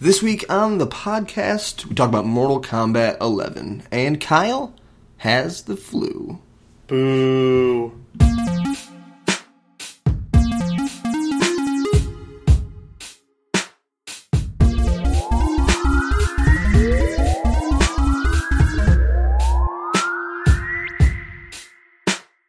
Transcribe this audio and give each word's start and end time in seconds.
This 0.00 0.22
week 0.22 0.44
on 0.48 0.78
the 0.78 0.86
podcast, 0.86 1.84
we 1.86 1.94
talk 1.96 2.08
about 2.08 2.24
Mortal 2.24 2.62
Kombat 2.62 3.20
11, 3.20 3.82
and 3.90 4.20
Kyle 4.20 4.72
has 5.16 5.62
the 5.62 5.76
flu. 5.76 6.38
Boo. 6.86 8.00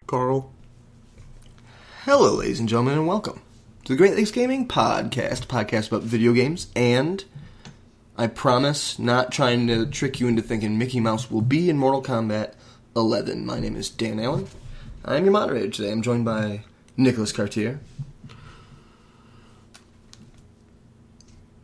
Carl. 0.05 0.53
Hello, 2.03 2.35
ladies 2.35 2.59
and 2.59 2.69
gentlemen, 2.69 2.99
and 2.99 3.07
welcome 3.07 3.41
to 3.89 3.95
the 3.95 3.97
Great 3.97 4.15
Lakes 4.15 4.29
Gaming 4.29 4.67
Podcast, 4.67 5.45
a 5.45 5.47
podcast 5.47 5.87
about 5.87 6.03
video 6.03 6.31
games, 6.31 6.67
and 6.75 7.25
I 8.19 8.27
promise 8.27 8.99
not 8.99 9.31
trying 9.31 9.65
to 9.65 9.87
trick 9.87 10.19
you 10.19 10.27
into 10.27 10.43
thinking 10.43 10.77
Mickey 10.77 10.99
Mouse 10.99 11.31
will 11.31 11.41
be 11.41 11.71
in 11.71 11.79
Mortal 11.79 12.03
Kombat 12.03 12.53
11. 12.95 13.47
My 13.47 13.59
name 13.59 13.75
is 13.75 13.89
Dan 13.89 14.19
Allen. 14.19 14.45
I'm 15.03 15.23
your 15.23 15.31
moderator 15.31 15.71
today. 15.71 15.91
I'm 15.91 16.03
joined 16.03 16.23
by 16.23 16.65
Nicholas 16.97 17.31
Cartier. 17.31 17.79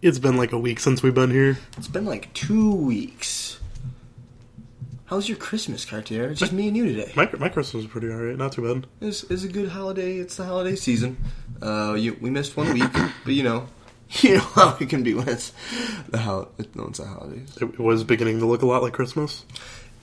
It's 0.02 0.17
been 0.17 0.35
like 0.35 0.52
a 0.52 0.57
week 0.57 0.80
since 0.80 1.03
we've 1.03 1.13
been 1.13 1.30
here. 1.30 1.59
It's 1.77 1.88
been 1.88 2.05
like 2.05 2.33
two 2.33 2.73
weeks. 2.73 3.59
How's 5.05 5.30
your 5.30 5.38
Christmas, 5.38 5.85
Cartier? 5.85 6.31
It's 6.31 6.39
just 6.39 6.52
me 6.52 6.69
and 6.69 6.75
you 6.75 6.88
today. 6.88 7.13
My, 7.16 7.30
my 7.38 7.49
Christmas 7.49 7.83
was 7.83 7.85
pretty 7.85 8.09
alright, 8.09 8.35
not 8.35 8.53
too 8.53 8.73
bad. 8.73 8.88
It's, 8.99 9.23
it's 9.25 9.44
a 9.44 9.47
good 9.47 9.69
holiday. 9.69 10.17
It's 10.17 10.38
the 10.38 10.45
holiday 10.45 10.75
season. 10.75 11.17
Uh, 11.62 11.95
you, 11.98 12.18
we 12.22 12.30
missed 12.30 12.55
one 12.58 12.73
week, 12.73 12.91
but 13.23 13.34
you 13.34 13.44
know, 13.44 13.68
you 14.22 14.36
know 14.36 14.40
how 14.41 14.77
it 14.80 14.90
can 14.90 15.04
be 15.04 15.14
when 15.14 15.27
it's 15.30 15.52
the 16.09 16.18
how 16.20 16.50
no, 16.76 16.86
it's 16.88 17.00
the 17.00 17.05
holidays. 17.05 17.58
It 17.62 17.80
was 17.80 18.04
beginning 18.04 18.40
to 18.40 18.45
look 18.45 18.62
a 18.62 18.66
lot 18.66 18.81
like 18.84 18.94
Christmas. 18.94 19.44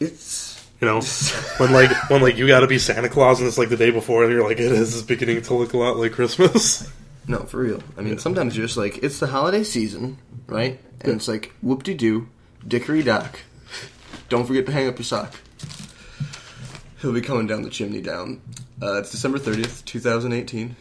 It's 0.01 0.65
You 0.81 0.87
know, 0.89 1.01
when 1.59 1.73
like 1.73 1.91
when 2.11 2.23
like 2.23 2.37
you 2.37 2.47
got 2.47 2.61
to 2.61 2.67
be 2.67 2.79
Santa 2.79 3.09
Claus 3.09 3.39
and 3.39 3.47
it's 3.49 3.59
like 3.59 3.69
the 3.69 3.77
day 3.77 3.91
before, 3.91 4.25
and 4.25 4.33
you're 4.33 4.43
like, 4.49 4.59
it 4.59 4.73
is 4.73 4.95
it's 4.97 5.07
beginning 5.07 5.43
to 5.43 5.55
look 5.55 5.73
a 5.75 5.79
lot 5.79 5.97
like 5.97 6.13
Christmas. 6.13 6.91
no 7.29 7.39
for 7.41 7.59
real. 7.59 7.83
I 7.97 8.01
mean, 8.01 8.19
sometimes 8.19 8.57
you're 8.57 8.67
just 8.67 8.77
like 8.79 8.99
it's 9.03 9.21
the 9.21 9.29
holiday 9.29 9.63
season, 9.63 10.19
right? 10.47 10.81
And 11.01 11.09
Yeah. 11.09 11.15
it's 11.17 11.29
like 11.29 11.53
whoop 11.63 11.83
de 11.85 11.95
doo, 11.95 12.29
dickory 12.67 13.03
dock. 13.03 13.41
Don't 14.29 14.47
forget 14.47 14.65
to 14.67 14.73
hang 14.73 14.89
up 14.89 14.97
your 14.99 15.05
sock. 15.05 15.35
He'll 17.01 17.13
be 17.13 17.21
coming 17.21 17.47
down 17.47 17.63
the 17.63 17.71
chimney 17.71 18.01
down. 18.01 18.41
Uh, 18.81 18.99
it's 19.01 19.11
December 19.11 19.39
thirtieth, 19.39 19.85
two 19.85 20.01
thousand 20.01 20.33
eighteen. 20.33 20.77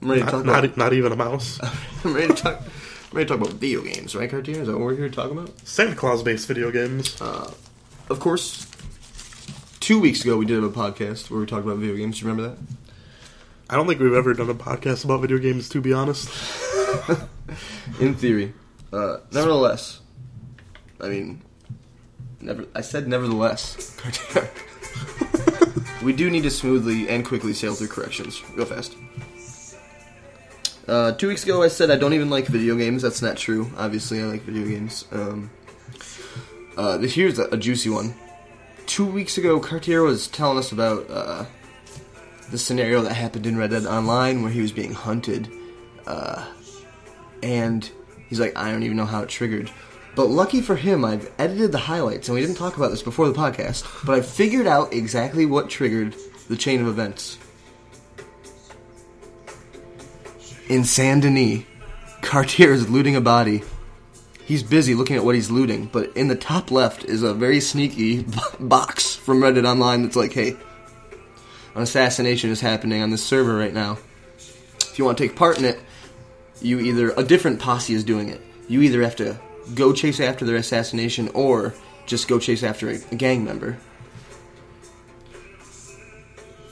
I'm 0.00 0.10
ready 0.10 0.22
to 0.22 0.30
talk 0.30 0.44
Not, 0.44 0.64
about. 0.64 0.76
not, 0.76 0.86
not 0.86 0.92
even 0.92 1.12
a 1.12 1.16
mouse. 1.16 1.58
I'm 2.04 2.14
ready 2.14 2.28
to 2.28 2.34
talk. 2.34 2.60
I'm 2.60 3.16
ready 3.16 3.26
to 3.28 3.36
talk 3.36 3.46
about 3.46 3.58
video 3.58 3.82
games, 3.82 4.14
right, 4.14 4.30
Cartier? 4.30 4.60
Is 4.60 4.66
that 4.68 4.74
what 4.74 4.82
we're 4.82 4.96
here 4.96 5.08
to 5.08 5.14
talk 5.14 5.30
about? 5.30 5.58
Santa 5.66 5.96
Claus 5.96 6.22
based 6.22 6.46
video 6.46 6.70
games. 6.70 7.20
Of 7.20 8.20
course, 8.20 8.66
two 9.80 10.00
weeks 10.00 10.22
ago 10.22 10.36
we 10.36 10.46
did 10.46 10.62
a 10.62 10.68
podcast 10.68 11.30
where 11.30 11.40
we 11.40 11.46
talked 11.46 11.64
about 11.64 11.78
video 11.78 11.96
games. 11.96 12.18
Do 12.18 12.24
you 12.26 12.30
remember 12.30 12.54
that? 12.54 12.58
I 13.70 13.76
don't 13.76 13.86
think 13.86 14.00
we've 14.00 14.14
ever 14.14 14.32
done 14.34 14.48
a 14.48 14.54
podcast 14.54 15.04
about 15.04 15.20
video 15.20 15.38
games, 15.38 15.68
to 15.70 15.80
be 15.80 15.92
honest. 15.92 16.28
In 18.00 18.14
theory. 18.14 18.54
Uh, 18.92 19.18
nevertheless, 19.30 20.00
I 21.00 21.08
mean, 21.08 21.42
never. 22.40 22.66
I 22.74 22.80
said 22.80 23.08
nevertheless. 23.08 23.94
we 26.02 26.14
do 26.14 26.30
need 26.30 26.44
to 26.44 26.50
smoothly 26.50 27.08
and 27.08 27.26
quickly 27.26 27.52
sail 27.52 27.74
through 27.74 27.88
corrections 27.88 28.42
real 28.54 28.64
fast. 28.64 28.94
Uh, 30.88 31.12
two 31.12 31.28
weeks 31.28 31.44
ago, 31.44 31.62
I 31.62 31.68
said 31.68 31.90
I 31.90 31.96
don't 31.96 32.14
even 32.14 32.30
like 32.30 32.46
video 32.46 32.74
games. 32.74 33.02
That's 33.02 33.20
not 33.20 33.36
true. 33.36 33.70
Obviously, 33.76 34.20
I 34.20 34.24
like 34.24 34.42
video 34.42 34.66
games. 34.66 35.04
Um, 35.12 35.50
uh, 36.76 36.98
here's 36.98 37.38
a, 37.38 37.44
a 37.48 37.56
juicy 37.58 37.90
one. 37.90 38.14
Two 38.86 39.04
weeks 39.04 39.36
ago, 39.36 39.60
Cartier 39.60 40.02
was 40.02 40.28
telling 40.28 40.56
us 40.56 40.72
about 40.72 41.10
uh, 41.10 41.44
the 42.50 42.56
scenario 42.56 43.02
that 43.02 43.12
happened 43.12 43.46
in 43.46 43.58
Red 43.58 43.70
Dead 43.70 43.84
Online 43.84 44.42
where 44.42 44.50
he 44.50 44.62
was 44.62 44.72
being 44.72 44.94
hunted. 44.94 45.50
Uh, 46.06 46.46
and 47.42 47.90
he's 48.28 48.40
like, 48.40 48.56
I 48.56 48.70
don't 48.70 48.82
even 48.82 48.96
know 48.96 49.04
how 49.04 49.22
it 49.22 49.28
triggered. 49.28 49.70
But 50.14 50.28
lucky 50.28 50.62
for 50.62 50.74
him, 50.74 51.04
I've 51.04 51.30
edited 51.38 51.70
the 51.70 51.78
highlights, 51.78 52.28
and 52.28 52.34
we 52.34 52.40
didn't 52.40 52.56
talk 52.56 52.76
about 52.76 52.90
this 52.90 53.02
before 53.02 53.28
the 53.28 53.38
podcast, 53.38 53.84
but 54.06 54.16
I 54.16 54.22
figured 54.22 54.66
out 54.66 54.92
exactly 54.92 55.44
what 55.44 55.68
triggered 55.68 56.16
the 56.48 56.56
chain 56.56 56.80
of 56.80 56.88
events. 56.88 57.38
In 60.68 60.84
Saint 60.84 61.22
Denis, 61.22 61.64
Cartier 62.20 62.72
is 62.72 62.90
looting 62.90 63.16
a 63.16 63.22
body. 63.22 63.62
He's 64.44 64.62
busy 64.62 64.94
looking 64.94 65.16
at 65.16 65.24
what 65.24 65.34
he's 65.34 65.50
looting, 65.50 65.86
but 65.86 66.14
in 66.14 66.28
the 66.28 66.36
top 66.36 66.70
left 66.70 67.04
is 67.04 67.22
a 67.22 67.32
very 67.32 67.58
sneaky 67.58 68.26
box 68.60 69.14
from 69.14 69.42
Red 69.42 69.54
Dead 69.54 69.64
Online 69.64 70.02
that's 70.02 70.16
like, 70.16 70.34
hey, 70.34 70.58
an 71.74 71.82
assassination 71.82 72.50
is 72.50 72.60
happening 72.60 73.00
on 73.00 73.08
this 73.08 73.24
server 73.24 73.56
right 73.56 73.72
now. 73.72 73.96
If 74.36 74.98
you 74.98 75.06
want 75.06 75.16
to 75.16 75.26
take 75.26 75.36
part 75.36 75.58
in 75.58 75.64
it, 75.64 75.80
you 76.60 76.80
either 76.80 77.12
a 77.16 77.24
different 77.24 77.60
posse 77.60 77.94
is 77.94 78.04
doing 78.04 78.28
it. 78.28 78.42
You 78.68 78.82
either 78.82 79.02
have 79.02 79.16
to 79.16 79.38
go 79.74 79.94
chase 79.94 80.20
after 80.20 80.44
their 80.44 80.56
assassination 80.56 81.30
or 81.32 81.72
just 82.04 82.28
go 82.28 82.38
chase 82.38 82.62
after 82.62 82.90
a, 82.90 82.98
a 83.10 83.14
gang 83.14 83.42
member. 83.42 83.78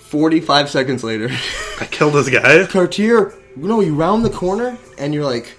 45 0.01 0.69
seconds 0.69 1.03
later, 1.03 1.31
I 1.81 1.87
killed 1.87 2.13
this 2.13 2.29
guy. 2.29 2.67
Cartier, 2.67 3.33
you 3.57 3.69
know, 3.69 3.81
you 3.81 3.95
round 3.95 4.25
the 4.25 4.31
corner 4.31 4.79
and 4.99 5.15
you're 5.15 5.25
like, 5.25 5.55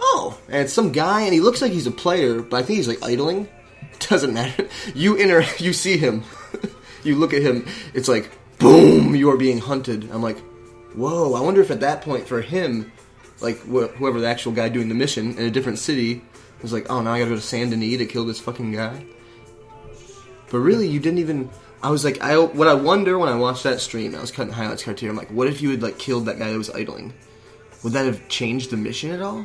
oh, 0.00 0.38
and 0.48 0.62
it's 0.62 0.72
some 0.72 0.92
guy 0.92 1.22
and 1.22 1.32
he 1.32 1.40
looks 1.40 1.62
like 1.62 1.72
he's 1.72 1.86
a 1.86 1.92
player, 1.92 2.42
but 2.42 2.58
I 2.58 2.62
think 2.62 2.76
he's 2.76 2.88
like 2.88 3.02
idling. 3.02 3.48
Doesn't 4.00 4.34
matter. 4.34 4.68
You 4.94 5.16
enter, 5.16 5.42
you 5.58 5.72
see 5.72 5.96
him, 5.96 6.24
you 7.02 7.16
look 7.16 7.32
at 7.32 7.42
him. 7.42 7.66
It's 7.94 8.08
like, 8.08 8.30
boom, 8.58 9.14
you 9.14 9.30
are 9.30 9.36
being 9.36 9.58
hunted. 9.58 10.10
I'm 10.10 10.22
like, 10.22 10.38
whoa. 10.94 11.34
I 11.34 11.40
wonder 11.40 11.60
if 11.60 11.70
at 11.70 11.80
that 11.80 12.02
point 12.02 12.26
for 12.26 12.40
him, 12.40 12.92
like 13.40 13.58
wh- 13.60 13.90
whoever 13.96 14.20
the 14.20 14.28
actual 14.28 14.52
guy 14.52 14.68
doing 14.68 14.88
the 14.88 14.94
mission 14.94 15.36
in 15.38 15.44
a 15.44 15.50
different 15.50 15.78
city 15.78 16.22
was 16.62 16.72
like, 16.72 16.90
oh, 16.90 17.00
now 17.02 17.12
I 17.12 17.18
gotta 17.18 17.30
go 17.30 17.36
to 17.36 17.40
Saint 17.40 17.70
Denis 17.70 17.98
to 17.98 18.06
kill 18.06 18.24
this 18.24 18.40
fucking 18.40 18.72
guy. 18.72 19.04
But 20.50 20.58
really, 20.58 20.88
you 20.88 21.00
didn't 21.00 21.18
even. 21.18 21.50
I 21.82 21.90
was 21.90 22.04
like, 22.04 22.20
I 22.20 22.36
what 22.38 22.66
I 22.66 22.74
wonder 22.74 23.18
when 23.18 23.28
I 23.28 23.36
watched 23.36 23.62
that 23.62 23.80
stream, 23.80 24.14
I 24.14 24.20
was 24.20 24.32
cutting 24.32 24.52
highlights 24.52 24.82
Cartier. 24.82 25.10
I'm 25.10 25.16
like, 25.16 25.30
what 25.30 25.46
if 25.46 25.62
you 25.62 25.70
had 25.70 25.82
like 25.82 25.98
killed 25.98 26.26
that 26.26 26.38
guy 26.38 26.50
that 26.50 26.58
was 26.58 26.70
idling? 26.70 27.12
Would 27.82 27.92
that 27.92 28.06
have 28.06 28.28
changed 28.28 28.70
the 28.70 28.76
mission 28.76 29.10
at 29.10 29.22
all? 29.22 29.44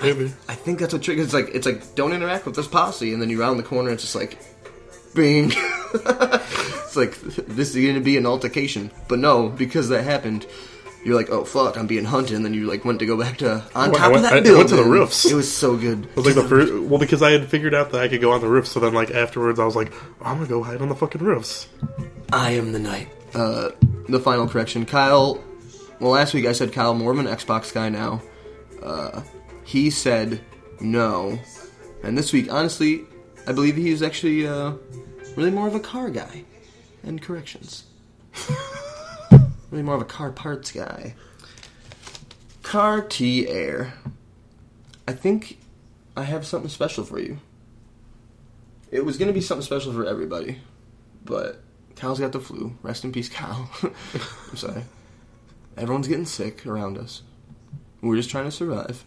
Maybe. 0.00 0.32
I 0.48 0.54
think 0.54 0.78
that's 0.78 0.92
what 0.92 1.02
triggers. 1.02 1.26
It's 1.26 1.34
like 1.34 1.48
it's 1.54 1.66
like 1.66 1.94
don't 1.96 2.12
interact 2.12 2.46
with 2.46 2.54
this 2.54 2.68
posse, 2.68 3.12
and 3.12 3.20
then 3.20 3.30
you 3.30 3.40
round 3.40 3.58
the 3.58 3.64
corner, 3.64 3.88
and 3.90 3.94
it's 3.94 4.02
just 4.04 4.14
like, 4.14 4.38
bing. 5.14 5.50
it's 5.94 6.96
like 6.96 7.16
this 7.20 7.74
is 7.74 7.82
going 7.82 7.94
to 7.96 8.00
be 8.00 8.16
an 8.16 8.24
altercation, 8.26 8.90
but 9.08 9.18
no, 9.18 9.48
because 9.48 9.88
that 9.88 10.04
happened. 10.04 10.46
You're 11.04 11.14
like, 11.16 11.30
oh 11.30 11.44
fuck, 11.44 11.76
I'm 11.76 11.86
being 11.86 12.04
hunted, 12.04 12.34
and 12.36 12.44
then 12.44 12.54
you 12.54 12.66
like 12.66 12.84
went 12.84 12.98
to 13.00 13.06
go 13.06 13.16
back 13.16 13.38
to 13.38 13.62
on 13.74 13.90
Well, 13.90 13.98
top 14.00 14.12
went- 14.12 14.16
of 14.16 14.22
that 14.30 14.46
I- 14.46 14.50
I 14.52 14.56
went 14.56 14.68
to 14.70 14.76
the 14.76 14.84
roofs. 14.84 15.24
It 15.24 15.34
was 15.34 15.52
so 15.52 15.76
good. 15.76 16.04
It 16.06 16.16
was 16.16 16.26
like 16.26 16.34
the 16.36 16.42
first. 16.48 16.72
Well, 16.72 16.98
because 17.00 17.22
I 17.22 17.30
had 17.32 17.48
figured 17.48 17.74
out 17.74 17.90
that 17.92 18.00
I 18.00 18.08
could 18.08 18.20
go 18.20 18.32
on 18.32 18.40
the 18.40 18.48
roof, 18.48 18.66
so 18.68 18.78
then 18.80 18.94
like 18.94 19.10
afterwards, 19.12 19.58
I 19.58 19.64
was 19.64 19.74
like, 19.76 19.92
I'm 20.20 20.36
gonna 20.38 20.48
go 20.48 20.62
hide 20.62 20.80
on 20.82 20.88
the 20.88 20.94
fucking 20.96 21.22
roofs. 21.22 21.68
I 22.32 22.52
am 22.52 22.72
the 22.72 22.78
knight. 22.78 23.08
Uh, 23.34 23.70
the 24.08 24.20
final 24.20 24.46
correction, 24.48 24.86
Kyle. 24.86 25.42
Well, 26.00 26.12
last 26.12 26.32
week 26.32 26.46
I 26.46 26.52
said 26.52 26.72
Kyle 26.72 26.94
more 26.94 27.12
of 27.12 27.18
an 27.18 27.26
Xbox 27.26 27.72
guy 27.72 27.88
now. 27.88 28.22
Uh, 28.82 29.22
he 29.64 29.90
said 29.90 30.40
no, 30.80 31.38
and 32.02 32.16
this 32.16 32.32
week, 32.32 32.52
honestly, 32.52 33.04
I 33.46 33.52
believe 33.52 33.76
he's 33.76 34.02
actually 34.02 34.46
uh, 34.46 34.74
really 35.36 35.50
more 35.50 35.66
of 35.66 35.74
a 35.74 35.80
car 35.80 36.10
guy. 36.10 36.44
And 37.02 37.20
corrections. 37.20 37.84
really 39.70 39.82
more 39.82 39.94
of 39.94 40.00
a 40.00 40.06
car 40.06 40.30
parts 40.30 40.70
guy. 40.70 41.14
Car 42.62 43.00
T 43.00 43.48
Air. 43.48 43.94
I 45.06 45.12
think 45.12 45.58
I 46.16 46.24
have 46.24 46.46
something 46.46 46.70
special 46.70 47.04
for 47.04 47.18
you. 47.18 47.38
It 48.90 49.04
was 49.04 49.16
going 49.16 49.28
to 49.28 49.34
be 49.34 49.40
something 49.40 49.64
special 49.64 49.92
for 49.92 50.06
everybody, 50.06 50.58
but 51.24 51.62
Kyle's 51.96 52.20
got 52.20 52.32
the 52.32 52.40
flu. 52.40 52.76
Rest 52.82 53.04
in 53.04 53.12
peace, 53.12 53.28
Kyle. 53.28 53.70
I'm 53.82 54.56
sorry. 54.56 54.82
Everyone's 55.78 56.08
getting 56.08 56.26
sick 56.26 56.66
around 56.66 56.98
us. 56.98 57.22
We're 58.00 58.16
just 58.16 58.30
trying 58.30 58.44
to 58.44 58.50
survive. 58.50 59.04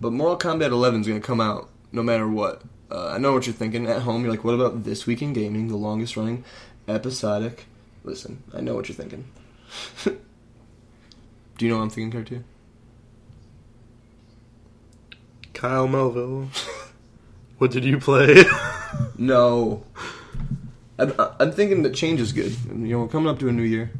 But 0.00 0.12
Mortal 0.12 0.38
Kombat 0.38 0.70
11 0.70 1.00
is 1.00 1.06
going 1.06 1.20
to 1.20 1.26
come 1.26 1.40
out 1.40 1.70
no 1.90 2.02
matter 2.02 2.28
what. 2.28 2.62
Uh, 2.90 3.08
I 3.08 3.18
know 3.18 3.32
what 3.32 3.46
you're 3.46 3.54
thinking 3.54 3.86
at 3.86 4.02
home. 4.02 4.22
You're 4.22 4.30
like, 4.30 4.44
what 4.44 4.54
about 4.54 4.84
This 4.84 5.06
Week 5.06 5.22
in 5.22 5.32
Gaming, 5.32 5.68
the 5.68 5.76
longest 5.76 6.16
running 6.16 6.44
episodic? 6.86 7.64
Listen, 8.04 8.42
I 8.54 8.60
know 8.60 8.74
what 8.74 8.88
you're 8.88 8.96
thinking. 8.96 9.26
Do 10.04 11.64
you 11.64 11.70
know 11.70 11.78
what 11.78 11.84
I'm 11.84 11.90
thinking, 11.90 12.12
Cartier? 12.12 12.44
Kyle 15.54 15.88
Melville. 15.88 16.48
what 17.58 17.70
did 17.70 17.84
you 17.84 17.98
play? 17.98 18.44
No. 19.18 19.84
I'm, 20.98 21.12
I'm 21.18 21.52
thinking 21.52 21.82
that 21.82 21.94
change 21.94 22.20
is 22.20 22.32
good. 22.32 22.54
You 22.66 22.74
know, 22.74 23.00
we're 23.00 23.08
coming 23.08 23.28
up 23.28 23.38
to 23.40 23.48
a 23.48 23.52
new 23.52 23.62
year. 23.62 23.90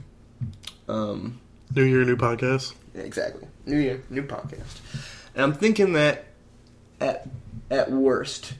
Um, 0.88 1.40
new 1.74 1.82
year, 1.82 2.04
new 2.04 2.16
podcast. 2.16 2.74
Exactly. 2.94 3.46
New 3.66 3.78
year, 3.78 4.02
new 4.10 4.22
podcast. 4.22 4.80
And 5.34 5.44
I'm 5.44 5.52
thinking 5.52 5.92
that 5.94 6.26
at 7.00 7.28
at 7.70 7.90
worst, 7.90 8.54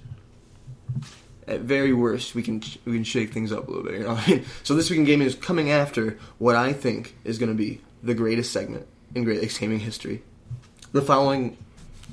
at 1.47 1.61
very 1.61 1.93
worst, 1.93 2.35
we 2.35 2.43
can 2.43 2.63
we 2.85 2.95
can 2.95 3.05
shake 3.05 3.33
things 3.33 3.53
up 3.53 3.69
a 3.69 3.71
little 3.71 3.85
bit. 3.85 3.95
You 3.95 4.05
know 4.05 4.15
I 4.15 4.29
mean? 4.29 4.45
So 4.63 4.75
this 4.75 4.91
week 4.91 4.99
in 4.99 5.05
gaming 5.05 5.27
is 5.27 5.35
coming 5.35 5.71
after 5.71 6.19
what 6.39 6.57
I 6.57 6.73
think 6.73 7.15
is 7.25 7.39
going 7.39 7.51
to 7.51 7.57
be 7.57 7.81
the 8.03 8.15
greatest 8.15 8.53
segment 8.53 8.87
in 9.15 9.25
Great 9.25 9.41
Lakes 9.41 9.59
gaming 9.59 9.81
history. 9.81 10.23
The 10.93 11.03
following 11.03 11.57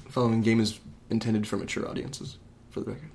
following 0.10 0.42
game 0.42 0.60
is 0.60 0.80
intended 1.10 1.48
for 1.48 1.58
mature 1.58 1.88
audiences, 1.88 2.38
for 2.70 2.82
the 2.82 2.92
record. 2.92 3.10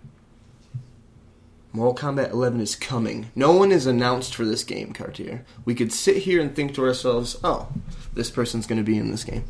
Mortal 1.73 1.95
Kombat 1.95 2.31
11 2.33 2.61
is 2.61 2.75
coming. 2.75 3.31
No 3.35 3.53
one 3.53 3.71
is 3.73 3.87
announced 3.87 4.35
for 4.35 4.45
this 4.45 4.65
game, 4.65 4.93
Cartier. 4.93 5.45
We 5.65 5.75
could 5.75 5.93
sit 5.93 6.17
here 6.19 6.41
and 6.41 6.55
think 6.55 6.75
to 6.75 6.85
ourselves, 6.85 7.37
oh, 7.45 7.69
this 8.15 8.31
person's 8.31 8.67
going 8.67 8.79
to 8.79 8.85
be 8.85 8.97
in 8.99 9.11
this 9.11 9.25
game. 9.25 9.45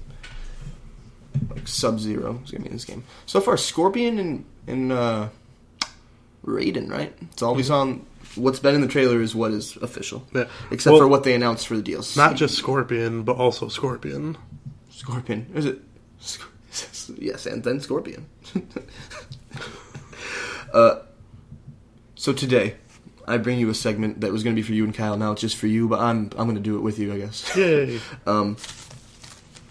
Like 1.50 1.68
Sub 1.68 2.00
Zero 2.00 2.40
is 2.44 2.50
going 2.50 2.62
to 2.62 2.68
be 2.68 2.70
in 2.70 2.72
this 2.72 2.84
game. 2.84 3.04
So 3.26 3.40
far, 3.40 3.56
Scorpion 3.56 4.18
and, 4.18 4.44
and 4.66 4.90
uh, 4.92 5.28
Raiden, 6.44 6.90
right? 6.90 7.14
It's 7.32 7.42
always 7.42 7.70
on. 7.70 8.04
What's 8.34 8.58
been 8.58 8.74
in 8.74 8.80
the 8.82 8.88
trailer 8.88 9.22
is 9.22 9.34
what 9.34 9.52
is 9.52 9.76
official. 9.76 10.26
Yeah. 10.34 10.44
Except 10.70 10.92
Well, 10.92 11.02
for 11.02 11.08
what 11.08 11.24
they 11.24 11.34
announced 11.34 11.66
for 11.66 11.76
the 11.76 11.82
DLC. 11.82 12.16
Not 12.16 12.36
just 12.36 12.56
Scorpion, 12.56 13.22
but 13.22 13.36
also 13.36 13.68
Scorpion. 13.68 14.36
Scorpion. 14.90 15.50
Is 15.54 15.64
it? 15.66 15.80
Sc- 16.20 16.42
Yes, 17.18 17.46
and 17.46 17.64
then 17.64 17.80
Scorpion. 17.80 18.26
uh, 20.74 20.96
so 22.18 22.32
today, 22.32 22.74
I 23.28 23.38
bring 23.38 23.60
you 23.60 23.70
a 23.70 23.74
segment 23.74 24.22
that 24.22 24.32
was 24.32 24.42
going 24.42 24.56
to 24.56 24.60
be 24.60 24.66
for 24.66 24.72
you 24.72 24.82
and 24.82 24.92
Kyle. 24.92 25.16
Now 25.16 25.32
it's 25.32 25.40
just 25.40 25.56
for 25.56 25.68
you, 25.68 25.88
but 25.88 26.00
I'm 26.00 26.30
I'm 26.36 26.46
going 26.46 26.56
to 26.56 26.60
do 26.60 26.76
it 26.76 26.80
with 26.80 26.98
you, 26.98 27.14
I 27.14 27.18
guess. 27.18 27.56
Yay! 27.56 28.00
Um, 28.26 28.56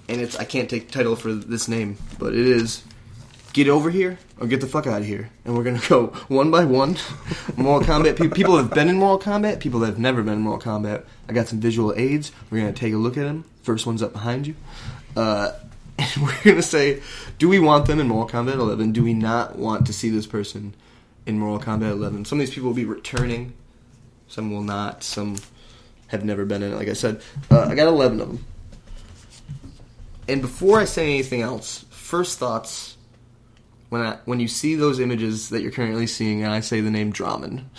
and 0.09 0.21
it's 0.21 0.37
I 0.37 0.45
can't 0.45 0.69
take 0.69 0.89
title 0.89 1.17
for 1.17 1.33
this 1.33 1.67
name, 1.67 1.97
but 2.17 2.33
it 2.33 2.47
is 2.47 2.83
get 3.51 3.67
over 3.67 3.89
here 3.89 4.17
or 4.39 4.47
get 4.47 4.61
the 4.61 4.67
fuck 4.67 4.87
out 4.87 5.01
of 5.01 5.07
here. 5.07 5.29
And 5.43 5.57
we're 5.57 5.65
gonna 5.65 5.81
go 5.89 6.07
one 6.29 6.49
by 6.49 6.63
one. 6.63 6.95
Mortal 7.57 7.95
Kombat. 7.95 8.17
Pe- 8.17 8.29
people 8.29 8.55
have 8.55 8.73
been 8.73 8.87
in 8.87 8.95
Mortal 8.95 9.33
Kombat. 9.33 9.59
People 9.59 9.81
that 9.81 9.87
have 9.87 9.99
never 9.99 10.23
been 10.23 10.35
in 10.35 10.41
Mortal 10.41 10.71
Kombat. 10.71 11.03
I 11.27 11.33
got 11.33 11.49
some 11.49 11.59
visual 11.59 11.93
aids. 11.97 12.31
We're 12.49 12.59
gonna 12.59 12.71
take 12.71 12.93
a 12.93 12.97
look 12.97 13.17
at 13.17 13.23
them. 13.23 13.43
First 13.63 13.85
one's 13.85 14.01
up 14.01 14.13
behind 14.13 14.47
you. 14.47 14.55
Uh, 15.17 15.51
and 15.99 16.23
we're 16.23 16.43
gonna 16.45 16.61
say, 16.61 17.01
do 17.39 17.49
we 17.49 17.59
want 17.59 17.87
them 17.87 17.99
in 17.99 18.07
Mortal 18.07 18.45
Kombat 18.45 18.53
11? 18.53 18.93
Do 18.93 19.03
we 19.03 19.13
not 19.13 19.57
want 19.57 19.87
to 19.87 19.93
see 19.93 20.09
this 20.09 20.27
person 20.27 20.73
in 21.27 21.37
Mortal 21.37 21.63
Kombat 21.63 21.91
11? 21.91 22.25
Some 22.25 22.39
of 22.39 22.47
these 22.47 22.55
people 22.55 22.69
will 22.69 22.75
be 22.75 22.85
returning. 22.85 23.53
Some 24.27 24.51
will 24.51 24.63
not. 24.63 25.03
Some 25.03 25.37
have 26.07 26.25
never 26.25 26.45
been 26.45 26.63
in 26.63 26.73
it. 26.73 26.75
Like 26.75 26.87
I 26.87 26.93
said, 26.93 27.21
uh, 27.51 27.67
I 27.69 27.75
got 27.75 27.87
11 27.87 28.19
of 28.21 28.29
them. 28.29 28.45
And 30.27 30.41
before 30.41 30.79
I 30.79 30.85
say 30.85 31.03
anything 31.03 31.41
else, 31.41 31.85
first 31.89 32.39
thoughts 32.39 32.97
when 33.89 34.01
I, 34.01 34.17
when 34.25 34.39
you 34.39 34.47
see 34.47 34.75
those 34.75 34.99
images 34.99 35.49
that 35.49 35.61
you're 35.61 35.71
currently 35.71 36.07
seeing, 36.07 36.43
and 36.43 36.51
I 36.51 36.61
say 36.61 36.81
the 36.81 36.91
name 36.91 37.11
Drahmin. 37.11 37.65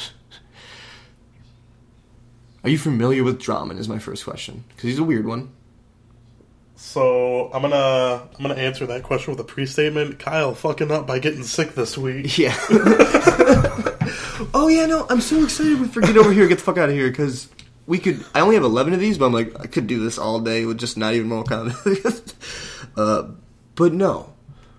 Are 2.64 2.70
you 2.70 2.78
familiar 2.78 3.24
with 3.24 3.40
Drahmin? 3.40 3.78
Is 3.78 3.88
my 3.88 3.98
first 3.98 4.24
question 4.24 4.64
because 4.68 4.84
he's 4.84 4.98
a 4.98 5.04
weird 5.04 5.26
one. 5.26 5.50
So 6.80 7.50
I'm 7.52 7.62
gonna 7.62 8.22
I'm 8.22 8.40
gonna 8.40 8.54
answer 8.54 8.86
that 8.86 9.02
question 9.02 9.32
with 9.32 9.40
a 9.40 9.44
pre-statement. 9.44 10.20
Kyle 10.20 10.54
fucking 10.54 10.92
up 10.92 11.08
by 11.08 11.18
getting 11.18 11.42
sick 11.42 11.74
this 11.74 11.98
week. 11.98 12.38
Yeah. 12.38 12.56
oh 14.54 14.68
yeah, 14.70 14.86
no, 14.86 15.04
I'm 15.10 15.20
so 15.20 15.42
excited 15.42 15.80
We 15.80 16.02
get 16.02 16.16
over 16.16 16.32
here, 16.32 16.46
get 16.46 16.58
the 16.58 16.64
fuck 16.64 16.78
out 16.78 16.88
of 16.88 16.94
here, 16.94 17.10
because 17.10 17.48
we 17.88 17.98
could. 17.98 18.24
I 18.32 18.42
only 18.42 18.54
have 18.54 18.62
11 18.62 18.94
of 18.94 19.00
these, 19.00 19.18
but 19.18 19.26
I'm 19.26 19.32
like, 19.32 19.58
I 19.58 19.66
could 19.66 19.88
do 19.88 19.98
this 19.98 20.18
all 20.18 20.38
day 20.38 20.66
with 20.66 20.78
just 20.78 20.96
not 20.96 21.14
even 21.14 21.28
Mortal 21.28 21.66
Kombat. 21.66 22.34
uh, 22.96 23.32
but 23.74 23.92
no. 23.92 24.32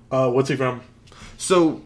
Uh, 0.09 0.31
what's 0.31 0.47
he 0.47 0.55
from? 0.55 0.81
So, 1.37 1.81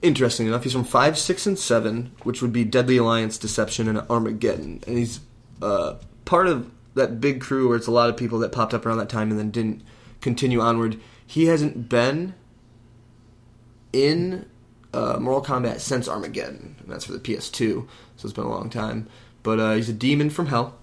interesting 0.00 0.46
enough, 0.46 0.64
he's 0.64 0.72
from 0.72 0.84
5, 0.84 1.18
6, 1.18 1.46
and 1.46 1.58
7, 1.58 2.12
which 2.22 2.40
would 2.40 2.54
be 2.54 2.64
Deadly 2.64 2.96
Alliance, 2.96 3.36
Deception, 3.36 3.86
and 3.86 4.00
Armageddon. 4.08 4.82
And 4.86 4.96
he's 4.96 5.20
uh, 5.60 5.96
part 6.24 6.46
of 6.46 6.71
that 6.94 7.20
big 7.20 7.40
crew 7.40 7.68
where 7.68 7.76
it's 7.76 7.86
a 7.86 7.92
lot 7.92 8.08
of 8.08 8.16
people 8.16 8.38
that 8.40 8.52
popped 8.52 8.74
up 8.74 8.84
around 8.84 8.98
that 8.98 9.08
time 9.08 9.30
and 9.30 9.38
then 9.38 9.50
didn't 9.50 9.82
continue 10.20 10.60
onward. 10.60 11.00
He 11.26 11.46
hasn't 11.46 11.88
been 11.88 12.34
in 13.92 14.46
uh, 14.92 15.18
Mortal 15.18 15.42
Kombat 15.42 15.80
since 15.80 16.08
Armageddon, 16.08 16.76
and 16.80 16.90
that's 16.90 17.04
for 17.06 17.12
the 17.12 17.18
PS2, 17.18 17.86
so 18.16 18.26
it's 18.26 18.32
been 18.32 18.44
a 18.44 18.50
long 18.50 18.70
time. 18.70 19.08
But 19.42 19.58
uh, 19.58 19.74
he's 19.74 19.88
a 19.88 19.94
demon 19.94 20.30
from 20.30 20.46
hell. 20.46 20.78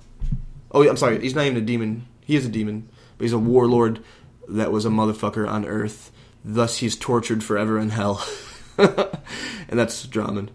Oh, 0.71 0.81
yeah, 0.81 0.89
I'm 0.89 0.97
sorry, 0.97 1.19
he's 1.21 1.35
not 1.35 1.45
even 1.45 1.57
a 1.57 1.61
demon. 1.61 2.05
He 2.25 2.35
is 2.35 2.45
a 2.45 2.49
demon, 2.49 2.89
but 3.17 3.25
he's 3.25 3.33
a 3.33 3.39
warlord 3.39 4.03
that 4.47 4.71
was 4.71 4.85
a 4.85 4.89
motherfucker 4.89 5.47
on 5.49 5.65
Earth. 5.65 6.11
Thus, 6.43 6.77
he's 6.77 6.95
tortured 6.95 7.43
forever 7.43 7.77
in 7.79 7.89
hell. 7.89 8.25
and 8.77 9.79
that's 9.79 10.05
Drahmin. 10.05 10.49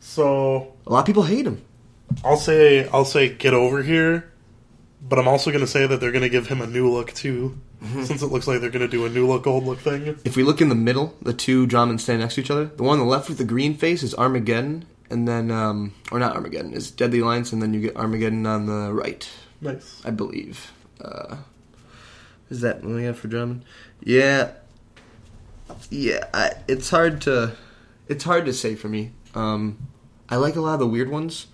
So 0.00 0.74
A 0.86 0.92
lot 0.92 1.00
of 1.00 1.06
people 1.06 1.24
hate 1.24 1.46
him. 1.46 1.64
I'll 2.24 2.36
say 2.36 2.88
I'll 2.88 3.04
say 3.04 3.28
get 3.28 3.52
over 3.52 3.82
here, 3.82 4.27
but 5.00 5.18
I'm 5.18 5.28
also 5.28 5.50
gonna 5.50 5.66
say 5.66 5.86
that 5.86 6.00
they're 6.00 6.12
gonna 6.12 6.28
give 6.28 6.48
him 6.48 6.60
a 6.60 6.66
new 6.66 6.90
look 6.90 7.12
too, 7.12 7.58
since 8.02 8.22
it 8.22 8.26
looks 8.26 8.46
like 8.46 8.60
they're 8.60 8.70
gonna 8.70 8.88
do 8.88 9.06
a 9.06 9.08
new 9.08 9.26
look 9.26 9.46
old 9.46 9.64
look 9.64 9.78
thing. 9.78 10.18
If 10.24 10.36
we 10.36 10.42
look 10.42 10.60
in 10.60 10.68
the 10.68 10.74
middle, 10.74 11.14
the 11.22 11.32
two 11.32 11.66
Drahmins 11.66 12.00
stand 12.00 12.20
next 12.20 12.34
to 12.34 12.40
each 12.40 12.50
other. 12.50 12.66
The 12.66 12.82
one 12.82 12.98
on 12.98 13.06
the 13.06 13.10
left 13.10 13.28
with 13.28 13.38
the 13.38 13.44
green 13.44 13.74
face 13.74 14.02
is 14.02 14.14
Armageddon, 14.14 14.86
and 15.10 15.26
then, 15.26 15.50
um, 15.50 15.94
or 16.10 16.18
not 16.18 16.34
Armageddon, 16.36 16.74
is 16.74 16.90
Deadly 16.90 17.20
Alliance, 17.20 17.52
and 17.52 17.62
then 17.62 17.72
you 17.72 17.80
get 17.80 17.96
Armageddon 17.96 18.46
on 18.46 18.66
the 18.66 18.92
right. 18.92 19.28
Nice. 19.60 20.02
I 20.04 20.10
believe. 20.10 20.72
Uh, 21.00 21.38
is 22.50 22.60
that 22.60 22.82
what 22.82 22.94
we 22.94 23.04
have 23.04 23.18
for 23.18 23.28
Drahmin? 23.28 23.62
Yeah, 24.02 24.52
yeah. 25.90 26.26
I, 26.34 26.52
it's 26.66 26.90
hard 26.90 27.20
to, 27.22 27.56
it's 28.08 28.24
hard 28.24 28.46
to 28.46 28.52
say 28.52 28.74
for 28.74 28.88
me. 28.88 29.12
Um, 29.34 29.78
I 30.28 30.36
like 30.36 30.56
a 30.56 30.60
lot 30.60 30.74
of 30.74 30.80
the 30.80 30.86
weird 30.86 31.10
ones, 31.10 31.46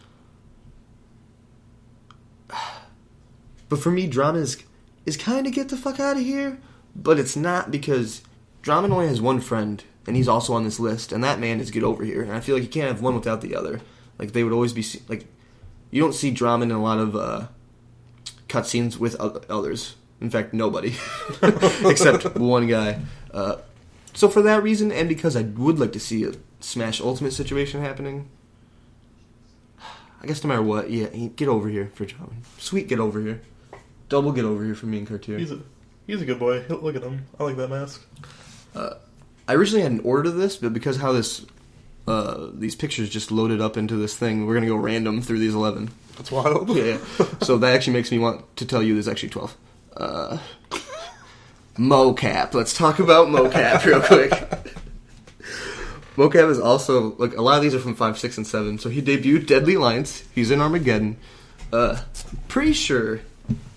but 3.75 3.83
for 3.83 3.91
me, 3.91 4.07
drama 4.07 4.39
is 4.39 4.63
is 5.05 5.17
kind 5.17 5.47
of 5.47 5.53
get 5.53 5.69
the 5.69 5.77
fuck 5.77 6.01
out 6.01 6.17
of 6.17 6.23
here. 6.23 6.59
But 6.97 7.19
it's 7.19 7.37
not 7.37 7.71
because 7.71 8.23
Drahmin 8.63 8.93
only 8.93 9.09
has 9.09 9.21
one 9.21 9.41
friend, 9.41 9.83
and 10.07 10.17
he's 10.17 10.29
also 10.29 10.53
on 10.55 10.65
this 10.65 10.79
list, 10.79 11.13
and 11.13 11.25
that 11.25 11.41
man 11.41 11.61
is 11.61 11.71
get 11.71 11.83
over 11.83 12.05
here. 12.05 12.23
And 12.23 12.33
I 12.33 12.41
feel 12.41 12.55
like 12.55 12.63
you 12.63 12.71
can't 12.71 12.89
have 12.89 13.03
one 13.03 13.15
without 13.15 13.41
the 13.41 13.57
other. 13.57 13.81
Like 14.19 14.33
they 14.33 14.45
would 14.45 14.53
always 14.53 14.73
be 14.73 14.85
like, 15.09 15.27
you 15.91 16.01
don't 16.01 16.15
see 16.15 16.31
Drahmin 16.31 16.71
in 16.71 16.77
a 16.77 16.83
lot 16.83 16.99
of. 16.99 17.15
Uh, 17.15 17.47
cutscenes 18.55 18.99
with 18.99 19.17
others. 19.17 19.97
In 20.21 20.31
fact, 20.31 20.55
nobody 20.55 20.95
except 21.85 22.37
one 22.37 22.67
guy. 22.67 23.01
Uh, 23.33 23.57
so 24.15 24.29
for 24.29 24.43
that 24.43 24.63
reason, 24.63 24.93
and 24.93 25.09
because 25.09 25.37
I 25.37 25.43
would 25.43 25.79
like 25.79 25.93
to 25.93 26.01
see 26.01 26.25
a 26.25 26.33
Smash 26.61 27.01
Ultimate 27.01 27.33
situation 27.33 27.81
happening, 27.81 28.29
I 30.23 30.27
guess 30.27 30.43
no 30.43 30.49
matter 30.49 30.63
what, 30.63 30.91
yeah, 30.91 31.07
get 31.09 31.49
over 31.49 31.69
here 31.69 31.91
for 31.95 32.07
John. 32.07 32.43
Sweet, 32.59 32.89
get 32.89 33.01
over 33.01 33.21
here. 33.21 33.43
Double 34.15 34.31
get 34.31 34.45
over 34.45 34.65
here 34.65 34.77
for 34.77 34.87
me 34.87 34.99
and 34.99 35.09
Cartier. 35.09 35.39
He's 35.39 35.51
a 35.51 35.59
he's 36.07 36.23
a 36.23 36.25
good 36.25 36.39
boy. 36.39 36.65
Look 36.69 36.95
at 36.95 37.03
him. 37.03 37.27
I 37.41 37.43
like 37.43 37.57
that 37.57 37.69
mask. 37.69 38.01
I 38.77 39.55
originally 39.55 39.83
had 39.83 39.91
an 39.91 39.99
order 40.05 40.23
to 40.23 40.31
this, 40.31 40.57
but 40.57 40.73
because 40.73 40.99
how 40.99 41.11
this 41.11 41.45
uh, 42.07 42.51
these 42.53 42.77
pictures 42.77 43.11
just 43.11 43.33
loaded 43.33 43.61
up 43.61 43.77
into 43.77 43.97
this 43.97 44.17
thing, 44.17 44.47
we're 44.47 44.55
gonna 44.55 44.69
go 44.69 44.77
random 44.77 45.21
through 45.21 45.41
these 45.41 45.53
eleven. 45.53 45.91
That's 46.17 46.31
wild. 46.31 46.69
Yeah, 46.69 46.85
yeah. 46.85 46.99
so 47.43 47.59
that 47.59 47.75
actually 47.75 47.95
makes 47.95 48.13
me 48.13 48.21
want 48.21 48.57
to 48.59 48.65
tell 48.65 48.85
you 48.85 48.95
there's 48.95 49.09
actually 49.09 49.31
12. 49.31 49.57
Uh, 49.97 50.39
Mokap. 51.77 52.55
Let's 52.55 52.73
talk 52.73 53.01
about 53.01 53.27
Mokap 53.27 53.85
real 53.85 54.01
quick. 54.01 54.31
Mokap 56.15 56.51
is 56.51 56.61
also, 56.61 57.17
like, 57.17 57.37
a 57.37 57.43
lot 57.43 57.57
of 57.57 57.65
these 57.65 57.75
are 57.75 57.81
from 57.81 57.97
5, 57.97 58.17
6, 58.17 58.37
and 58.37 58.47
7. 58.47 58.79
So 58.79 58.91
he 58.91 59.03
debuted 59.03 59.49
Deadly 59.49 59.75
Alliance. 59.75 60.23
He's 60.33 60.53
in 60.53 60.61
Armageddon. 60.61 61.17
Uh, 61.73 62.03
pretty 62.47 62.75
sure 62.75 63.21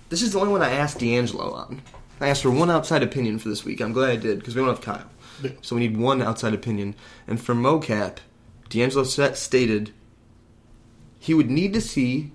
this 0.08 0.22
is 0.22 0.32
the 0.32 0.40
only 0.40 0.52
one 0.52 0.62
I 0.62 0.70
asked 0.70 0.98
D'Angelo 0.98 1.52
on. 1.52 1.82
I 2.20 2.28
asked 2.28 2.42
for 2.42 2.50
one 2.50 2.70
outside 2.70 3.02
opinion 3.02 3.38
for 3.38 3.48
this 3.48 3.64
week. 3.64 3.80
I'm 3.80 3.92
glad 3.92 4.10
I 4.10 4.16
did, 4.16 4.38
because 4.38 4.54
we 4.54 4.60
don't 4.60 4.68
have 4.68 4.80
Kyle. 4.80 5.08
Yeah. 5.42 5.50
So 5.62 5.76
we 5.76 5.86
need 5.86 5.96
one 5.96 6.20
outside 6.20 6.54
opinion. 6.54 6.94
And 7.26 7.40
for 7.40 7.54
Mokap, 7.54 8.18
D'Angelo 8.68 9.04
stated 9.04 9.92
he 11.18 11.34
would 11.34 11.50
need 11.50 11.72
to 11.74 11.80
see 11.80 12.32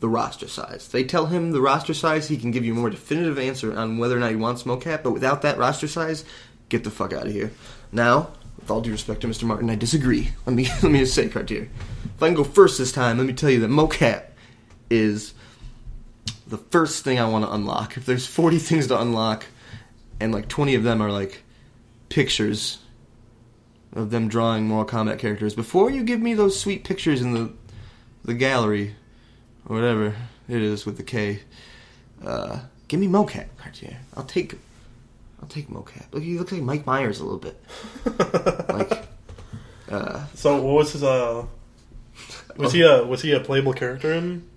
the 0.00 0.08
roster 0.08 0.48
size. 0.48 0.88
They 0.88 1.04
tell 1.04 1.26
him 1.26 1.50
the 1.50 1.60
roster 1.60 1.94
size, 1.94 2.28
he 2.28 2.36
can 2.36 2.50
give 2.50 2.64
you 2.64 2.72
a 2.72 2.76
more 2.76 2.90
definitive 2.90 3.38
answer 3.38 3.76
on 3.76 3.98
whether 3.98 4.16
or 4.16 4.20
not 4.20 4.30
he 4.30 4.36
wants 4.36 4.62
Mokap, 4.62 5.02
but 5.02 5.10
without 5.10 5.42
that 5.42 5.58
roster 5.58 5.88
size, 5.88 6.24
get 6.68 6.84
the 6.84 6.90
fuck 6.90 7.12
out 7.12 7.26
of 7.26 7.32
here. 7.32 7.50
Now, 7.90 8.30
with 8.58 8.70
all 8.70 8.80
due 8.80 8.92
respect 8.92 9.22
to 9.22 9.26
Mr. 9.28 9.44
Martin, 9.44 9.70
I 9.70 9.74
disagree. 9.74 10.30
Let 10.46 10.54
me 10.54 10.68
let 10.82 10.92
me 10.92 11.00
just 11.00 11.14
say, 11.14 11.28
Cartier. 11.28 11.68
If 12.16 12.22
I 12.22 12.28
can 12.28 12.34
go 12.34 12.44
first 12.44 12.78
this 12.78 12.92
time, 12.92 13.18
let 13.18 13.26
me 13.26 13.32
tell 13.32 13.50
you 13.50 13.60
that 13.60 13.70
Mokap 13.70 14.24
is 14.90 15.34
the 16.48 16.58
first 16.58 17.04
thing 17.04 17.18
I 17.18 17.28
want 17.28 17.44
to 17.44 17.52
unlock. 17.52 17.96
If 17.96 18.06
there's 18.06 18.26
40 18.26 18.58
things 18.68 18.86
to 18.88 19.00
unlock, 19.00 19.46
and 20.20 20.32
like 20.32 20.48
20 20.48 20.74
of 20.74 20.82
them 20.82 21.00
are 21.00 21.10
like 21.12 21.42
pictures 22.08 22.78
of 23.92 24.10
them 24.10 24.28
drawing 24.28 24.66
Mortal 24.66 25.04
Kombat 25.04 25.18
characters, 25.18 25.54
before 25.54 25.90
you 25.90 26.02
give 26.02 26.20
me 26.20 26.34
those 26.34 26.58
sweet 26.58 26.84
pictures 26.84 27.22
in 27.22 27.32
the 27.34 27.52
the 28.24 28.34
gallery 28.34 28.94
or 29.66 29.76
whatever 29.76 30.14
it 30.48 30.60
is 30.60 30.84
with 30.84 30.96
the 30.98 31.02
K, 31.02 31.40
uh, 32.24 32.60
give 32.88 33.00
me 33.00 33.06
Mokap 33.06 33.46
Cartier. 33.56 33.98
I'll 34.16 34.24
take 34.24 34.54
I'll 35.40 35.48
take 35.48 35.68
Mokap. 35.68 36.12
Look, 36.12 36.22
he 36.22 36.38
looks 36.38 36.52
like 36.52 36.62
Mike 36.62 36.86
Myers 36.86 37.20
a 37.20 37.24
little 37.24 37.38
bit. 37.38 37.62
like, 38.68 39.06
uh, 39.90 40.26
So 40.34 40.56
what 40.56 40.74
was 40.74 40.92
his 40.92 41.02
uh? 41.02 41.46
Was 42.56 42.72
he 42.72 42.82
a 42.82 43.04
was 43.04 43.22
he 43.22 43.32
a 43.32 43.40
playable 43.40 43.72
character 43.72 44.12
in? 44.12 44.48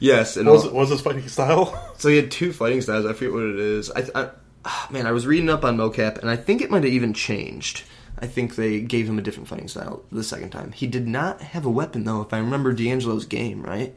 Yes, 0.00 0.36
and 0.36 0.46
What 0.46 0.54
was, 0.54 0.66
all- 0.66 0.72
was 0.72 0.88
his 0.88 1.00
fighting 1.00 1.28
style? 1.28 1.92
so 1.98 2.08
he 2.08 2.16
had 2.16 2.30
two 2.30 2.52
fighting 2.52 2.80
styles. 2.80 3.06
I 3.06 3.12
forget 3.12 3.32
what 3.32 3.42
it 3.44 3.58
is. 3.58 3.90
I, 3.90 4.04
I 4.14 4.30
ah, 4.64 4.88
man, 4.90 5.06
I 5.06 5.12
was 5.12 5.26
reading 5.26 5.48
up 5.50 5.62
on 5.64 5.76
Mokap, 5.76 6.18
and 6.18 6.28
I 6.30 6.36
think 6.36 6.62
it 6.62 6.70
might 6.70 6.82
have 6.84 6.92
even 6.92 7.12
changed. 7.14 7.84
I 8.18 8.26
think 8.26 8.56
they 8.56 8.80
gave 8.80 9.08
him 9.08 9.18
a 9.18 9.22
different 9.22 9.48
fighting 9.48 9.68
style 9.68 10.02
the 10.10 10.24
second 10.24 10.50
time. 10.50 10.72
He 10.72 10.86
did 10.86 11.06
not 11.06 11.40
have 11.40 11.64
a 11.64 11.70
weapon 11.70 12.04
though. 12.04 12.20
If 12.22 12.32
I 12.34 12.38
remember 12.38 12.72
D'Angelo's 12.72 13.24
game 13.24 13.62
right, 13.62 13.94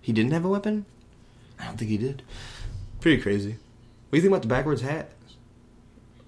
he 0.00 0.12
didn't 0.12 0.32
have 0.32 0.44
a 0.44 0.48
weapon. 0.48 0.86
I 1.58 1.64
don't 1.66 1.76
think 1.76 1.90
he 1.90 1.98
did. 1.98 2.22
Pretty 3.00 3.20
crazy. 3.20 3.50
What 3.50 4.12
do 4.12 4.16
you 4.16 4.22
think 4.22 4.30
about 4.32 4.42
the 4.42 4.48
backwards 4.48 4.82
hat? 4.82 5.10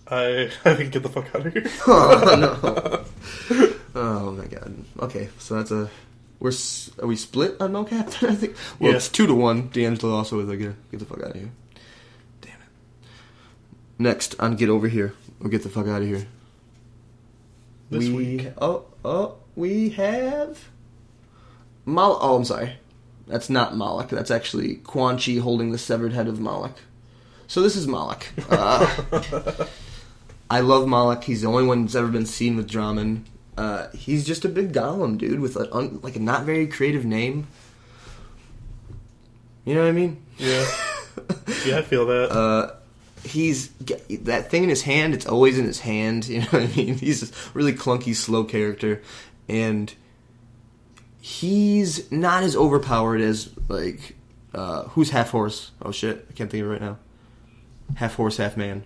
I 0.06 0.50
I 0.64 0.74
think 0.74 0.92
get 0.92 1.02
the 1.02 1.08
fuck 1.08 1.34
out 1.34 1.46
of 1.46 1.52
here. 1.52 1.66
oh 1.86 3.04
no! 3.50 3.64
Oh 3.94 4.30
my 4.32 4.44
god. 4.46 4.74
Okay, 5.00 5.28
so 5.38 5.54
that's 5.56 5.70
a 5.72 5.90
we're 6.40 6.52
are 7.02 7.06
we 7.06 7.16
split 7.16 7.56
on 7.60 7.72
Mokap? 7.72 8.22
I 8.28 8.34
think. 8.34 8.56
Well, 8.78 8.90
Yeah. 8.90 8.96
it's 8.96 9.08
two 9.08 9.26
to 9.26 9.34
one. 9.34 9.68
D'Angelo 9.68 10.14
also 10.14 10.40
is 10.40 10.48
like 10.48 10.58
get, 10.58 10.90
get 10.90 11.00
the 11.00 11.06
fuck 11.06 11.18
out 11.22 11.30
of 11.30 11.36
here. 11.36 11.50
Damn 12.40 12.52
it. 12.52 13.08
Next 13.98 14.34
on 14.38 14.56
get 14.56 14.68
over 14.68 14.88
here 14.88 15.14
or 15.40 15.48
get 15.48 15.62
the 15.62 15.68
fuck 15.68 15.86
out 15.86 16.02
of 16.02 16.08
here. 16.08 16.26
This 17.90 18.08
we, 18.08 18.14
week. 18.14 18.52
Oh 18.60 18.84
oh 19.04 19.36
we 19.56 19.90
have 19.90 20.68
Mal. 21.86 22.18
Oh, 22.20 22.36
I'm 22.36 22.44
sorry. 22.44 22.74
That's 23.26 23.50
not 23.50 23.76
Moloch. 23.76 24.08
That's 24.08 24.30
actually 24.30 24.76
Quan 24.76 25.18
Chi 25.18 25.34
holding 25.34 25.70
the 25.72 25.78
severed 25.78 26.12
head 26.12 26.28
of 26.28 26.40
Moloch. 26.40 26.76
So 27.46 27.60
this 27.62 27.76
is 27.76 27.86
Moloch. 27.86 28.26
Uh, 28.50 28.86
I 30.50 30.60
love 30.60 30.86
Moloch. 30.86 31.24
He's 31.24 31.42
the 31.42 31.48
only 31.48 31.64
one 31.66 31.82
that's 31.82 31.94
ever 31.94 32.08
been 32.08 32.26
seen 32.26 32.56
with 32.56 32.70
Drahmin. 32.70 33.24
Uh, 33.58 33.90
he's 33.90 34.24
just 34.24 34.44
a 34.44 34.48
big 34.48 34.72
golem, 34.72 35.18
dude, 35.18 35.40
with 35.40 35.56
a, 35.56 35.74
un, 35.74 35.98
like 36.00 36.14
a 36.14 36.20
not 36.20 36.44
very 36.44 36.68
creative 36.68 37.04
name. 37.04 37.48
You 39.64 39.74
know 39.74 39.82
what 39.82 39.88
I 39.88 39.92
mean? 39.92 40.22
Yeah, 40.36 40.64
yeah, 41.66 41.78
I 41.78 41.82
feel 41.82 42.06
that. 42.06 42.30
Uh, 42.30 42.74
he's 43.24 43.70
that 43.70 44.48
thing 44.48 44.62
in 44.62 44.68
his 44.68 44.82
hand. 44.82 45.12
It's 45.12 45.26
always 45.26 45.58
in 45.58 45.64
his 45.64 45.80
hand. 45.80 46.28
You 46.28 46.42
know 46.42 46.46
what 46.46 46.62
I 46.62 46.66
mean? 46.68 46.98
He's 46.98 47.28
a 47.28 47.34
really 47.52 47.72
clunky, 47.72 48.14
slow 48.14 48.44
character, 48.44 49.02
and 49.48 49.92
he's 51.20 52.12
not 52.12 52.44
as 52.44 52.54
overpowered 52.54 53.20
as 53.20 53.50
like 53.66 54.14
uh, 54.54 54.84
who's 54.84 55.10
half 55.10 55.30
horse. 55.30 55.72
Oh 55.82 55.90
shit, 55.90 56.28
I 56.30 56.32
can't 56.32 56.48
think 56.48 56.62
of 56.62 56.70
it 56.70 56.74
right 56.74 56.80
now. 56.80 56.98
Half 57.96 58.14
horse, 58.14 58.36
half 58.36 58.56
man. 58.56 58.84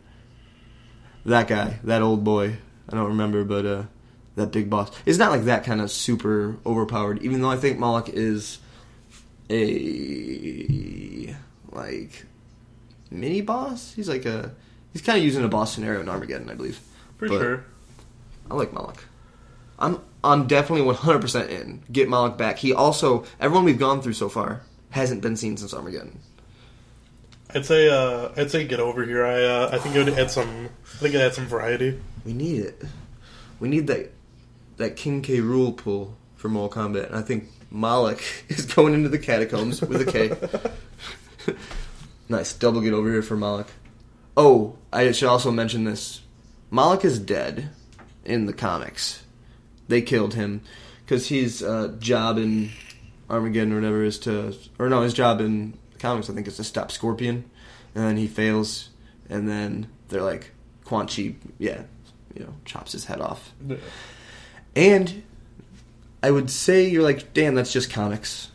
That 1.27 1.47
guy, 1.47 1.79
that 1.85 2.01
old 2.01 2.25
boy. 2.25 2.57
I 2.89 2.97
don't 2.97 3.09
remember, 3.09 3.45
but 3.45 3.67
uh, 3.67 3.83
that 4.37 4.53
big 4.53 4.71
boss. 4.71 4.91
It's 5.05 5.19
not 5.19 5.31
like 5.31 5.45
that 5.45 5.65
kind 5.65 5.81
of 5.81 5.91
super 5.91 6.57
overpowered. 6.65 7.23
Even 7.23 7.43
though 7.43 7.51
I 7.51 7.57
think 7.57 7.79
Moloch 7.79 8.09
is 8.09 8.59
a 9.51 11.35
like 11.71 12.25
mini 13.11 13.41
boss. 13.41 13.93
He's 13.95 14.09
like 14.09 14.25
a 14.25 14.55
he's 14.93 15.03
kind 15.03 15.19
of 15.19 15.25
using 15.25 15.45
a 15.45 15.49
boss 15.49 15.75
scenario 15.75 16.01
in 16.01 16.09
Armageddon, 16.09 16.49
I 16.51 16.55
believe. 16.55 16.81
For 17.19 17.29
but- 17.29 17.39
sure. 17.39 17.65
I 18.51 18.55
like 18.55 18.73
Moloch. 18.73 19.05
I'm 19.79 20.01
I'm 20.25 20.47
definitely 20.47 20.93
100% 20.93 21.49
in. 21.49 21.83
Get 21.91 22.09
Moloch 22.09 22.39
back. 22.39 22.59
He 22.59 22.73
also 22.73 23.25
everyone 23.41 23.65
we've 23.65 23.79
gone 23.79 24.03
through 24.03 24.13
so 24.15 24.29
far 24.29 24.63
hasn't 24.91 25.23
been 25.23 25.37
seen 25.37 25.57
since 25.57 25.75
Armageddon. 25.75 26.21
I'd 27.55 27.67
say 27.67 27.89
uh, 27.89 28.31
I'd 28.37 28.51
say 28.51 28.67
get 28.67 28.81
over 28.81 29.05
here. 29.05 29.25
I 29.25 29.43
uh, 29.45 29.71
I 29.73 29.79
think 29.79 29.95
it 29.95 30.05
would 30.05 30.19
add 30.19 30.31
some. 30.31 30.69
I 30.85 30.99
think 30.99 31.15
it 31.15 31.21
add 31.21 31.35
some 31.35 31.47
variety. 31.47 32.01
We 32.25 32.33
need 32.33 32.61
it. 32.61 32.83
We 33.61 33.69
need 33.69 33.87
that 33.89 34.13
that 34.83 34.97
King 34.97 35.23
K. 35.23 35.39
Rool 35.39 35.77
pull 35.77 36.17
for 36.35 36.49
Mortal 36.49 36.83
Kombat. 36.83 37.07
And 37.07 37.17
I 37.17 37.23
think 37.23 37.49
Moloch 37.71 38.23
is 38.49 38.67
going 38.67 38.95
into 38.95 39.09
the 39.09 39.19
catacombs 39.19 39.81
with 39.81 40.09
a 40.09 40.13
K. 40.13 41.55
nice 42.29 42.53
double 42.53 42.81
get 42.81 42.93
over 42.93 43.11
here 43.11 43.23
for 43.23 43.37
Moloch. 43.37 43.69
Oh, 44.37 44.77
I 44.93 45.13
should 45.13 45.29
also 45.29 45.51
mention 45.51 45.85
this. 45.85 46.21
Moloch 46.71 47.05
is 47.05 47.19
dead 47.19 47.71
in 48.25 48.47
the 48.47 48.53
comics. 48.53 49.23
They 49.89 50.01
killed 50.01 50.35
him 50.35 50.63
because 51.05 51.29
his 51.29 51.63
uh, 51.63 51.95
job 51.99 52.39
in 52.39 52.71
Armageddon 53.29 53.73
or 53.73 53.77
whatever 53.77 54.03
is 54.05 54.19
to, 54.21 54.57
or 54.79 54.89
no, 54.89 55.03
his 55.03 55.13
job 55.13 55.41
in 55.41 55.75
comics 55.99 56.31
I 56.31 56.33
think 56.33 56.47
is 56.49 56.57
to 56.57 56.65
stop 56.65 56.91
Scorpion, 56.91 57.45
and 57.95 58.05
then 58.05 58.17
he 58.17 58.27
fails, 58.27 58.89
and 59.29 59.49
then 59.49 59.89
they're 60.09 60.23
like, 60.23 60.53
Quan 60.85 61.07
Chi, 61.07 61.35
yeah, 61.59 61.83
you 62.35 62.45
know, 62.45 62.55
chops 62.65 62.93
his 62.93 63.05
head 63.05 63.21
off. 63.21 63.53
And 64.75 65.23
I 66.23 66.31
would 66.31 66.51
say 66.51 66.89
you're 66.89 67.03
like, 67.03 67.35
damn, 67.35 67.55
that's 67.55 67.73
just 67.73 67.91
comics. 67.91 68.49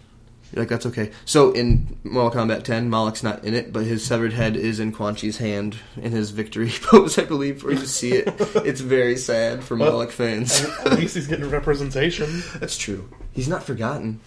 You're 0.51 0.61
like, 0.61 0.69
that's 0.69 0.85
okay. 0.85 1.11
So 1.25 1.51
in 1.51 1.97
Mortal 2.03 2.41
Kombat 2.41 2.63
10, 2.63 2.89
Moloch's 2.89 3.21
not 3.21 3.43
in 3.43 3.53
it, 3.53 3.73
but 3.73 3.83
his 3.83 4.05
severed 4.05 4.31
head 4.31 4.55
is 4.55 4.79
in 4.79 4.93
Quan 4.93 5.15
Chi's 5.15 5.37
hand 5.37 5.77
in 5.97 6.11
his 6.13 6.31
victory 6.31 6.71
pose, 6.81 7.19
I 7.19 7.25
believe, 7.25 7.63
where 7.63 7.73
you 7.73 7.85
see 7.85 8.13
it. 8.13 8.33
It's 8.65 8.81
very 8.81 9.17
sad 9.17 9.63
for 9.63 9.75
Well, 9.75 9.91
Moloch 9.91 10.11
fans. 10.11 10.63
At 10.85 10.93
least 10.93 11.15
he's 11.15 11.27
getting 11.27 11.49
representation. 11.49 12.43
That's 12.59 12.77
true. 12.77 13.09
He's 13.33 13.47
not 13.49 13.63
forgotten. 13.63 14.21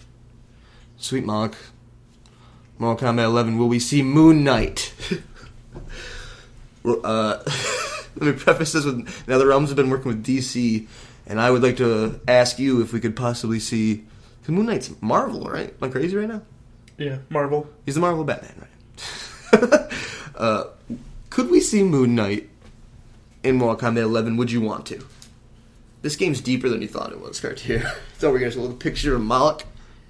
Sweet 0.99 1.25
Moloch. 1.25 1.57
Mortal 2.79 3.09
Kombat 3.09 3.25
11, 3.25 3.59
will 3.59 3.69
we 3.69 3.79
see 3.79 4.03
Moon 4.03 4.45
Knight? 4.45 4.93
Uh, 6.83 7.39
let 8.17 8.23
me 8.23 8.33
preface 8.33 8.73
this 8.73 8.87
with 8.87 9.29
now 9.29 9.37
the 9.37 9.47
Realms 9.47 9.69
have 9.69 9.77
been 9.77 9.91
working 9.91 10.07
with 10.09 10.25
DC, 10.25 10.87
and 11.31 11.41
I 11.41 11.49
would 11.49 11.63
like 11.63 11.77
to 11.77 12.21
ask 12.27 12.59
you 12.59 12.83
if 12.83 12.93
we 12.93 12.99
could 12.99 13.15
possibly 13.15 13.61
see. 13.61 14.05
Because 14.41 14.53
Moon 14.53 14.67
Knight's 14.67 14.91
Marvel, 15.01 15.45
right? 15.45 15.69
Am 15.69 15.89
I 15.89 15.89
crazy 15.89 16.17
right 16.17 16.29
now? 16.29 16.43
Yeah, 16.99 17.19
Marvel. 17.29 17.71
He's 17.87 17.95
the 17.95 18.01
Marvel 18.01 18.25
Batman, 18.25 18.67
right? 19.53 19.93
uh, 20.35 20.65
could 21.31 21.49
we 21.49 21.61
see 21.61 21.85
Moon 21.85 22.17
Knight 22.17 22.51
in 23.45 23.57
Mortal 23.57 23.93
Kombat 23.93 24.03
11? 24.03 24.37
Would 24.39 24.51
you 24.51 24.61
want 24.61 24.87
to? 24.87 25.07
This 26.03 26.17
game's 26.17 26.41
deeper 26.41 26.69
than 26.69 26.83
you 26.83 26.89
thought 26.89 27.13
it 27.13 27.21
was, 27.21 27.39
Cartier. 27.39 27.93
it's 28.15 28.25
over 28.25 28.37
here. 28.37 28.49
It's 28.49 28.57
a 28.57 28.61
little 28.61 28.77
picture 28.77 29.15
of 29.15 29.23
Moloch. 29.23 29.63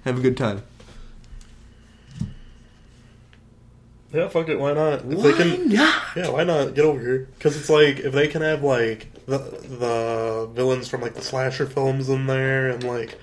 Have 0.05 0.17
a 0.17 0.21
good 0.21 0.35
time. 0.35 0.63
Yeah, 4.11 4.27
fuck 4.27 4.49
it. 4.49 4.59
Why 4.59 4.73
not? 4.73 4.99
If 4.99 5.05
Why 5.05 5.31
they 5.31 5.33
can, 5.33 5.69
not? 5.69 6.03
yeah, 6.15 6.29
why 6.29 6.43
not 6.43 6.73
get 6.73 6.83
over 6.83 6.99
here? 6.99 7.29
Because 7.37 7.55
it's 7.55 7.69
like 7.69 7.99
if 7.99 8.11
they 8.11 8.27
can 8.27 8.41
have 8.41 8.63
like 8.63 9.07
the 9.31 9.39
the 9.67 10.49
villains 10.53 10.87
from 10.87 11.01
like 11.01 11.13
the 11.15 11.21
slasher 11.21 11.65
films 11.65 12.09
in 12.09 12.27
there, 12.27 12.69
and 12.69 12.83
like 12.83 13.17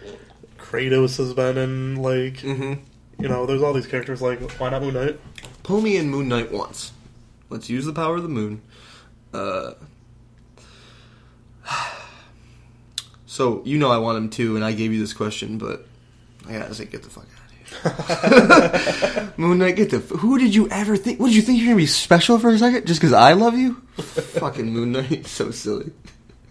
Kratos 0.58 1.16
has 1.18 1.34
been 1.34 1.56
in 1.56 1.96
like 1.96 2.38
Mm-hmm. 2.38 2.74
you 3.22 3.28
know, 3.28 3.46
there's 3.46 3.62
all 3.62 3.72
these 3.72 3.86
characters. 3.86 4.20
Like, 4.22 4.40
why 4.58 4.70
not 4.70 4.82
Moon 4.82 4.94
Knight? 4.94 5.20
Pull 5.62 5.80
me 5.80 5.96
in 5.96 6.08
Moon 6.10 6.28
Knight 6.28 6.50
once. 6.52 6.92
Let's 7.50 7.70
use 7.70 7.84
the 7.86 7.92
power 7.92 8.16
of 8.16 8.22
the 8.22 8.28
moon. 8.28 8.60
Uh, 9.32 9.72
so 13.26 13.62
you 13.64 13.78
know 13.78 13.90
I 13.90 13.98
want 13.98 14.18
him 14.18 14.30
to, 14.30 14.56
and 14.56 14.64
I 14.64 14.72
gave 14.72 14.92
you 14.92 15.00
this 15.00 15.12
question, 15.12 15.58
but 15.58 15.86
I 16.48 16.52
gotta 16.52 16.74
say, 16.74 16.84
get 16.86 17.02
the 17.02 17.10
fuck 17.10 17.24
out. 17.24 17.37
Moon 19.36 19.58
Knight, 19.58 19.76
get 19.76 19.90
the. 19.90 19.98
Who 19.98 20.38
did 20.38 20.54
you 20.54 20.68
ever 20.70 20.96
think? 20.96 21.20
What 21.20 21.28
did 21.28 21.36
you 21.36 21.42
think 21.42 21.58
you're 21.58 21.66
gonna 21.68 21.76
be 21.76 21.86
special 21.86 22.38
for 22.38 22.50
a 22.50 22.58
second? 22.58 22.86
Just 22.86 23.00
because 23.00 23.12
I 23.12 23.32
love 23.34 23.56
you? 23.56 23.74
Fucking 23.96 24.66
Moon 24.72 24.92
Knight, 24.92 25.26
so 25.28 25.50
silly. 25.50 25.92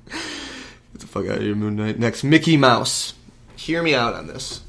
Get 0.10 1.01
the 1.01 1.07
fuck 1.07 1.25
out 1.27 1.38
of 1.38 1.41
here, 1.43 1.55
Moon 1.55 1.75
Knight. 1.75 2.00
Next, 2.00 2.24
Mickey 2.24 2.57
Mouse. 2.57 3.13
Hear 3.55 3.84
me 3.84 3.93
out 3.93 4.13
on 4.13 4.27
this. 4.27 4.62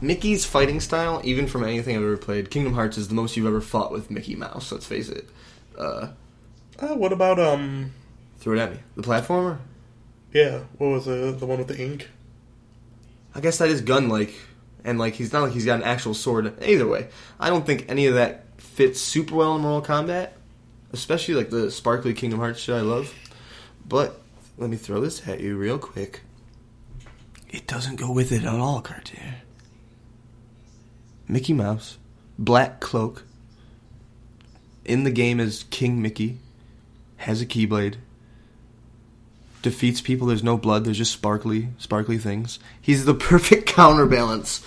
Mickey's 0.00 0.44
fighting 0.44 0.78
style, 0.80 1.20
even 1.24 1.46
from 1.46 1.64
anything 1.64 1.96
I've 1.96 2.02
ever 2.02 2.16
played, 2.18 2.50
Kingdom 2.50 2.74
Hearts 2.74 2.98
is 2.98 3.08
the 3.08 3.14
most 3.14 3.36
you've 3.36 3.46
ever 3.46 3.62
fought 3.62 3.90
with 3.92 4.10
Mickey 4.10 4.36
Mouse. 4.36 4.70
Let's 4.70 4.86
face 4.86 5.08
it. 5.08 5.28
Uh, 5.78 6.08
Uh, 6.78 6.94
what 6.94 7.12
about 7.12 7.38
um? 7.40 7.92
throw 8.38 8.52
it 8.52 8.58
at 8.58 8.72
me. 8.72 8.78
The 8.96 9.02
platformer. 9.02 9.58
Yeah, 10.34 10.60
what 10.76 10.88
was 10.88 11.08
it? 11.08 11.40
The 11.40 11.46
one 11.46 11.58
with 11.58 11.68
the 11.68 11.78
ink? 11.82 12.10
I 13.34 13.40
guess 13.40 13.56
that 13.58 13.70
is 13.70 13.80
gun-like, 13.80 14.34
and 14.84 14.98
like 14.98 15.14
he's 15.14 15.32
not 15.32 15.42
like 15.42 15.52
he's 15.52 15.66
got 15.66 15.80
an 15.80 15.84
actual 15.84 16.14
sword. 16.14 16.62
Either 16.62 16.86
way, 16.86 17.08
I 17.38 17.50
don't 17.50 17.66
think 17.66 17.86
any 17.88 18.06
of 18.06 18.14
that 18.14 18.44
fits 18.58 19.00
super 19.00 19.34
well 19.34 19.56
in 19.56 19.62
Mortal 19.62 19.96
Kombat, 19.96 20.30
especially 20.92 21.34
like 21.34 21.50
the 21.50 21.70
sparkly 21.70 22.14
Kingdom 22.14 22.40
Hearts 22.40 22.60
shit 22.60 22.74
I 22.74 22.80
love. 22.80 23.12
But 23.88 24.20
let 24.58 24.70
me 24.70 24.76
throw 24.76 25.00
this 25.00 25.26
at 25.28 25.40
you 25.40 25.56
real 25.56 25.78
quick. 25.78 26.22
It 27.48 27.66
doesn't 27.66 27.96
go 27.96 28.10
with 28.10 28.32
it 28.32 28.44
at 28.44 28.54
all, 28.54 28.80
Cartier. 28.80 29.36
Mickey 31.28 31.52
Mouse, 31.52 31.98
black 32.38 32.80
cloak. 32.80 33.24
In 34.84 35.02
the 35.04 35.10
game 35.10 35.40
as 35.40 35.64
King 35.70 36.00
Mickey, 36.00 36.38
has 37.16 37.40
a 37.40 37.46
keyblade, 37.46 37.96
defeats 39.66 40.00
people. 40.00 40.26
There's 40.28 40.42
no 40.44 40.56
blood. 40.56 40.84
There's 40.84 40.96
just 40.98 41.12
sparkly, 41.12 41.68
sparkly 41.78 42.18
things. 42.18 42.58
He's 42.80 43.04
the 43.04 43.14
perfect 43.30 43.66
counterbalance 43.66 44.60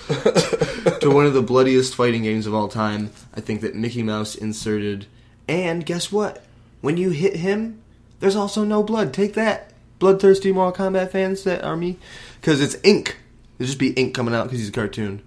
to 1.00 1.10
one 1.10 1.26
of 1.26 1.34
the 1.34 1.42
bloodiest 1.42 1.96
fighting 1.96 2.24
games 2.24 2.46
of 2.46 2.54
all 2.54 2.68
time. 2.68 3.12
I 3.34 3.40
think 3.42 3.62
that 3.62 3.76
Mickey 3.76 4.04
Mouse 4.04 4.36
inserted, 4.36 5.06
and 5.48 5.86
guess 5.86 6.12
what? 6.12 6.44
when 6.82 6.96
you 6.98 7.10
hit 7.10 7.36
him, 7.36 7.82
there's 8.22 8.36
also 8.38 8.64
no 8.64 8.82
blood. 8.84 9.14
Take 9.14 9.34
that, 9.34 9.72
bloodthirsty 10.00 10.52
Mortal 10.52 10.86
Kombat 10.92 11.12
fans 11.12 11.44
that 11.44 11.64
are 11.64 11.76
me, 11.76 11.98
because 12.40 12.62
it's 12.62 12.78
ink. 12.84 13.18
There'll 13.58 13.68
just 13.68 13.80
be 13.80 13.92
ink 13.94 14.14
coming 14.14 14.34
out 14.34 14.44
because 14.46 14.60
he's 14.60 14.70
a 14.70 14.72
cartoon. 14.74 15.22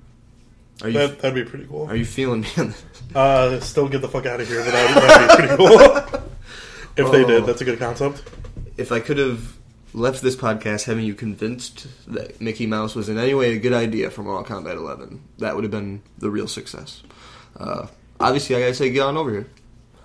Are 0.82 0.88
you 0.88 0.94
That, 0.98 1.20
that'd 1.20 1.34
be 1.44 1.48
pretty 1.48 1.66
cool. 1.66 1.86
are 1.88 1.96
you 1.96 2.04
feeling 2.06 2.42
me? 2.42 2.48
Uh, 3.14 3.60
still 3.60 3.88
get 3.90 4.00
the 4.00 4.08
fuck 4.08 4.24
out 4.24 4.40
of 4.40 4.48
here, 4.48 4.64
but 4.64 4.70
that'd, 4.72 4.96
that'd 4.96 5.28
be 5.28 5.46
pretty 5.46 5.56
cool. 5.58 6.22
if 6.96 7.12
they 7.12 7.22
Oh. 7.24 7.26
did, 7.28 7.44
that's 7.44 7.60
a 7.60 7.64
good 7.66 7.78
concept. 7.78 8.22
if 8.78 8.90
I 8.90 9.00
could 9.00 9.18
have 9.18 9.54
left 9.94 10.22
this 10.22 10.36
podcast 10.36 10.84
having 10.84 11.04
you 11.04 11.14
convinced 11.14 11.86
that 12.12 12.40
Mickey 12.40 12.66
Mouse 12.66 12.94
was 12.94 13.08
in 13.08 13.18
any 13.18 13.34
way 13.34 13.54
a 13.54 13.58
good 13.58 13.72
idea 13.74 14.10
for 14.10 14.22
Mortal 14.22 14.44
Kombat 14.62 14.76
11, 14.76 15.22
that 15.38 15.54
would 15.54 15.64
have 15.64 15.70
been 15.70 16.02
the 16.18 16.30
real 16.30 16.48
success. 16.48 17.02
Uh, 17.58 17.86
obviously, 18.18 18.56
I 18.56 18.60
gotta 18.60 18.74
say, 18.74 18.90
get 18.90 19.02
on 19.02 19.16
over 19.16 19.30
here. 19.30 19.46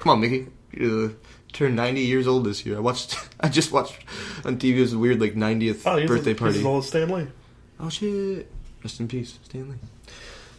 Come 0.00 0.10
on, 0.10 0.20
Mickey. 0.20 0.46
You 0.72 1.16
turned 1.52 1.74
90 1.76 2.02
years 2.02 2.26
old 2.26 2.44
this 2.44 2.66
year. 2.66 2.76
I 2.76 2.80
watched. 2.80 3.16
I 3.40 3.48
just 3.48 3.72
watched 3.72 3.96
on 4.44 4.58
TV. 4.58 4.76
It 4.76 4.80
was 4.82 4.92
a 4.92 4.98
weird 4.98 5.20
like 5.20 5.34
90th 5.34 5.82
Oh, 5.86 6.06
birthday 6.06 6.30
he's 6.32 6.38
party. 6.38 6.58
as 6.58 6.64
old 6.64 6.82
as 6.84 6.88
Stan 6.88 7.32
Oh 7.80 7.88
shit! 7.88 8.50
Rest 8.84 9.00
in 9.00 9.08
peace, 9.08 9.38
Stan 9.44 9.68
Lee. 9.70 9.76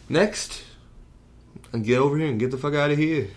Next, 0.08 0.62
and 1.72 1.84
get 1.84 1.98
over 1.98 2.16
here 2.18 2.26
and 2.28 2.38
get 2.40 2.50
the 2.50 2.58
fuck 2.58 2.74
out 2.74 2.90
of 2.90 2.98
here. 2.98 3.28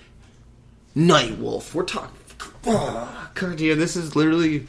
Nightwolf. 0.96 1.74
We're 1.74 1.84
talking. 1.84 2.16
Oh, 2.65 3.32
Cartier. 3.34 3.75
This 3.75 3.96
is 3.96 4.15
literally 4.15 4.68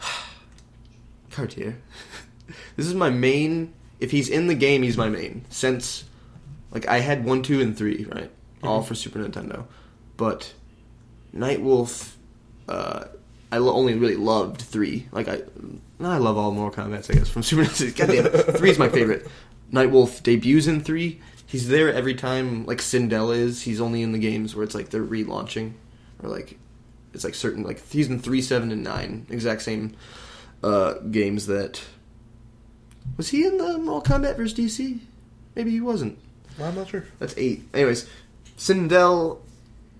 Cartier. 1.30 1.78
This 2.76 2.86
is 2.86 2.94
my 2.94 3.10
main. 3.10 3.74
If 3.98 4.12
he's 4.12 4.28
in 4.28 4.46
the 4.46 4.54
game, 4.54 4.84
he's 4.84 4.96
my 4.96 5.08
main. 5.08 5.44
Since, 5.50 6.04
like, 6.70 6.86
I 6.86 7.00
had 7.00 7.24
one, 7.24 7.42
two, 7.42 7.60
and 7.60 7.76
three, 7.76 8.04
right? 8.04 8.30
All 8.62 8.82
for 8.82 8.94
Super 8.94 9.18
Nintendo, 9.18 9.64
but 10.16 10.52
Nightwolf. 11.34 12.12
Uh, 12.68 13.04
I 13.50 13.58
only 13.58 13.94
really 13.94 14.16
loved 14.16 14.60
three. 14.60 15.08
Like 15.12 15.28
I, 15.28 15.42
I 16.00 16.18
love 16.18 16.36
all 16.36 16.52
Mortal 16.52 16.84
Kombat's. 16.84 17.08
I 17.10 17.14
guess 17.14 17.28
from 17.28 17.42
Super 17.44 17.62
Nintendo. 17.62 17.96
Goddamn, 17.96 18.54
three 18.54 18.70
is 18.70 18.78
my 18.78 18.88
favorite. 18.88 19.26
Nightwolf 19.72 20.22
debuts 20.22 20.66
in 20.66 20.82
three. 20.82 21.20
He's 21.46 21.68
there 21.68 21.92
every 21.92 22.14
time. 22.14 22.66
Like 22.66 22.78
Sindel 22.78 23.34
is. 23.34 23.62
He's 23.62 23.80
only 23.80 24.02
in 24.02 24.12
the 24.12 24.18
games 24.18 24.54
where 24.54 24.64
it's 24.64 24.74
like 24.74 24.90
they're 24.90 25.04
relaunching, 25.04 25.72
or 26.22 26.28
like 26.28 26.58
it's 27.14 27.24
like 27.24 27.34
certain 27.34 27.62
like 27.62 27.78
season 27.78 28.18
three, 28.18 28.42
seven, 28.42 28.70
and 28.70 28.82
nine. 28.82 29.26
Exact 29.30 29.62
same 29.62 29.96
uh, 30.62 30.94
games 31.10 31.46
that. 31.46 31.82
Was 33.16 33.30
he 33.30 33.46
in 33.46 33.58
the 33.58 33.78
Mortal 33.78 34.18
Kombat 34.18 34.36
vs 34.36 34.58
DC? 34.58 35.00
Maybe 35.54 35.70
he 35.70 35.80
wasn't. 35.80 36.18
I'm 36.60 36.74
not 36.74 36.88
sure. 36.88 37.04
That's 37.18 37.34
eight. 37.36 37.68
Anyways, 37.72 38.08
Sindel 38.56 39.38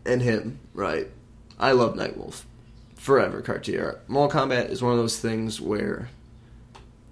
and 0.05 0.21
him, 0.21 0.61
right? 0.75 1.09
I 1.59 1.73
love 1.73 1.95
Nightwolf. 1.95 2.43
Forever, 2.95 3.41
Cartier. 3.41 4.01
Mortal 4.09 4.41
Kombat 4.41 4.71
is 4.71 4.83
one 4.83 4.93
of 4.93 4.99
those 4.99 5.19
things 5.19 5.61
where 5.61 6.09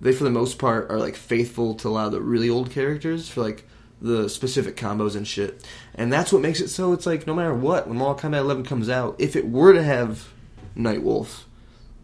they, 0.01 0.13
for 0.13 0.25
the 0.25 0.31
most 0.31 0.59
part, 0.59 0.91
are 0.91 0.99
like 0.99 1.17
faithful 1.17 1.75
to 1.77 1.89
a 1.89 1.91
lot 1.91 2.07
of 2.07 2.13
the 2.13 2.21
really 2.21 2.51
old 2.51 2.71
characters 2.71 3.29
for 3.29 3.43
like 3.43 3.65
the 4.01 4.29
specific 4.29 4.77
combos 4.77 5.17
and 5.17 5.27
shit. 5.27 5.65
And 5.95 6.13
that's 6.13 6.33
what 6.33 6.43
makes 6.43 6.61
it 6.61 6.69
so 6.69 6.93
it's 6.93 7.07
like 7.07 7.27
no 7.27 7.35
matter 7.35 7.55
what, 7.55 7.89
when 7.89 7.99
Mortal 7.99 8.31
Kombat 8.31 8.41
11 8.41 8.65
comes 8.65 8.89
out, 8.89 9.17
if 9.19 9.37
it 9.37 9.49
were 9.49 9.73
to 9.73 9.83
have 9.83 10.29
Nightwolf, 10.77 11.45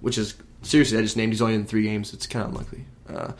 which 0.01 0.19
is 0.19 0.35
seriously, 0.63 0.99
I 0.99 1.03
just 1.03 1.17
named 1.17 1.33
he's 1.33 1.43
only 1.43 1.55
in 1.55 1.67
three 1.67 1.83
games, 1.83 2.13
it's 2.13 2.27
kind 2.27 2.45
of 2.45 2.53
unlikely. 2.53 2.85
Uh, 3.09 3.33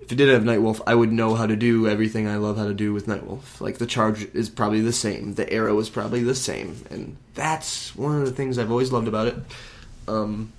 if 0.00 0.12
it 0.12 0.16
did 0.16 0.28
have 0.28 0.42
Nightwolf, 0.42 0.82
I 0.86 0.94
would 0.94 1.12
know 1.12 1.34
how 1.34 1.46
to 1.46 1.56
do 1.56 1.88
everything 1.88 2.28
I 2.28 2.36
love 2.36 2.58
how 2.58 2.66
to 2.66 2.74
do 2.74 2.92
with 2.92 3.06
Nightwolf. 3.06 3.60
Like 3.60 3.78
the 3.78 3.86
charge 3.86 4.22
is 4.34 4.50
probably 4.50 4.80
the 4.80 4.92
same, 4.92 5.34
the 5.34 5.50
arrow 5.52 5.78
is 5.78 5.88
probably 5.88 6.22
the 6.22 6.34
same, 6.34 6.84
and 6.90 7.16
that's 7.34 7.94
one 7.96 8.20
of 8.20 8.26
the 8.26 8.32
things 8.32 8.58
I've 8.58 8.70
always 8.70 8.92
loved 8.92 9.08
about 9.08 9.28
it. 9.28 9.36
Um, 10.06 10.52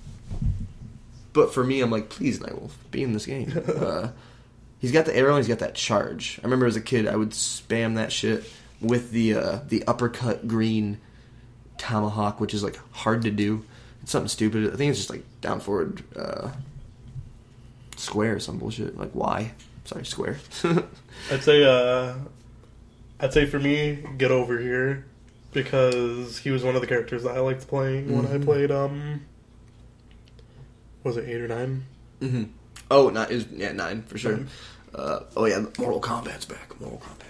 but 1.32 1.52
for 1.52 1.62
me, 1.62 1.80
I'm 1.80 1.90
like, 1.90 2.08
please, 2.08 2.40
Nightwolf, 2.40 2.72
be 2.90 3.02
in 3.02 3.12
this 3.12 3.26
game. 3.26 3.52
uh, 3.76 4.08
he's 4.78 4.92
got 4.92 5.06
the 5.06 5.16
arrow, 5.16 5.34
and 5.36 5.38
he's 5.44 5.48
got 5.48 5.58
that 5.60 5.74
charge. 5.74 6.38
I 6.42 6.44
remember 6.46 6.66
as 6.66 6.76
a 6.76 6.80
kid, 6.80 7.06
I 7.06 7.16
would 7.16 7.30
spam 7.30 7.94
that 7.96 8.12
shit 8.12 8.44
with 8.80 9.10
the 9.10 9.34
uh, 9.34 9.58
the 9.68 9.82
uppercut 9.86 10.46
green 10.48 10.98
tomahawk, 11.78 12.40
which 12.40 12.54
is 12.54 12.62
like 12.62 12.76
hard 12.92 13.22
to 13.22 13.30
do. 13.30 13.64
It's 14.02 14.12
something 14.12 14.28
stupid. 14.28 14.72
I 14.72 14.76
think 14.76 14.90
it's 14.90 14.98
just 14.98 15.10
like 15.10 15.24
down 15.40 15.60
forward. 15.60 16.02
Uh, 16.16 16.50
square 17.96 18.36
or 18.36 18.40
some 18.40 18.58
bullshit 18.58 18.98
like 18.98 19.10
why? 19.12 19.52
Sorry, 19.84 20.04
square. 20.04 20.38
I'd 21.30 21.42
say, 21.42 21.64
uh, 21.64 22.14
I'd 23.20 23.32
say 23.32 23.46
for 23.46 23.58
me, 23.58 24.04
get 24.18 24.30
over 24.30 24.58
here 24.58 25.06
because 25.52 26.36
he 26.38 26.50
was 26.50 26.62
one 26.62 26.74
of 26.74 26.82
the 26.82 26.86
characters 26.86 27.22
that 27.22 27.34
I 27.36 27.40
liked 27.40 27.66
playing 27.68 28.14
when 28.14 28.26
I 28.26 28.36
Mhm. 28.36 28.44
played. 28.44 28.70
Um, 28.70 29.22
was 31.04 31.16
it 31.16 31.28
eight 31.28 31.40
or 31.40 31.48
nine? 31.48 31.84
hmm 32.20 32.44
Oh, 32.90 33.08
not 33.08 33.30
is 33.30 33.46
yeah 33.52 33.72
nine 33.72 34.02
for 34.02 34.18
sure. 34.18 34.36
Nine. 34.36 34.48
Uh, 34.94 35.20
oh 35.36 35.44
yeah, 35.44 35.64
Mortal 35.78 36.00
Kombat's 36.00 36.44
back. 36.44 36.80
Mortal 36.80 37.00
Kombat. 37.00 37.26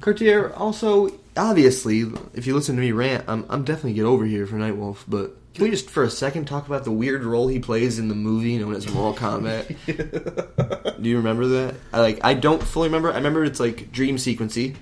Cartier 0.00 0.52
also 0.54 1.10
obviously, 1.36 2.04
if 2.34 2.46
you 2.46 2.54
listen 2.54 2.76
to 2.76 2.80
me 2.80 2.92
rant, 2.92 3.24
I'm 3.28 3.46
I'm 3.48 3.64
definitely 3.64 3.94
get 3.94 4.04
over 4.04 4.24
here 4.24 4.46
for 4.46 4.56
Nightwolf. 4.56 5.04
But 5.06 5.36
can 5.54 5.64
we 5.64 5.70
just 5.70 5.88
for 5.88 6.02
a 6.02 6.10
second 6.10 6.46
talk 6.46 6.66
about 6.66 6.84
the 6.84 6.90
weird 6.90 7.24
role 7.24 7.48
he 7.48 7.58
plays 7.58 7.98
in 7.98 8.08
the 8.08 8.14
movie 8.14 8.58
known 8.58 8.74
as 8.74 8.92
Mortal 8.92 9.14
Kombat? 9.14 10.96
Do 11.02 11.08
you 11.08 11.16
remember 11.16 11.46
that? 11.46 11.74
I 11.92 12.00
like 12.00 12.20
I 12.24 12.34
don't 12.34 12.62
fully 12.62 12.88
remember. 12.88 13.12
I 13.12 13.16
remember 13.16 13.44
it's 13.44 13.60
like 13.60 13.92
dream 13.92 14.16
sequency, 14.16 14.76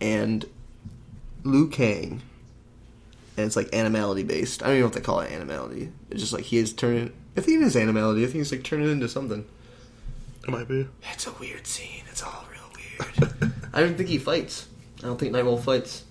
and 0.00 0.44
Liu 1.44 1.68
Kang, 1.68 2.22
and 3.36 3.46
it's 3.46 3.56
like 3.56 3.74
animality 3.74 4.22
based. 4.22 4.62
I 4.62 4.66
don't 4.66 4.74
even 4.74 4.80
know 4.80 4.86
what 4.86 4.94
they 4.94 5.00
call 5.00 5.20
it 5.20 5.32
animality. 5.32 5.92
It's 6.10 6.20
just 6.20 6.32
like 6.32 6.44
he 6.44 6.58
is 6.58 6.72
turning. 6.72 7.12
I 7.36 7.40
think 7.40 7.62
it 7.62 7.66
is 7.66 7.76
animality. 7.76 8.22
I 8.22 8.26
think 8.26 8.36
he's 8.36 8.52
like 8.52 8.62
turning 8.62 8.90
into 8.90 9.08
something. 9.08 9.46
It 10.42 10.50
might 10.50 10.68
be. 10.68 10.86
It's 11.12 11.26
a 11.26 11.32
weird 11.32 11.66
scene. 11.66 12.02
It's 12.10 12.22
all 12.22 12.46
real 12.50 12.70
weird. 12.76 13.52
I 13.72 13.80
don't 13.80 13.96
think 13.96 14.08
he 14.08 14.18
fights. 14.18 14.68
I 14.98 15.06
don't 15.06 15.18
think 15.18 15.32
Nightwolf 15.32 15.62
fights. 15.62 16.04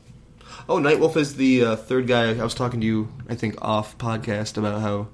Oh, 0.68 0.78
Nightwolf 0.78 1.18
is 1.18 1.36
the 1.36 1.64
uh, 1.66 1.76
third 1.76 2.08
guy. 2.08 2.32
I 2.32 2.44
was 2.44 2.56
talking 2.56 2.82
to 2.82 2.86
you, 2.86 3.12
I 3.30 3.36
think, 3.36 3.56
off 3.62 3.98
podcast 3.98 4.58
about 4.58 4.82
how 4.82 5.08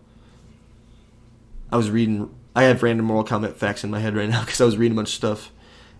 I 1.72 1.78
was 1.78 1.90
reading. 1.90 2.34
I 2.56 2.64
have 2.64 2.84
random 2.84 3.06
Mortal 3.06 3.40
Kombat 3.40 3.56
facts 3.56 3.84
in 3.84 3.92
my 3.92 4.00
head 4.00 4.16
right 4.16 4.30
now 4.30 4.42
because 4.46 4.62
I 4.62 4.66
was 4.66 4.78
reading 4.78 4.96
a 4.96 5.00
bunch 5.00 5.10
of 5.10 5.16
stuff, 5.16 5.52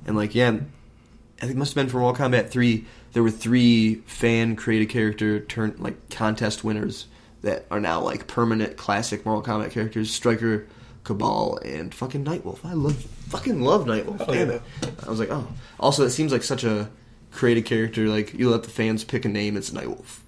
and 0.06 0.16
like, 0.16 0.36
yeah, 0.36 0.50
I 0.50 1.42
think 1.42 1.52
it 1.52 1.58
must 1.58 1.74
have 1.74 1.84
been 1.84 1.92
for 1.92 2.00
Mortal 2.00 2.30
Kombat 2.30 2.50
three. 2.50 2.86
There 3.14 3.24
were 3.24 3.32
three 3.32 3.96
fan 4.06 4.56
created 4.56 4.90
character 4.90 5.40
turn 5.40 5.76
like 5.80 6.10
contest 6.10 6.64
winners 6.64 7.08
that 7.42 7.66
are 7.72 7.80
now 7.80 8.02
like 8.02 8.28
permanent 8.28 8.78
classic 8.78 9.26
Mortal 9.26 9.54
Kombat 9.54 9.72
characters: 9.72 10.12
Stryker, 10.12 10.68
Cabal, 11.04 11.60
and 11.64 11.94
fucking 11.94 12.26
Nightwolf. 12.26 12.66
I 12.66 12.74
love 12.74 12.96
fucking 13.30 13.62
love 13.62 13.86
Nightwolf. 13.86 14.26
Oh, 14.28 14.34
Damn 14.34 14.50
yeah. 14.50 14.56
it. 14.56 14.62
I 15.06 15.10
was 15.10 15.20
like, 15.20 15.30
oh. 15.32 15.48
Also, 15.80 16.06
it 16.06 16.12
seems 16.12 16.32
like 16.32 16.44
such 16.44 16.64
a 16.64 16.90
created 17.32 17.66
character. 17.66 18.08
Like 18.08 18.34
you 18.34 18.50
let 18.50 18.64
the 18.64 18.70
fans 18.70 19.04
pick 19.04 19.26
a 19.26 19.30
name, 19.30 19.58
it's 19.58 19.70
Nightwolf. 19.72 20.20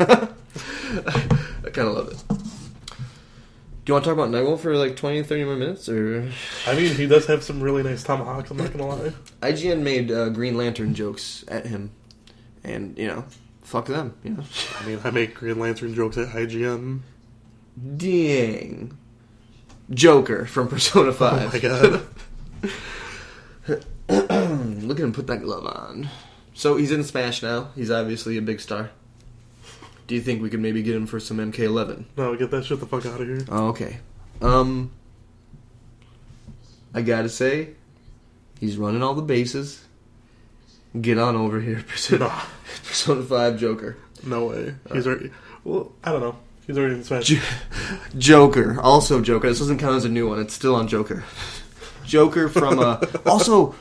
I 0.00 1.70
kind 1.70 1.88
of 1.88 1.94
love 1.94 2.08
it. 2.08 2.24
Do 2.28 3.92
you 3.92 3.94
want 3.94 4.04
to 4.04 4.10
talk 4.10 4.18
about 4.18 4.30
Nightwolf 4.30 4.60
for 4.60 4.76
like 4.76 4.96
20, 4.96 5.22
30 5.22 5.44
more 5.44 5.56
minutes, 5.56 5.88
or 5.88 6.30
I 6.66 6.74
mean, 6.74 6.94
he 6.94 7.06
does 7.06 7.24
have 7.26 7.42
some 7.42 7.62
really 7.62 7.82
nice 7.82 8.02
tomahawks. 8.02 8.50
I'm 8.50 8.58
not 8.58 8.72
gonna 8.72 8.86
lie. 8.86 9.12
IGN 9.40 9.80
made 9.80 10.10
uh, 10.10 10.28
Green 10.28 10.56
Lantern 10.58 10.94
jokes 10.94 11.42
at 11.48 11.66
him, 11.66 11.90
and 12.62 12.98
you 12.98 13.06
know, 13.06 13.24
fuck 13.68 13.86
them. 13.86 14.14
You 14.24 14.30
know, 14.30 14.44
I 14.80 14.86
mean, 14.86 15.00
I 15.04 15.10
make 15.10 15.34
Green 15.34 15.58
Lantern 15.58 15.94
jokes 15.94 16.16
at 16.18 16.28
IGN. 16.28 17.00
dang. 17.96 18.96
Joker 19.90 20.44
from 20.44 20.68
Persona 20.68 21.08
Oh 21.08 21.12
Five. 21.12 21.52
my 21.52 21.58
god. 21.60 22.02
Look 24.82 24.98
at 24.98 25.04
him 25.04 25.12
put 25.12 25.26
that 25.28 25.40
glove 25.42 25.66
on. 25.66 26.08
So 26.54 26.76
he's 26.76 26.90
in 26.92 27.04
Smash 27.04 27.42
now. 27.42 27.68
He's 27.74 27.90
obviously 27.90 28.36
a 28.36 28.42
big 28.42 28.60
star. 28.60 28.90
Do 30.06 30.14
you 30.14 30.20
think 30.20 30.42
we 30.42 30.50
could 30.50 30.60
maybe 30.60 30.82
get 30.82 30.94
him 30.94 31.06
for 31.06 31.20
some 31.20 31.36
MK11? 31.38 32.04
no, 32.16 32.34
get 32.36 32.50
that 32.50 32.64
shit 32.64 32.80
the 32.80 32.86
fuck 32.86 33.04
out 33.06 33.20
of 33.20 33.26
here. 33.26 33.44
Oh, 33.50 33.68
okay. 33.68 33.98
Um, 34.40 34.90
I 36.94 37.02
gotta 37.02 37.28
say, 37.28 37.70
he's 38.60 38.76
running 38.78 39.02
all 39.02 39.14
the 39.14 39.22
bases. 39.22 39.84
Get 41.00 41.18
on 41.18 41.36
over 41.36 41.60
here, 41.60 41.84
Persona, 41.88 42.26
No, 42.26 42.32
Persona 42.86 43.22
Five 43.22 43.58
Joker. 43.58 43.96
no 44.24 44.46
way. 44.46 44.74
He's 44.92 45.06
already. 45.06 45.30
Well, 45.64 45.92
I 46.02 46.12
don't 46.12 46.20
know. 46.20 46.36
He's 46.66 46.76
already 46.78 46.94
in 46.96 47.04
Smash. 47.04 47.24
Jo- 47.26 47.40
Joker, 48.16 48.80
also 48.80 49.20
Joker. 49.22 49.48
This 49.48 49.58
doesn't 49.58 49.78
count 49.78 49.96
as 49.96 50.04
a 50.04 50.08
new 50.08 50.28
one. 50.28 50.38
It's 50.40 50.54
still 50.54 50.74
on 50.74 50.88
Joker. 50.88 51.24
Joker 52.04 52.48
from 52.48 52.78
uh, 52.78 53.00
also, 53.26 53.74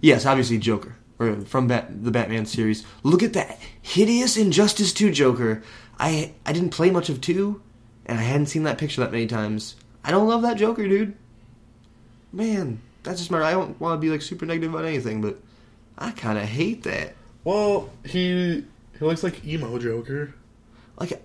yes, 0.00 0.24
obviously 0.26 0.58
Joker 0.58 0.96
or 1.18 1.36
from 1.42 1.68
Bat- 1.68 2.04
the 2.04 2.10
Batman 2.10 2.46
series. 2.46 2.84
Look 3.02 3.22
at 3.22 3.34
that 3.34 3.58
hideous 3.82 4.36
Injustice 4.36 4.92
Two 4.92 5.10
Joker. 5.10 5.62
I 5.98 6.32
I 6.46 6.52
didn't 6.52 6.70
play 6.70 6.90
much 6.90 7.08
of 7.10 7.20
two, 7.20 7.60
and 8.06 8.18
I 8.18 8.22
hadn't 8.22 8.46
seen 8.46 8.62
that 8.64 8.78
picture 8.78 9.00
that 9.02 9.12
many 9.12 9.26
times. 9.26 9.76
I 10.02 10.10
don't 10.10 10.26
love 10.26 10.42
that 10.42 10.56
Joker, 10.56 10.88
dude. 10.88 11.14
Man, 12.32 12.80
that's 13.02 13.18
just 13.18 13.30
my. 13.30 13.42
I 13.42 13.52
don't 13.52 13.78
want 13.80 14.00
to 14.00 14.04
be 14.04 14.10
like 14.10 14.22
super 14.22 14.44
negative 14.46 14.74
about 14.74 14.84
anything, 14.86 15.20
but 15.22 15.38
I 15.98 16.10
kind 16.12 16.38
of 16.38 16.44
hate 16.44 16.82
that. 16.84 17.14
Well, 17.44 17.90
he 18.04 18.64
He 18.98 19.04
looks 19.04 19.22
like 19.22 19.44
emo 19.44 19.78
Joker. 19.78 20.34
Like, 20.98 21.22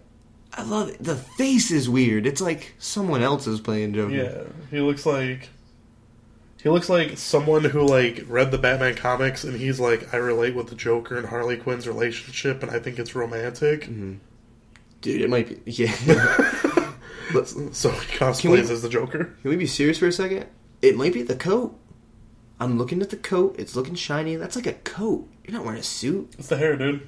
I 0.54 0.64
love 0.64 0.90
it. 0.90 1.04
The 1.04 1.16
face 1.16 1.72
is 1.72 1.88
weird. 1.90 2.26
It's 2.26 2.42
like 2.42 2.74
someone 2.80 3.22
else 3.22 3.48
is 3.48 3.62
playing 3.62 3.94
Joker. 3.94 4.14
Yeah, 4.14 4.44
he 4.72 4.80
looks 4.82 5.06
like 5.06 5.50
he 6.62 6.70
looks 6.70 6.90
like 6.90 7.18
someone 7.18 7.64
who 7.64 7.82
like 7.86 8.24
read 8.28 8.52
the 8.52 8.58
Batman 8.58 8.96
comics 8.96 9.44
and 9.44 9.56
he's 9.56 9.80
like, 9.80 10.14
I 10.14 10.18
relate 10.18 10.56
with 10.56 10.68
the 10.68 10.76
Joker 10.76 11.18
and 11.18 11.28
Harley 11.28 11.56
Quinn's 11.56 11.88
relationship, 11.88 12.62
and 12.64 12.72
I 12.72 12.80
think 12.80 13.00
it's 13.00 13.16
romantic. 13.16 13.84
Mm-hmm. 13.84 14.16
Dude, 15.02 15.22
it 15.22 15.30
might 15.30 15.64
be. 15.66 15.72
Yeah. 15.72 15.96
So 17.32 17.92
he 17.92 18.18
cosplays 18.18 18.50
we- 18.50 18.60
as 18.74 18.82
the 18.82 18.90
Joker. 18.90 19.36
can 19.42 19.52
we 19.52 19.56
be 19.56 19.68
serious 19.68 20.00
for 20.00 20.08
a 20.08 20.12
second? 20.12 20.48
It 20.82 20.96
might 20.98 21.14
be 21.14 21.22
the 21.22 21.36
coat. 21.36 21.78
I'm 22.60 22.78
looking 22.78 23.02
at 23.02 23.10
the 23.10 23.18
coat. 23.18 23.56
It's 23.58 23.76
looking 23.76 23.96
shiny. 23.96 24.36
That's 24.36 24.56
like 24.56 24.68
a 24.68 24.74
coat. 24.74 25.28
You're 25.46 25.56
not 25.56 25.64
wearing 25.66 25.80
a 25.80 25.84
suit. 25.84 26.34
It's 26.38 26.48
the 26.50 26.58
hair, 26.58 26.76
dude. 26.76 27.08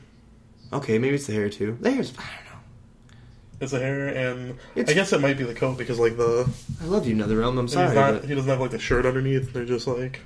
Okay, 0.71 0.97
maybe 0.97 1.15
it's 1.15 1.27
the 1.27 1.33
hair 1.33 1.49
too. 1.49 1.77
The 1.81 1.91
hair's. 1.91 2.11
I 2.17 2.21
don't 2.21 2.45
know. 2.45 3.17
It's 3.59 3.71
the 3.73 3.79
hair, 3.79 4.07
and 4.07 4.51
It's- 4.75 4.89
I 4.89 4.93
guess 4.93 5.11
it 5.13 5.19
might 5.21 5.37
be 5.37 5.43
the 5.43 5.53
coat 5.53 5.77
because 5.77 5.99
like 5.99 6.15
the 6.17 6.49
I 6.81 6.85
love 6.85 7.05
you, 7.05 7.15
NetherRealm. 7.15 7.57
I'm 7.59 7.65
he's 7.65 7.73
sorry. 7.73 7.93
not, 7.93 8.23
he 8.25 8.33
doesn't 8.33 8.49
have 8.49 8.59
like 8.61 8.71
the 8.71 8.79
shirt 8.79 9.05
underneath. 9.05 9.51
They're 9.53 9.65
just 9.65 9.87
like 9.87 10.21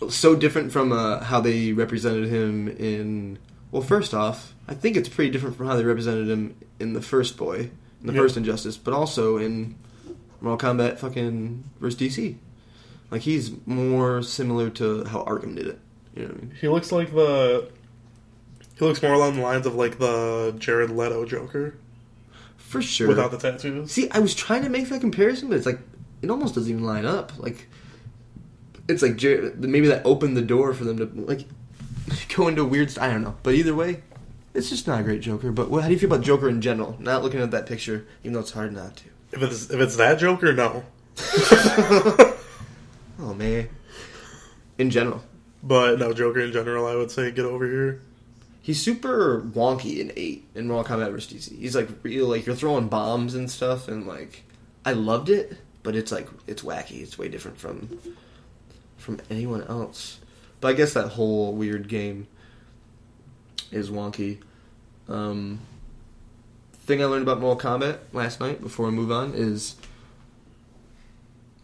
but 0.00 0.12
so 0.12 0.36
different 0.36 0.72
from 0.72 0.92
uh, 0.92 1.20
how 1.24 1.40
they 1.40 1.72
represented 1.72 2.28
him 2.28 2.68
in. 2.68 3.38
Well, 3.70 3.82
first 3.82 4.14
off, 4.14 4.54
I 4.68 4.74
think 4.74 4.96
it's 4.96 5.08
pretty 5.08 5.30
different 5.30 5.56
from 5.56 5.66
how 5.66 5.76
they 5.76 5.84
represented 5.84 6.28
him 6.28 6.54
in 6.78 6.92
the 6.92 7.02
first 7.02 7.36
Boy, 7.36 7.70
in 8.00 8.06
the 8.06 8.12
Yeah. 8.12 8.20
first 8.20 8.36
Injustice, 8.36 8.76
but 8.76 8.92
also 8.94 9.36
in 9.38 9.74
Mortal 10.40 10.74
Kombat 10.74 10.98
fucking 10.98 11.64
versus 11.80 11.98
DC. 11.98 12.36
Like 13.10 13.22
he's 13.22 13.52
more 13.66 14.22
similar 14.22 14.70
to 14.70 15.04
how 15.04 15.22
Arkham 15.24 15.54
did 15.56 15.66
it. 15.68 15.78
You 16.14 16.22
know 16.22 16.28
what 16.28 16.36
I 16.38 16.40
mean? 16.40 16.54
he 16.60 16.68
looks 16.68 16.90
like 16.92 17.12
the 17.14 17.68
he 18.78 18.84
looks 18.84 19.02
more 19.02 19.12
along 19.14 19.36
the 19.36 19.42
lines 19.42 19.66
of 19.66 19.74
like 19.74 19.98
the 19.98 20.54
Jared 20.58 20.90
Leto 20.90 21.24
Joker 21.24 21.76
For 22.56 22.82
sure. 22.82 23.08
without 23.08 23.30
the 23.30 23.38
tattoos. 23.38 23.90
See, 23.92 24.10
I 24.10 24.18
was 24.18 24.34
trying 24.34 24.62
to 24.64 24.68
make 24.68 24.88
that 24.88 25.00
comparison, 25.00 25.48
but 25.48 25.56
it's 25.56 25.66
like 25.66 25.78
it 26.22 26.30
almost 26.30 26.54
doesn't 26.54 26.70
even 26.70 26.84
line 26.84 27.04
up. 27.06 27.32
Like 27.38 27.68
it's 28.88 29.02
like 29.02 29.16
Jer- 29.16 29.52
maybe 29.56 29.88
that 29.88 30.04
opened 30.04 30.36
the 30.36 30.42
door 30.42 30.72
for 30.74 30.84
them 30.84 30.96
to 30.98 31.04
like 31.26 31.46
go 32.34 32.48
into 32.48 32.64
weird. 32.64 32.90
St- 32.90 33.02
I 33.04 33.10
don't 33.12 33.22
know, 33.22 33.36
but 33.42 33.54
either 33.54 33.74
way, 33.74 34.02
it's 34.54 34.68
just 34.70 34.86
not 34.86 35.00
a 35.00 35.02
great 35.02 35.20
Joker. 35.20 35.52
But 35.52 35.70
what, 35.70 35.82
how 35.82 35.88
do 35.88 35.94
you 35.94 36.00
feel 36.00 36.12
about 36.12 36.24
Joker 36.24 36.48
in 36.48 36.60
general? 36.60 36.96
Not 36.98 37.22
looking 37.22 37.40
at 37.40 37.50
that 37.52 37.66
picture, 37.66 38.06
even 38.22 38.32
though 38.34 38.40
it's 38.40 38.52
hard 38.52 38.72
not 38.74 38.96
to. 38.96 39.04
If 39.32 39.42
it's 39.42 39.70
if 39.70 39.80
it's 39.80 39.96
that 39.96 40.18
Joker, 40.18 40.52
no. 40.52 40.84
Oh 43.18 43.34
man, 43.34 43.68
in 44.78 44.90
general, 44.90 45.22
But 45.62 45.98
no, 45.98 46.12
Joker 46.12 46.40
in 46.40 46.52
general, 46.52 46.86
I 46.86 46.94
would 46.96 47.10
say 47.10 47.30
get 47.30 47.44
over 47.44 47.66
here. 47.66 48.02
he's 48.60 48.82
super 48.82 49.40
wonky 49.42 50.00
in 50.00 50.12
eight 50.16 50.44
in 50.54 50.68
Mortal 50.68 50.98
Kombat 50.98 51.12
vs 51.12 51.32
DC. 51.50 51.58
He's 51.58 51.74
like 51.74 51.88
real, 52.02 52.26
like 52.28 52.44
you're 52.46 52.56
throwing 52.56 52.88
bombs 52.88 53.34
and 53.34 53.50
stuff, 53.50 53.88
and 53.88 54.06
like 54.06 54.42
I 54.84 54.92
loved 54.92 55.30
it, 55.30 55.56
but 55.82 55.96
it's 55.96 56.12
like 56.12 56.28
it's 56.46 56.62
wacky. 56.62 57.02
It's 57.02 57.16
way 57.18 57.28
different 57.28 57.58
from 57.58 57.98
from 58.98 59.20
anyone 59.30 59.62
else. 59.64 60.18
But 60.60 60.68
I 60.68 60.72
guess 60.74 60.94
that 60.94 61.08
whole 61.08 61.52
weird 61.54 61.88
game 61.88 62.26
is 63.70 63.90
wonky. 63.90 64.38
Um, 65.08 65.60
thing 66.74 67.02
I 67.02 67.06
learned 67.06 67.22
about 67.22 67.40
Mortal 67.40 67.70
Kombat 67.70 67.98
last 68.12 68.40
night 68.40 68.60
before 68.60 68.86
we 68.86 68.92
move 68.92 69.10
on 69.12 69.32
is 69.34 69.76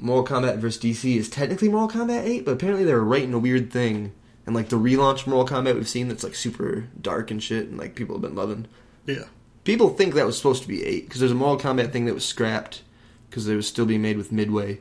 Mortal 0.02 0.36
Kombat 0.36 0.58
vs 0.58 0.82
DC 0.82 1.16
is 1.16 1.30
technically 1.30 1.68
Mortal 1.68 2.00
Kombat 2.00 2.24
8, 2.24 2.44
but 2.44 2.52
apparently 2.52 2.84
they 2.84 2.92
were 2.92 3.04
writing 3.04 3.32
a 3.32 3.38
weird 3.38 3.70
thing. 3.70 4.12
And 4.44 4.54
like 4.56 4.68
the 4.68 4.78
relaunch 4.78 5.26
Mortal 5.28 5.56
Kombat 5.56 5.76
we've 5.76 5.88
seen 5.88 6.08
that's 6.08 6.24
like 6.24 6.34
super 6.34 6.88
dark 7.00 7.30
and 7.30 7.40
shit, 7.40 7.68
and 7.68 7.78
like 7.78 7.94
people 7.94 8.16
have 8.16 8.22
been 8.22 8.34
loving. 8.34 8.66
Yeah. 9.06 9.24
People 9.62 9.90
think 9.90 10.14
that 10.14 10.26
was 10.26 10.36
supposed 10.36 10.62
to 10.62 10.68
be 10.68 10.84
8 10.84 11.04
because 11.04 11.20
there's 11.20 11.32
a 11.32 11.36
Mortal 11.36 11.72
Kombat 11.72 11.92
thing 11.92 12.06
that 12.06 12.14
was 12.14 12.24
scrapped 12.24 12.82
because 13.30 13.46
it 13.46 13.54
was 13.54 13.68
still 13.68 13.86
being 13.86 14.02
made 14.02 14.16
with 14.16 14.32
Midway. 14.32 14.80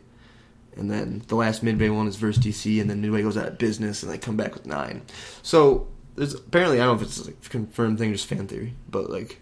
And 0.75 0.89
then 0.89 1.21
the 1.27 1.35
last 1.35 1.61
Midway 1.61 1.89
one 1.89 2.07
is 2.07 2.15
versus 2.15 2.43
DC, 2.43 2.81
and 2.81 2.89
then 2.89 3.01
Midway 3.01 3.21
goes 3.21 3.37
out 3.37 3.47
of 3.47 3.57
business, 3.57 4.01
and 4.01 4.11
they 4.11 4.17
come 4.17 4.37
back 4.37 4.55
with 4.55 4.65
9. 4.65 5.03
So 5.43 5.87
there's 6.15 6.33
apparently 6.33 6.81
I 6.81 6.85
don't 6.85 6.97
know 6.97 7.03
if 7.03 7.07
it's 7.07 7.27
a 7.27 7.49
confirmed 7.49 7.99
thing, 7.99 8.11
just 8.11 8.25
fan 8.25 8.47
theory, 8.47 8.73
but 8.89 9.11
like, 9.11 9.39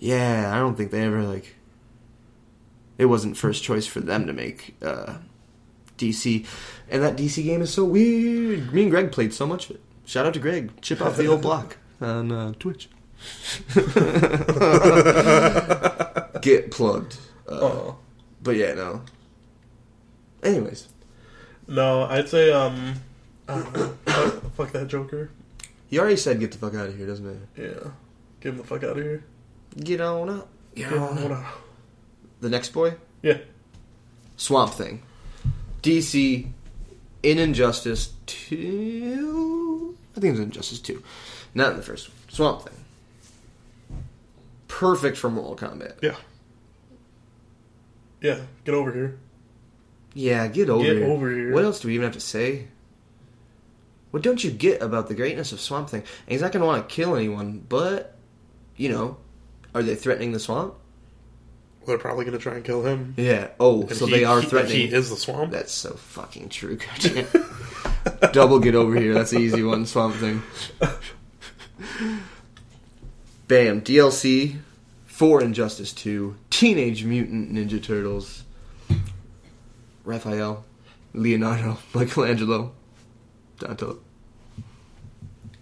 yeah, 0.00 0.50
I 0.52 0.58
don't 0.58 0.74
think 0.74 0.90
they 0.90 1.02
ever 1.02 1.22
like. 1.22 1.54
It 2.98 3.06
wasn't 3.06 3.36
first 3.36 3.62
choice 3.64 3.86
for 3.86 4.00
them 4.00 4.26
to 4.26 4.32
make 4.32 4.76
uh, 4.82 5.14
DC, 5.98 6.46
and 6.90 7.02
that 7.02 7.16
DC 7.16 7.42
game 7.42 7.62
is 7.62 7.72
so 7.72 7.84
weird. 7.84 8.72
Me 8.72 8.82
and 8.82 8.90
Greg 8.90 9.10
played 9.12 9.32
so 9.34 9.46
much 9.46 9.70
of 9.70 9.76
it. 9.76 9.82
Shout 10.06 10.26
out 10.26 10.34
to 10.34 10.40
Greg, 10.40 10.80
chip 10.80 11.00
off 11.00 11.16
the 11.16 11.26
old 11.26 11.42
block 11.42 11.76
on 12.00 12.30
uh, 12.30 12.52
Twitch. 12.58 12.88
Get 16.40 16.70
plugged. 16.70 17.16
Uh, 17.48 17.60
Oh. 17.60 17.96
But 18.42 18.56
yeah, 18.56 18.74
no. 18.74 19.02
Anyways, 20.42 20.88
No, 21.66 22.02
I'd 22.04 22.28
say 22.28 22.52
um 22.52 22.94
uh, 23.48 23.62
fuck 24.56 24.72
that 24.72 24.88
Joker. 24.88 25.30
he 25.88 25.98
already 25.98 26.16
said 26.16 26.40
get 26.40 26.52
the 26.52 26.58
fuck 26.58 26.74
out 26.74 26.88
of 26.88 26.96
here, 26.96 27.06
doesn't 27.06 27.48
he? 27.56 27.62
Yeah. 27.62 27.68
Get 28.40 28.50
him 28.52 28.58
the 28.58 28.64
fuck 28.64 28.82
out 28.84 28.98
of 28.98 29.02
here. 29.02 29.24
Get 29.78 30.00
on 30.02 30.28
up. 30.28 30.48
Get 30.74 30.90
Get 30.90 30.98
on 30.98 31.18
on 31.18 31.32
up. 31.32 31.38
up. 31.38 31.63
The 32.44 32.50
next 32.50 32.74
boy, 32.74 32.92
Yeah. 33.22 33.38
Swamp 34.36 34.74
Thing. 34.74 35.00
DC 35.82 36.46
in 37.22 37.38
Injustice 37.38 38.12
2. 38.26 39.96
I 40.14 40.20
think 40.20 40.26
it 40.28 40.30
was 40.32 40.40
Injustice 40.40 40.80
2. 40.80 41.02
Not 41.54 41.70
in 41.70 41.76
the 41.78 41.82
first 41.82 42.10
one. 42.10 42.16
Swamp 42.28 42.68
Thing. 42.68 42.74
Perfect 44.68 45.16
for 45.16 45.30
Mortal 45.30 45.56
Kombat. 45.70 45.94
Yeah. 46.02 46.16
Yeah. 48.20 48.40
Get 48.66 48.74
over 48.74 48.92
here. 48.92 49.18
Yeah, 50.12 50.46
get 50.48 50.68
over 50.68 50.84
Get 50.84 50.96
here. 50.98 51.06
over 51.06 51.30
here. 51.30 51.50
What 51.54 51.64
else 51.64 51.80
do 51.80 51.88
we 51.88 51.94
even 51.94 52.04
have 52.04 52.12
to 52.12 52.20
say? 52.20 52.68
What 54.10 54.22
don't 54.22 54.44
you 54.44 54.50
get 54.50 54.82
about 54.82 55.08
the 55.08 55.14
greatness 55.14 55.50
of 55.52 55.62
Swamp 55.62 55.88
Thing? 55.88 56.00
And 56.02 56.32
he's 56.32 56.42
not 56.42 56.52
going 56.52 56.60
to 56.60 56.66
want 56.66 56.86
to 56.86 56.94
kill 56.94 57.16
anyone, 57.16 57.64
but, 57.66 58.18
you 58.76 58.90
know, 58.90 59.16
are 59.74 59.82
they 59.82 59.94
threatening 59.94 60.32
the 60.32 60.38
swamp? 60.40 60.74
They're 61.86 61.98
probably 61.98 62.24
gonna 62.24 62.38
try 62.38 62.54
and 62.54 62.64
kill 62.64 62.82
him. 62.82 63.14
Yeah. 63.16 63.48
Oh, 63.60 63.82
And 63.82 63.92
so 63.96 64.06
he- 64.06 64.12
they 64.12 64.24
are 64.24 64.40
he- 64.40 64.46
threatening. 64.46 64.88
He 64.88 64.94
is 64.94 65.10
the 65.10 65.16
swamp. 65.16 65.50
That's 65.52 65.72
so 65.72 65.90
fucking 65.94 66.48
true, 66.48 66.78
Double 68.32 68.58
get 68.58 68.74
over 68.74 68.94
here. 68.96 69.14
That's 69.14 69.30
the 69.30 69.38
easy 69.38 69.62
one. 69.62 69.86
Swamp 69.86 70.14
Thing. 70.16 70.42
Bam. 73.48 73.82
DLC 73.82 74.56
for 75.06 75.42
Injustice 75.42 75.92
2. 75.92 76.34
Teenage 76.50 77.04
Mutant 77.04 77.52
Ninja 77.52 77.82
Turtles. 77.82 78.44
Raphael. 80.04 80.64
Leonardo. 81.12 81.78
Michelangelo. 81.94 82.72
Donatello. 83.58 83.98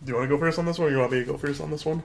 Do 0.05 0.11
you 0.11 0.15
want 0.17 0.29
to 0.29 0.35
go 0.35 0.39
first 0.41 0.59
on 0.59 0.67
this 0.67 0.79
one, 0.79 0.89
or 0.89 0.91
you 0.91 0.99
want 0.99 1.13
me 1.13 1.21
to 1.21 1.25
go 1.25 1.37
first 1.37 1.61
on 1.61 1.71
this 1.71 1.85
one? 1.85 2.03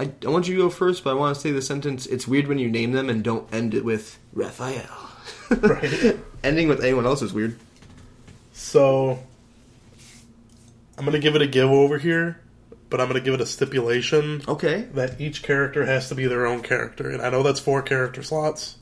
I, 0.00 0.10
I 0.24 0.28
want 0.28 0.46
you 0.48 0.54
to 0.56 0.62
go 0.62 0.70
first, 0.70 1.02
but 1.04 1.10
I 1.10 1.14
want 1.14 1.34
to 1.34 1.40
say 1.40 1.50
the 1.50 1.62
sentence. 1.62 2.06
It's 2.06 2.28
weird 2.28 2.46
when 2.46 2.58
you 2.58 2.70
name 2.70 2.92
them 2.92 3.10
and 3.10 3.22
don't 3.24 3.52
end 3.52 3.74
it 3.74 3.84
with 3.84 4.18
Raphael. 4.32 5.06
Right. 5.62 6.16
Ending 6.44 6.68
with 6.68 6.84
anyone 6.84 7.06
else 7.06 7.22
is 7.22 7.32
weird. 7.32 7.58
So, 8.52 9.18
I'm 10.98 11.04
gonna 11.04 11.18
give 11.18 11.36
it 11.36 11.42
a 11.42 11.46
give 11.46 11.70
over 11.70 11.96
here, 11.98 12.40
but 12.90 13.00
I'm 13.00 13.06
gonna 13.08 13.20
give 13.20 13.34
it 13.34 13.40
a 13.40 13.46
stipulation 13.46 14.42
Okay. 14.46 14.82
that 14.94 15.20
each 15.20 15.42
character 15.42 15.86
has 15.86 16.08
to 16.10 16.14
be 16.14 16.26
their 16.26 16.46
own 16.46 16.62
character, 16.62 17.08
and 17.08 17.22
I 17.22 17.30
know 17.30 17.42
that's 17.42 17.60
four 17.60 17.80
character 17.82 18.22
slots. 18.22 18.76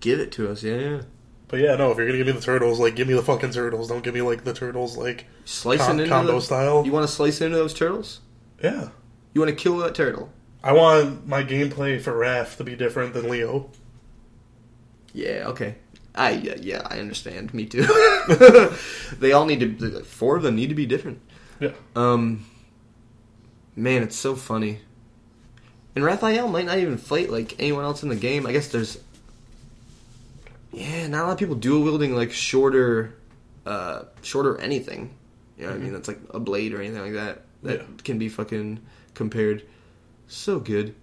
Give 0.00 0.18
it 0.20 0.32
to 0.32 0.50
us, 0.50 0.62
yeah, 0.62 0.76
yeah. 0.76 1.00
But 1.48 1.60
yeah, 1.60 1.76
no, 1.76 1.90
if 1.92 1.96
you're 1.98 2.06
gonna 2.06 2.18
give 2.18 2.26
me 2.26 2.32
the 2.32 2.40
turtles, 2.40 2.78
like 2.80 2.96
give 2.96 3.06
me 3.08 3.14
the 3.14 3.22
fucking 3.22 3.52
turtles. 3.52 3.88
Don't 3.88 4.02
give 4.02 4.14
me 4.14 4.22
like 4.22 4.44
the 4.44 4.52
turtles 4.54 4.96
like 4.96 5.26
Slicing 5.44 5.86
com- 5.86 5.98
into 6.00 6.10
combo 6.10 6.34
the- 6.34 6.40
style. 6.40 6.84
You 6.84 6.92
want 6.92 7.06
to 7.08 7.12
slice 7.14 7.40
into 7.40 7.56
those 7.56 7.74
turtles? 7.74 8.20
yeah. 8.62 8.88
You 9.34 9.40
want 9.40 9.48
to 9.48 9.56
kill 9.56 9.78
that 9.78 9.94
turtle? 9.94 10.30
I 10.64 10.72
want 10.72 11.26
my 11.26 11.42
gameplay 11.42 12.00
for 12.00 12.12
Raph 12.12 12.56
to 12.58 12.64
be 12.64 12.76
different 12.76 13.14
than 13.14 13.28
Leo. 13.28 13.70
Yeah, 15.12 15.44
okay. 15.48 15.76
I 16.14 16.32
yeah, 16.32 16.54
yeah, 16.60 16.86
I 16.88 16.98
understand. 16.98 17.52
Me 17.54 17.66
too. 17.66 17.82
they 19.18 19.32
all 19.32 19.46
need 19.46 19.60
to. 19.78 20.04
Four 20.04 20.36
of 20.36 20.42
them 20.42 20.56
need 20.56 20.68
to 20.68 20.74
be 20.74 20.86
different. 20.86 21.20
Yeah. 21.58 21.72
Um, 21.96 22.44
man, 23.74 24.02
it's 24.02 24.16
so 24.16 24.34
funny. 24.36 24.80
And 25.94 26.04
Raphael 26.04 26.48
might 26.48 26.66
not 26.66 26.78
even 26.78 26.96
fight 26.96 27.30
like 27.30 27.56
anyone 27.58 27.84
else 27.84 28.02
in 28.02 28.08
the 28.08 28.16
game. 28.16 28.46
I 28.46 28.52
guess 28.52 28.68
there's. 28.68 28.98
Yeah, 30.70 31.06
not 31.08 31.24
a 31.24 31.26
lot 31.26 31.32
of 31.32 31.38
people 31.38 31.54
dual 31.56 31.82
wielding 31.82 32.14
like 32.14 32.32
shorter, 32.32 33.14
uh, 33.66 34.04
shorter 34.22 34.58
anything. 34.58 35.14
You 35.58 35.64
know 35.64 35.70
what 35.72 35.80
I 35.80 35.82
mean? 35.82 35.92
That's 35.92 36.08
like 36.08 36.20
a 36.30 36.40
blade 36.40 36.72
or 36.72 36.80
anything 36.80 37.02
like 37.02 37.12
that 37.12 37.42
that 37.62 37.80
Yeah. 37.80 37.86
can 38.04 38.18
be 38.18 38.28
fucking 38.28 38.80
compared. 39.14 39.64
So 40.32 40.58
good. 40.60 40.94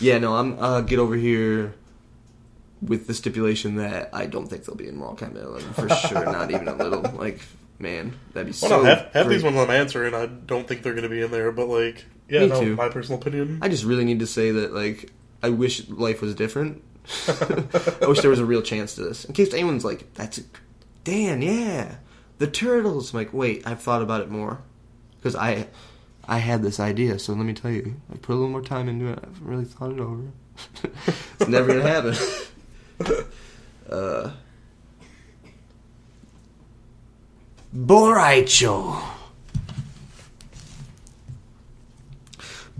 Yeah, 0.00 0.18
no, 0.18 0.34
I'm 0.36 0.58
uh 0.58 0.80
get 0.80 0.98
over 0.98 1.14
here 1.14 1.74
with 2.82 3.06
the 3.06 3.12
stipulation 3.14 3.76
that 3.76 4.08
I 4.14 4.24
don't 4.26 4.46
think 4.46 4.64
they'll 4.64 4.74
be 4.74 4.88
in 4.88 4.96
Mortal 4.96 5.28
Kombat 5.28 5.44
11 5.44 5.72
for 5.74 5.88
sure. 5.90 6.24
Not 6.24 6.50
even 6.50 6.68
a 6.68 6.74
little. 6.74 7.02
Like, 7.20 7.40
man, 7.78 8.14
that'd 8.32 8.46
be 8.46 8.58
Well, 8.62 8.70
so. 8.70 8.78
no, 8.78 8.84
half, 8.84 9.12
half 9.12 9.26
these 9.28 9.42
ones 9.42 9.56
I'm 9.58 9.70
answering, 9.70 10.14
I 10.14 10.24
don't 10.26 10.66
think 10.66 10.82
they're 10.82 10.94
going 10.94 11.02
to 11.02 11.10
be 11.10 11.20
in 11.20 11.30
there. 11.30 11.52
But 11.52 11.68
like, 11.68 12.04
yeah, 12.30 12.40
Me 12.40 12.46
no, 12.48 12.60
too. 12.60 12.76
my 12.76 12.88
personal 12.88 13.20
opinion. 13.20 13.58
I 13.60 13.68
just 13.68 13.84
really 13.84 14.04
need 14.04 14.20
to 14.20 14.26
say 14.26 14.50
that 14.52 14.72
like 14.72 15.10
I 15.42 15.50
wish 15.50 15.86
life 15.90 16.22
was 16.22 16.34
different. 16.34 16.82
I 17.28 18.06
wish 18.06 18.20
there 18.20 18.30
was 18.30 18.38
a 18.40 18.44
real 18.46 18.62
chance 18.62 18.94
to 18.94 19.02
this. 19.02 19.26
In 19.26 19.34
case 19.34 19.52
anyone's 19.52 19.84
like, 19.84 20.14
"That's 20.14 20.38
a, 20.38 20.42
Dan, 21.04 21.42
yeah, 21.42 21.96
the 22.38 22.46
turtles." 22.46 23.12
I'm 23.12 23.18
like, 23.20 23.32
wait, 23.34 23.66
I've 23.66 23.82
thought 23.82 24.00
about 24.02 24.22
it 24.22 24.30
more 24.30 24.62
because 25.18 25.34
I 25.36 25.66
I 26.28 26.38
had 26.38 26.62
this 26.62 26.80
idea. 26.80 27.18
So 27.18 27.32
let 27.32 27.44
me 27.44 27.52
tell 27.52 27.70
you, 27.70 27.96
I 28.12 28.16
put 28.16 28.32
a 28.32 28.36
little 28.36 28.50
more 28.50 28.62
time 28.62 28.88
into 28.88 29.06
it. 29.08 29.18
I 29.22 29.26
haven't 29.26 29.46
really 29.46 29.64
thought 29.64 29.92
it 29.92 30.00
over. 30.00 30.24
it's 31.40 31.48
never 31.48 31.68
gonna 31.68 31.88
happen. 31.88 32.14
uh, 33.90 34.30
Bo' 37.72 38.12
Rai 38.12 38.44
Cho. 38.44 39.00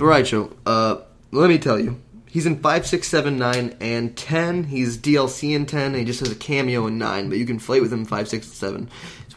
Boraicho, 0.01 0.57
uh, 0.65 0.97
let 1.31 1.51
me 1.51 1.59
tell 1.59 1.79
you. 1.79 2.01
He's 2.27 2.47
in 2.47 2.61
5, 2.61 2.87
6, 2.87 3.07
7, 3.07 3.37
9, 3.37 3.77
and 3.81 4.17
10. 4.17 4.65
He's 4.65 4.97
DLC 4.97 5.55
in 5.55 5.67
10, 5.67 5.89
and 5.89 5.97
he 5.97 6.05
just 6.05 6.21
has 6.21 6.31
a 6.31 6.37
cameo 6.37 6.87
in 6.87 6.97
9, 6.97 7.29
but 7.29 7.39
you 7.39 7.45
can 7.45 7.59
fight 7.59 7.83
with 7.83 7.93
him 7.93 8.01
in 8.01 8.05
5, 8.07 8.29
6, 8.29 8.47
and 8.47 8.57
7. 8.57 8.91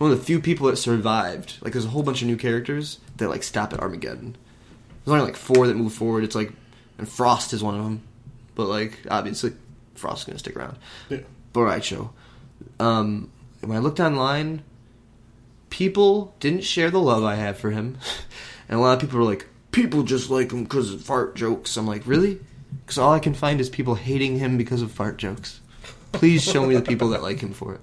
One 0.04 0.12
of 0.12 0.20
the 0.20 0.26
few 0.26 0.42
people 0.42 0.68
that 0.68 0.76
survived. 0.76 1.60
Like, 1.62 1.72
there's 1.72 1.86
a 1.86 1.90
whole 1.90 2.04
bunch 2.04 2.22
of 2.22 2.28
new 2.28 2.36
characters 2.36 3.00
that, 3.16 3.30
like, 3.30 3.42
stop 3.42 3.72
at 3.72 3.80
Armageddon. 3.80 4.36
There's 5.06 5.14
only, 5.14 5.24
like, 5.24 5.38
four 5.38 5.66
that 5.66 5.78
move 5.78 5.94
forward. 5.94 6.26
It's 6.26 6.36
like, 6.36 6.52
and 6.98 7.08
Frost 7.08 7.54
is 7.54 7.64
one 7.64 7.76
of 7.76 7.86
them. 7.86 8.04
But, 8.54 8.68
like, 8.68 9.00
obviously, 9.10 9.54
Frost's 9.96 10.26
gonna 10.26 10.40
stick 10.40 10.58
around. 10.58 10.76
Yeah. 11.08 11.20
Bo' 11.54 11.62
Rai 11.62 11.80
Cho. 11.80 12.12
Um, 12.82 13.32
when 13.62 13.78
I 13.78 13.80
looked 13.80 14.02
online, 14.02 14.64
people 15.70 16.36
didn't 16.42 16.66
share 16.66 16.92
the 16.92 17.00
love 17.00 17.24
I 17.24 17.36
have 17.36 17.58
for 17.58 17.72
him, 17.72 17.98
and 18.68 18.78
a 18.78 18.82
lot 18.82 18.96
of 18.96 19.00
people 19.00 19.20
were 19.20 19.26
like, 19.26 19.48
"People 19.72 20.04
just 20.04 20.30
like 20.30 20.52
him 20.52 20.64
because 20.64 20.94
of 20.94 21.02
fart 21.02 21.34
jokes." 21.38 21.78
I'm 21.78 21.88
like, 21.88 22.06
"Really?" 22.06 22.42
Because 22.86 22.98
all 22.98 23.14
I 23.14 23.20
can 23.20 23.34
find 23.34 23.62
is 23.62 23.70
people 23.70 23.96
hating 23.96 24.38
him 24.38 24.58
because 24.58 24.82
of 24.82 24.92
fart 24.92 25.16
jokes. 25.16 25.62
Please 26.12 26.44
show 26.44 26.66
me 26.66 26.76
the 26.76 26.82
people 26.82 27.08
that 27.12 27.24
like 27.24 27.40
him 27.40 27.54
for 27.54 27.76
it. 27.76 27.82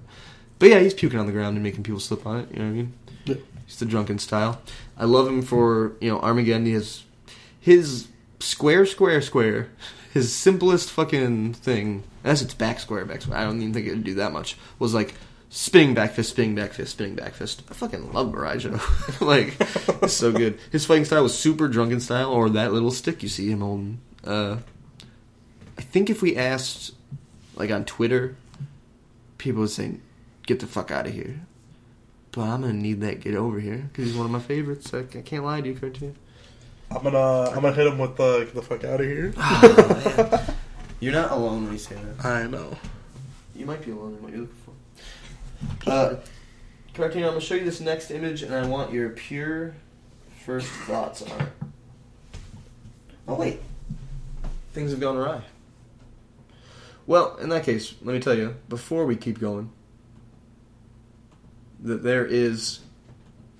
But 0.61 0.69
yeah, 0.69 0.79
he's 0.79 0.93
puking 0.93 1.17
on 1.19 1.25
the 1.25 1.31
ground 1.31 1.55
and 1.55 1.63
making 1.63 1.81
people 1.81 1.99
slip 1.99 2.23
on 2.23 2.41
it. 2.41 2.51
You 2.51 2.59
know 2.59 2.65
what 2.65 2.69
I 2.69 2.73
mean? 2.73 2.93
Yeah. 3.25 3.35
He's 3.65 3.77
the 3.77 3.85
drunken 3.85 4.19
style. 4.19 4.61
I 4.95 5.05
love 5.05 5.27
him 5.27 5.41
for 5.41 5.93
you 5.99 6.11
know 6.11 6.19
Armageddon. 6.19 6.67
He 6.67 6.73
has 6.73 7.01
his 7.59 8.09
square, 8.39 8.85
square, 8.85 9.23
square. 9.23 9.69
His 10.13 10.35
simplest 10.35 10.91
fucking 10.91 11.55
thing. 11.55 12.03
Unless 12.23 12.43
it's 12.43 12.53
back 12.53 12.79
square, 12.79 13.05
back 13.05 13.23
square. 13.23 13.39
I 13.39 13.43
don't 13.43 13.59
even 13.59 13.73
think 13.73 13.87
it 13.87 13.89
would 13.89 14.03
do 14.03 14.13
that 14.15 14.33
much. 14.33 14.55
Was 14.77 14.93
like 14.93 15.15
spinning 15.49 15.95
back 15.95 16.11
fist, 16.11 16.29
spinning 16.29 16.53
back 16.53 16.73
fist, 16.73 16.91
spinning 16.91 17.15
back 17.15 17.33
fist. 17.33 17.63
I 17.71 17.73
fucking 17.73 18.13
love 18.13 18.31
Bo' 18.31 18.37
Rai 18.41 18.59
Cho. 18.59 18.79
like, 19.21 19.55
it's 19.59 20.13
so 20.13 20.31
good. 20.31 20.59
His 20.71 20.85
fighting 20.85 21.05
style 21.05 21.23
was 21.23 21.35
super 21.35 21.67
drunken 21.69 22.01
style, 22.01 22.29
or 22.29 22.51
that 22.51 22.71
little 22.71 22.91
stick 22.91 23.23
you 23.23 23.29
see 23.29 23.49
him 23.49 23.61
holding. 23.61 23.99
Uh, 24.23 24.57
I 25.75 25.81
think 25.81 26.11
if 26.11 26.21
we 26.21 26.37
asked, 26.37 26.93
like 27.55 27.71
on 27.71 27.83
Twitter, 27.83 28.35
people 29.39 29.61
would 29.61 29.71
say, 29.71 29.95
"Get 30.51 30.59
the 30.59 30.67
fuck 30.67 30.91
out 30.91 31.07
of 31.07 31.13
here." 31.13 31.39
But 32.33 32.41
I'm 32.41 32.59
gonna 32.59 32.73
need 32.73 32.99
that 32.99 33.21
get 33.21 33.35
over 33.35 33.57
here 33.61 33.87
because 33.87 34.07
he's 34.07 34.17
one 34.17 34.25
of 34.25 34.31
my 34.33 34.39
favorites. 34.41 34.93
I, 34.93 34.99
I 34.99 35.21
can't 35.21 35.45
lie 35.45 35.61
to 35.61 35.67
you, 35.69 35.75
cartoon. 35.75 36.17
I'm 36.93 37.03
gonna 37.03 37.51
I'm 37.51 37.61
gonna 37.61 37.71
hit 37.71 37.87
him 37.87 37.97
with 37.97 38.17
the 38.17 38.39
get 38.39 38.53
the 38.53 38.61
fuck 38.61 38.83
out 38.83 38.99
of 38.99 39.05
here. 39.05 39.33
You're 40.99 41.13
not 41.13 41.31
alone 41.31 41.63
when 41.63 41.71
you 41.71 41.79
say 41.79 41.95
that. 41.95 42.25
I 42.25 42.47
know. 42.47 42.77
You 43.55 43.65
might 43.65 43.85
be 43.85 43.91
alone 43.91 44.15
in 44.15 44.21
what 44.21 44.33
you're 44.33 44.41
looking 44.41 44.57
for. 45.85 45.89
Uh, 45.89 46.15
cartoon, 46.93 47.23
I'm 47.23 47.29
gonna 47.29 47.39
show 47.39 47.55
you 47.55 47.63
this 47.63 47.79
next 47.79 48.11
image, 48.11 48.43
and 48.43 48.53
I 48.53 48.67
want 48.67 48.91
your 48.91 49.07
pure 49.11 49.73
first 50.45 50.67
thoughts 50.67 51.21
on 51.21 51.41
it. 51.43 51.49
Oh 53.25 53.35
wait, 53.35 53.61
things 54.73 54.91
have 54.91 54.99
gone 54.99 55.15
awry. 55.15 55.43
Well, 57.07 57.37
in 57.37 57.47
that 57.49 57.63
case, 57.63 57.95
let 58.01 58.11
me 58.11 58.19
tell 58.19 58.37
you 58.37 58.57
before 58.67 59.05
we 59.05 59.15
keep 59.15 59.39
going 59.39 59.71
that 61.81 62.03
there 62.03 62.25
is 62.25 62.79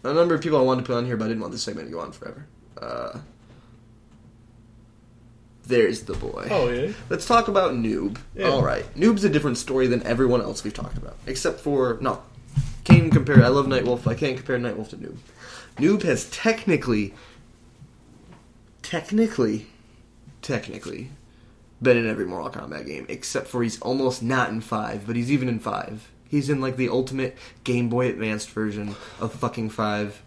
a 0.04 0.14
number 0.14 0.36
of 0.36 0.42
people 0.42 0.60
I 0.60 0.62
wanted 0.62 0.82
to 0.82 0.88
put 0.88 0.98
on 0.98 1.06
here, 1.06 1.18
but 1.18 1.26
I 1.26 1.28
didn't 1.30 1.42
want 1.42 1.54
this 1.54 1.64
segment 1.64 1.88
to 1.88 1.92
go 1.92 2.00
on 2.00 2.12
forever. 2.12 2.48
Uh, 2.80 3.20
there's 5.66 6.04
the 6.04 6.14
boy. 6.14 6.48
Oh 6.50 6.70
yeah. 6.70 6.92
Let's 7.10 7.26
talk 7.26 7.48
about 7.48 7.74
Noob. 7.74 8.18
Yeah. 8.36 8.50
All 8.50 8.64
right, 8.64 8.86
Noob's 8.96 9.24
a 9.24 9.30
different 9.30 9.58
story 9.58 9.88
than 9.88 10.04
everyone 10.04 10.42
else 10.42 10.64
we've 10.64 10.74
talked 10.74 10.98
about, 10.98 11.18
except 11.28 11.60
for 11.60 11.98
no. 12.02 12.22
Can't 12.84 13.12
compare. 13.12 13.44
I 13.44 13.50
love 13.50 13.68
Nightwolf. 13.68 14.08
I 14.08 14.16
can't 14.16 14.38
compare 14.38 14.58
Nightwolf 14.58 14.90
to 14.90 14.98
Noob. 14.98 15.18
Noob 15.78 16.02
has 16.04 16.30
technically, 16.30 17.14
technically, 18.82 19.68
technically, 20.42 21.12
been 21.82 21.96
in 21.96 22.10
every 22.10 22.26
Mortal 22.26 22.50
Kombat 22.50 22.88
game, 22.88 23.06
except 23.08 23.48
for 23.48 23.62
he's 23.64 23.80
almost 23.82 24.24
not 24.24 24.50
in 24.50 24.62
five, 24.62 25.06
but 25.06 25.16
he's 25.16 25.32
even 25.32 25.48
in 25.48 25.60
five. 25.60 26.10
He's 26.32 26.50
in 26.50 26.62
like 26.62 26.78
the 26.78 26.88
ultimate 26.90 27.38
Game 27.66 27.90
Boy 27.90 28.08
Advanced 28.08 28.50
version 28.52 28.96
of 29.20 29.34
fucking 29.34 29.70
five. 29.70 30.24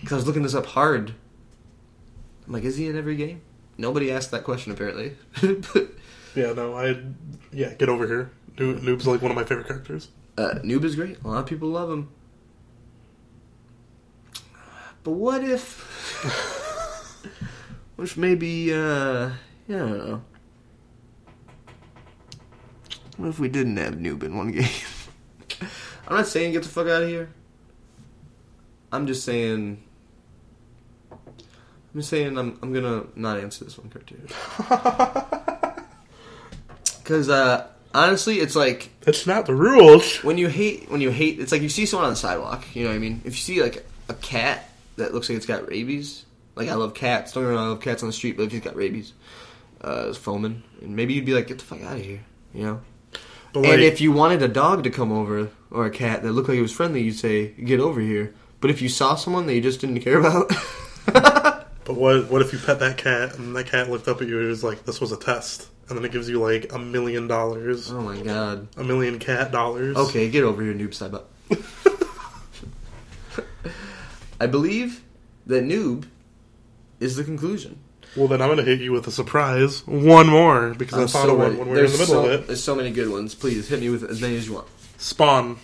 Because 0.00 0.12
I 0.12 0.16
was 0.16 0.26
looking 0.26 0.42
this 0.42 0.54
up 0.54 0.66
hard. 0.66 1.14
I'm 2.46 2.52
like, 2.52 2.64
is 2.64 2.76
he 2.76 2.88
in 2.88 2.98
every 2.98 3.14
game? 3.14 3.40
Nobody 3.78 4.10
asked 4.10 4.32
that 4.32 4.42
question 4.42 4.72
apparently. 4.72 5.16
but 5.40 5.88
Yeah. 6.34 6.52
No. 6.54 6.74
I. 6.76 7.00
Yeah. 7.52 7.72
Get 7.74 7.88
over 7.88 8.06
here. 8.08 8.32
Noob, 8.56 8.80
Noob's 8.80 9.06
like 9.06 9.22
one 9.22 9.30
of 9.30 9.36
my 9.36 9.44
favorite 9.44 9.68
characters. 9.68 10.08
Uh, 10.36 10.54
Noob 10.64 10.82
is 10.82 10.96
great. 10.96 11.22
A 11.24 11.28
lot 11.28 11.38
of 11.38 11.46
people 11.46 11.68
love 11.68 11.88
him. 11.90 12.08
But 15.04 15.12
what 15.12 15.42
if, 15.44 15.80
which 17.96 18.16
maybe, 18.16 18.72
uh, 18.72 19.30
yeah, 19.68 19.76
I 19.76 19.78
don't 19.78 20.08
know. 20.08 20.22
What 23.16 23.28
if 23.28 23.38
we 23.40 23.48
didn't 23.48 23.76
have 23.78 23.94
Noob 23.94 24.22
in 24.22 24.36
one 24.36 24.52
game? 24.52 24.68
I'm 26.08 26.16
not 26.16 26.26
saying 26.26 26.52
get 26.52 26.62
the 26.62 26.68
fuck 26.68 26.86
out 26.88 27.02
of 27.02 27.08
here. 27.08 27.30
I'm 28.90 29.06
just 29.06 29.24
saying. 29.24 29.82
I'm 31.10 32.00
just 32.00 32.08
saying 32.10 32.38
I'm 32.38 32.58
I'm 32.62 32.72
gonna 32.72 33.04
not 33.16 33.38
answer 33.38 33.64
this 33.64 33.78
one 33.78 33.88
cartoon. 33.90 34.26
Cause 37.04 37.28
uh, 37.28 37.66
honestly, 37.94 38.38
it's 38.38 38.54
like 38.56 38.90
That's 39.00 39.26
not 39.26 39.46
the 39.46 39.54
rules. 39.54 40.22
when 40.24 40.38
you 40.38 40.48
hate 40.48 40.90
when 40.90 41.00
you 41.00 41.10
hate 41.10 41.40
it's 41.40 41.52
like 41.52 41.62
you 41.62 41.68
see 41.68 41.84
someone 41.86 42.06
on 42.06 42.12
the 42.12 42.16
sidewalk 42.16 42.64
you 42.74 42.84
know 42.84 42.90
what 42.90 42.96
i 42.96 42.98
mean 42.98 43.20
if 43.24 43.34
you 43.34 43.40
see 43.40 43.60
like 43.62 43.84
a 44.08 44.14
cat 44.14 44.68
that 44.96 45.12
looks 45.12 45.28
like 45.28 45.36
it's 45.36 45.46
got 45.46 45.68
rabies 45.68 46.24
like 46.54 46.68
i 46.68 46.74
love 46.74 46.94
cats 46.94 47.32
don't 47.32 47.42
get 47.42 47.50
me 47.50 47.56
wrong 47.56 47.66
i 47.66 47.68
love 47.70 47.80
cats 47.80 48.02
on 48.02 48.08
the 48.08 48.12
street 48.12 48.36
but 48.36 48.44
if 48.44 48.52
he's 48.52 48.60
got 48.60 48.76
rabies 48.76 49.12
uh 49.82 50.06
it's 50.08 50.16
foaming 50.16 50.62
and 50.80 50.94
maybe 50.94 51.12
you'd 51.12 51.24
be 51.26 51.34
like 51.34 51.48
get 51.48 51.58
the 51.58 51.64
fuck 51.64 51.82
out 51.82 51.96
of 51.96 52.02
here 52.04 52.20
you 52.54 52.62
know 52.62 52.80
But 53.52 53.64
and 53.64 53.68
like, 53.68 53.80
if 53.80 54.00
you 54.00 54.12
wanted 54.12 54.42
a 54.42 54.48
dog 54.48 54.82
to 54.84 54.90
come 54.90 55.12
over 55.12 55.50
or 55.70 55.86
a 55.86 55.90
cat 55.90 56.22
that 56.22 56.32
looked 56.32 56.48
like 56.48 56.58
it 56.58 56.62
was 56.62 56.72
friendly 56.72 57.02
you'd 57.02 57.18
say 57.18 57.48
get 57.52 57.80
over 57.80 58.00
here. 58.00 58.34
But 58.60 58.70
if 58.70 58.80
you 58.80 58.88
saw 58.88 59.14
someone 59.16 59.46
that 59.46 59.54
you 59.54 59.60
just 59.60 59.80
didn't 59.80 60.00
care 60.00 60.18
about 60.18 60.48
but 61.84 61.96
what 61.96 62.30
what 62.30 62.40
if 62.42 62.52
you 62.52 62.58
pet 62.58 62.78
that 62.78 62.96
cat 62.96 63.36
and 63.38 63.54
that 63.56 63.66
cat 63.66 63.90
looked 63.90 64.08
up 64.08 64.22
at 64.22 64.28
you 64.28 64.38
and 64.38 64.48
was 64.48 64.62
like, 64.64 64.84
"This 64.84 65.00
was 65.00 65.10
a 65.12 65.16
test," 65.16 65.68
and 65.88 65.98
then 65.98 66.04
it 66.04 66.12
gives 66.12 66.28
you 66.28 66.40
like 66.40 66.72
a 66.72 66.78
million 66.78 67.26
dollars, 67.26 67.90
oh 67.90 68.00
my 68.00 68.20
god. 68.20 68.68
A 68.76 68.84
million 68.84 69.18
cat 69.18 69.50
dollars. 69.52 69.96
okay 69.96 70.30
get 70.30 70.44
over 70.44 70.62
here 70.62 70.72
noob 70.74 70.94
side 70.94 71.12
up 71.14 71.28
i 74.40 74.46
believe 74.46 75.02
that 75.46 75.64
noob 75.64 76.06
is 77.00 77.16
the 77.16 77.24
conclusion 77.24 77.78
Well, 78.16 78.28
then 78.28 78.42
I'm 78.42 78.48
gonna 78.50 78.62
hit 78.62 78.80
you 78.80 78.92
with 78.92 79.06
a 79.06 79.10
surprise. 79.10 79.86
One 79.86 80.28
more 80.28 80.74
because 80.74 80.98
I 80.98 81.02
I'm 81.02 81.08
thought 81.08 81.26
so 81.26 81.32
of 81.32 81.38
one 81.38 81.58
when 81.58 81.68
we 81.68 81.78
were 81.78 81.84
in 81.84 81.92
the 81.92 81.98
middle 81.98 82.06
so, 82.06 82.24
of 82.26 82.30
it. 82.32 82.46
There's 82.46 82.62
so 82.62 82.74
many 82.74 82.90
good 82.90 83.10
ones. 83.10 83.34
Please 83.34 83.68
hit 83.68 83.80
me 83.80 83.88
with 83.88 84.04
as 84.04 84.20
many 84.20 84.36
as 84.36 84.46
you 84.46 84.54
want. 84.54 84.68
Spawn. 84.98 85.58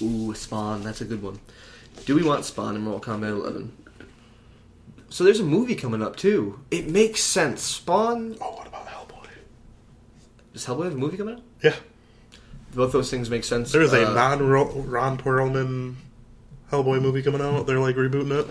Ooh, 0.00 0.32
Spawn. 0.34 0.82
That's 0.84 1.00
a 1.00 1.04
good 1.04 1.22
one. 1.22 1.40
Do 2.06 2.14
we 2.14 2.22
want 2.22 2.44
Spawn 2.44 2.76
in 2.76 2.82
Mortal 2.82 3.14
Kombat 3.14 3.28
11? 3.30 3.72
So 5.08 5.24
there's 5.24 5.40
a 5.40 5.44
movie 5.44 5.74
coming 5.74 6.02
up 6.02 6.14
too. 6.16 6.60
It 6.70 6.88
makes 6.88 7.20
sense. 7.22 7.62
Spawn. 7.62 8.36
Oh, 8.40 8.52
what 8.52 8.66
about 8.68 8.86
Hellboy? 8.86 9.26
Does 10.52 10.64
Hellboy 10.66 10.84
have 10.84 10.94
a 10.94 10.96
movie 10.98 11.16
coming 11.16 11.34
out? 11.34 11.42
Yeah, 11.62 11.74
Both 12.74 12.92
those 12.92 13.10
things 13.10 13.28
make 13.28 13.42
sense. 13.44 13.72
there 13.72 13.82
is 13.82 13.92
a 13.92 14.08
Uh, 14.08 14.14
non 14.14 14.46
Ron 14.46 15.18
Perlman 15.18 15.96
Hellboy 16.70 17.02
movie 17.02 17.22
coming 17.22 17.40
out. 17.40 17.66
They're 17.66 17.80
like 17.80 17.96
rebooting 17.96 18.30
it. 18.38 18.46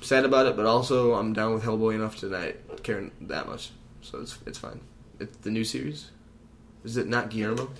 Sad 0.00 0.24
about 0.24 0.46
it, 0.46 0.56
but 0.56 0.66
also 0.66 1.14
I'm 1.14 1.32
down 1.32 1.54
with 1.54 1.64
Hellboy 1.64 1.94
enough 1.94 2.16
to 2.18 2.26
not 2.26 2.82
care 2.82 3.10
that 3.22 3.46
much. 3.46 3.70
So 4.02 4.20
it's 4.20 4.38
it's 4.46 4.58
fine. 4.58 4.80
It's 5.18 5.36
the 5.38 5.50
new 5.50 5.64
series. 5.64 6.10
Is 6.84 6.96
it 6.96 7.06
not 7.06 7.30
Guillermo? 7.30 7.70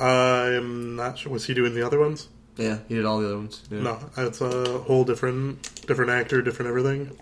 I'm 0.00 0.96
not 0.96 1.18
sure. 1.18 1.32
Was 1.32 1.44
he 1.46 1.54
doing 1.54 1.74
the 1.74 1.84
other 1.86 1.98
ones? 1.98 2.28
Yeah, 2.56 2.78
he 2.88 2.94
did 2.94 3.04
all 3.04 3.20
the 3.20 3.26
other 3.26 3.36
ones. 3.36 3.62
Yeah. 3.70 3.80
No, 3.80 3.98
it's 4.16 4.40
a 4.40 4.78
whole 4.78 5.04
different, 5.04 5.86
different 5.86 6.10
actor, 6.10 6.42
different 6.42 6.68
everything. 6.70 7.16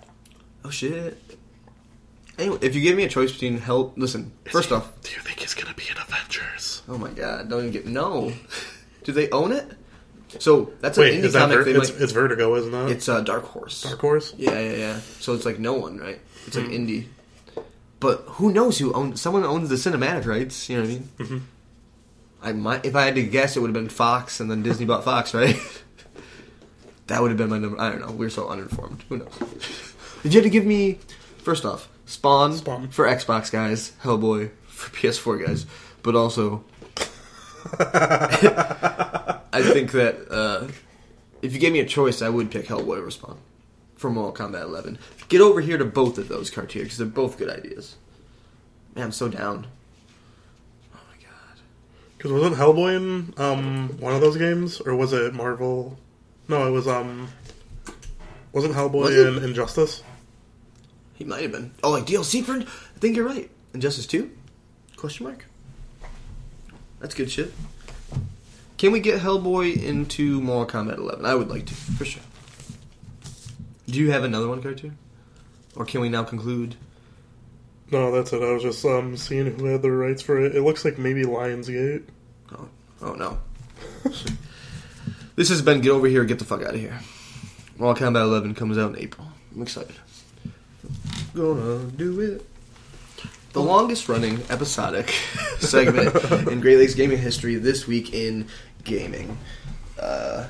Oh 0.65 0.71
shit. 0.71 1.21
Anyway, 2.39 2.59
if 2.61 2.75
you 2.75 2.83
give 2.83 2.97
me 2.97 3.05
a 3.05 3.09
choice 3.09 3.33
between 3.33 3.59
Hell, 3.59 3.93
listen. 3.97 4.33
First 4.51 4.73
off, 4.73 4.93
do 5.03 5.11
you 5.13 5.21
think 5.21 5.41
he's 5.41 5.55
gonna 5.55 5.75
be 5.75 5.85
in 5.91 5.97
Avengers? 5.97 6.83
Oh 6.89 6.99
my 6.99 7.11
god, 7.11 7.49
don't 7.49 7.61
even 7.61 7.73
get 7.73 7.87
no. 7.87 8.33
Do 9.05 9.13
they 9.13 9.31
own 9.31 9.53
it? 9.53 9.71
So 10.39 10.73
that's 10.81 10.99
Wait, 10.99 11.15
an 11.15 11.21
indie 11.21 11.25
is 11.27 11.33
that 11.35 11.49
comic. 11.51 11.65
Ver- 11.65 11.71
it's, 11.81 11.93
might, 11.93 12.01
it's 12.03 12.13
Vertigo, 12.13 12.55
isn't 12.57 12.75
it? 12.75 12.91
it's 12.93 13.09
uh, 13.09 13.21
Dark 13.21 13.45
Horse. 13.45 13.83
Dark 13.83 14.01
Horse. 14.01 14.35
Yeah, 14.37 14.59
yeah, 14.59 14.73
yeah. 14.77 15.01
So 15.21 15.35
it's 15.35 15.45
like 15.47 15.59
no 15.59 15.75
one, 15.75 15.99
right? 15.99 16.19
It's 16.47 16.57
like 16.57 16.67
Hmm. 16.67 16.73
indie. 16.73 17.07
But 18.01 18.25
who 18.27 18.53
knows 18.53 18.79
who 18.79 18.93
owns? 18.93 19.21
Someone 19.21 19.45
owns 19.45 19.69
the 19.69 19.77
cinematic 19.77 20.27
rights. 20.27 20.69
You 20.69 20.77
know 20.77 20.83
what 20.83 20.91
I 20.91 20.93
mean? 20.93 21.09
Mhm. 21.19 21.41
I 22.43 22.53
might, 22.53 22.85
if 22.85 22.95
I 22.95 23.05
had 23.07 23.15
to 23.15 23.23
guess, 23.23 23.57
it 23.57 23.61
would 23.61 23.69
have 23.69 23.75
been 23.75 23.89
Fox, 23.89 24.39
and 24.41 24.51
then 24.51 24.63
Disney 24.63 24.85
bought 24.85 25.05
Fox, 25.05 25.33
right? 25.35 25.57
that 27.07 27.23
would 27.23 27.31
have 27.31 27.39
been 27.39 27.49
my 27.51 27.59
number. 27.59 27.81
I 27.81 27.91
don't 27.91 28.01
know. 28.01 28.11
We're 28.13 28.31
so 28.31 28.49
uninformed. 28.49 29.05
Who 29.09 29.19
knows? 29.19 29.29
Did 30.23 30.35
you 30.35 30.41
have 30.41 30.45
to 30.45 30.51
give 30.51 30.65
me 30.67 30.99
first 31.39 31.65
off 31.65 31.89
Spawn, 32.05 32.55
Spawn. 32.57 32.89
for 32.89 33.07
Xbox 33.07 33.51
guys, 33.51 33.93
Hellboy 34.03 34.51
for 34.67 34.91
PS4 34.97 35.47
guys, 35.47 35.67
but 36.03 36.15
also 36.15 36.65
I 39.57 39.63
think 39.63 39.93
that 39.93 40.31
uh, 40.31 40.69
if 41.43 41.53
you 41.53 41.59
gave 41.59 41.73
me 41.73 41.81
a 41.81 41.87
choice, 41.87 42.23
I 42.23 42.29
would 42.29 42.51
pick 42.51 42.67
Hellboy 42.67 42.99
over 42.99 43.11
from 43.11 43.39
for 43.97 44.11
Mortal 44.11 44.49
Kombat 44.49 44.63
11. 44.63 44.99
Get 45.29 45.41
over 45.41 45.61
here 45.61 45.79
to 45.79 45.85
both 45.85 46.19
of 46.19 46.29
those 46.29 46.51
cartoons 46.51 46.85
because 46.85 46.99
they're 46.99 47.07
both 47.07 47.39
good 47.39 47.49
ideas. 47.49 47.97
Man, 48.95 49.05
I'm 49.07 49.13
so 49.13 49.29
down. 49.29 49.67
Oh 50.95 50.99
my 51.11 51.23
god. 51.23 51.61
Because 52.17 52.33
wasn't 52.33 52.57
Hellboy 52.57 52.97
in 52.97 53.35
um, 53.39 53.97
one 53.99 54.15
of 54.15 54.21
those 54.21 54.37
games, 54.37 54.81
or 54.81 54.95
was 54.95 55.13
it 55.13 55.35
Marvel? 55.35 55.99
No, 56.49 56.67
it 56.67 56.71
was 56.71 56.87
um. 56.87 57.29
Wasn't 58.53 58.75
Hellboy 58.75 58.93
Was 58.93 59.17
in 59.17 59.43
Injustice? 59.45 60.03
He 61.15 61.25
might 61.25 61.43
have 61.43 61.53
been. 61.53 61.73
Oh, 61.83 61.91
like 61.91 62.05
DLC 62.05 62.45
for? 62.45 62.55
I 62.55 62.99
think 62.99 63.17
you're 63.17 63.27
right. 63.27 63.51
Injustice 63.75 64.07
2? 64.07 64.31
Question 64.97 65.27
mark? 65.27 65.45
That's 67.01 67.15
good 67.15 67.31
shit. 67.31 67.53
Can 68.79 68.93
we 68.93 69.01
get 69.01 69.21
Hellboy 69.21 69.83
into 69.83 70.41
Mortal 70.41 70.83
Kombat 70.83 70.99
11? 70.99 71.25
I 71.25 71.35
would 71.35 71.49
like 71.49 71.67
to, 71.67 71.75
for 71.75 72.05
sure. 72.05 72.23
Do 73.87 73.99
you 73.99 74.11
have 74.11 74.25
another 74.25 74.49
one, 74.49 74.63
cartoon? 74.63 74.99
Or 75.77 75.85
can 75.85 76.01
we 76.01 76.09
now 76.09 76.25
conclude? 76.25 76.77
No, 77.91 78.11
that's 78.11 78.33
it. 78.33 78.43
I 78.43 78.53
was 78.53 78.63
just 78.63 78.85
um 78.85 79.17
seeing 79.17 79.47
who 79.47 79.67
had 79.67 79.83
the 79.83 79.91
rights 79.91 80.23
for 80.23 80.41
it. 80.41 80.57
It 80.57 80.63
looks 80.63 80.85
like 80.85 80.99
maybe 80.99 81.23
Lionsgate. 81.23 82.05
Oh, 82.53 82.69
oh 83.03 83.15
no. 83.15 83.39
this 85.37 85.49
has 85.51 85.63
been 85.63 85.81
Get 85.81 85.91
Over 85.91 86.09
Here, 86.09 86.25
Get 86.25 86.39
the 86.39 86.45
Fuck 86.45 86.63
Out 86.63 86.75
of 86.75 86.81
Here. 86.81 86.99
Mortal 87.79 88.09
Kombat 88.09 88.23
11 88.23 88.55
comes 88.55 88.77
out 88.77 88.97
in 88.97 89.03
April. 89.03 89.29
I'm 89.55 89.63
excited. 89.63 89.95
Gonna 91.35 91.85
do 91.93 92.21
it. 92.21 92.47
The 93.57 93.63
longest 93.63 94.07
running 94.11 94.43
episodic 94.51 95.09
segment 95.61 96.15
in 96.47 96.61
Great 96.61 96.77
Lakes 96.77 96.95
gaming 96.95 97.17
history 97.17 97.55
this 97.55 97.87
week 97.87 98.13
in 98.13 98.49
gaming. 98.85 99.39
Uh, 99.99 100.47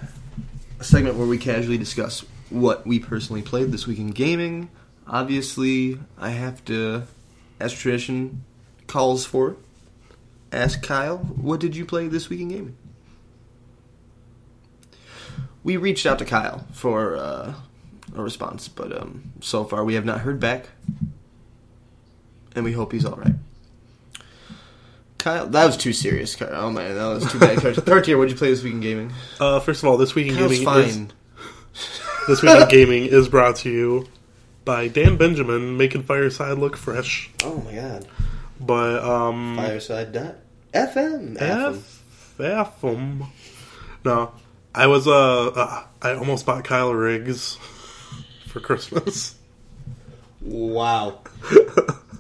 a 0.80 0.82
segment 0.82 1.14
where 1.14 1.28
we 1.28 1.38
casually 1.38 1.78
discuss 1.78 2.24
what 2.50 2.84
we 2.84 2.98
personally 2.98 3.42
played 3.42 3.70
this 3.70 3.86
week 3.86 4.00
in 4.00 4.10
gaming. 4.10 4.70
Obviously, 5.06 6.00
I 6.18 6.30
have 6.30 6.64
to, 6.64 7.04
as 7.60 7.72
tradition 7.72 8.42
calls 8.88 9.24
for, 9.24 9.54
ask 10.50 10.82
Kyle, 10.82 11.18
what 11.18 11.60
did 11.60 11.76
you 11.76 11.86
play 11.86 12.08
this 12.08 12.28
week 12.28 12.40
in 12.40 12.48
gaming? 12.48 12.76
We 15.62 15.76
reached 15.76 16.06
out 16.06 16.18
to 16.18 16.24
Kyle 16.24 16.66
for 16.72 17.14
uh, 17.14 17.54
a 18.16 18.20
response, 18.20 18.66
but 18.66 19.00
um, 19.00 19.30
so 19.40 19.62
far 19.62 19.84
we 19.84 19.94
have 19.94 20.04
not 20.04 20.22
heard 20.22 20.40
back, 20.40 20.70
and 22.56 22.64
we 22.64 22.72
hope 22.72 22.90
he's 22.92 23.04
all 23.04 23.16
right. 23.16 23.34
Kyle, 25.18 25.46
that 25.48 25.66
was 25.66 25.76
too 25.76 25.92
serious. 25.92 26.34
Kyle. 26.36 26.48
Oh 26.52 26.70
man, 26.70 26.94
that 26.94 27.06
was 27.06 27.30
too 27.30 27.38
bad. 27.38 27.58
Third 27.60 28.04
tier, 28.04 28.16
what 28.18 28.24
did 28.24 28.32
you 28.32 28.38
play 28.38 28.50
this 28.50 28.62
week 28.62 28.74
in 28.74 28.80
gaming? 28.80 29.12
Uh, 29.38 29.60
first 29.60 29.82
of 29.82 29.88
all, 29.88 29.96
this 29.96 30.14
week 30.14 30.28
in 30.28 30.34
Kyle's 30.36 30.58
gaming 30.58 31.10
is, 31.74 32.00
this 32.28 32.42
week 32.42 32.56
in 32.60 32.68
gaming 32.68 33.04
is 33.06 33.28
brought 33.28 33.56
to 33.56 33.70
you 33.70 34.06
by 34.64 34.88
Dan 34.88 35.16
Benjamin, 35.16 35.76
making 35.76 36.02
Fireside 36.02 36.58
look 36.58 36.76
fresh. 36.76 37.30
Oh 37.44 37.58
my 37.60 37.74
god, 37.74 38.06
But 38.60 39.02
um, 39.04 39.56
Fireside 39.56 40.12
dot 40.12 40.36
FM. 40.72 41.40
F 41.40 42.02
F 42.40 42.84
'em. 42.84 43.24
No, 44.04 44.32
I 44.74 44.86
was 44.86 45.08
uh, 45.08 45.46
uh, 45.48 45.84
I 46.02 46.14
almost 46.14 46.46
bought 46.46 46.62
Kyle 46.64 46.92
Riggs 46.94 47.56
for 48.46 48.60
Christmas. 48.60 49.34
Wow. 50.40 51.22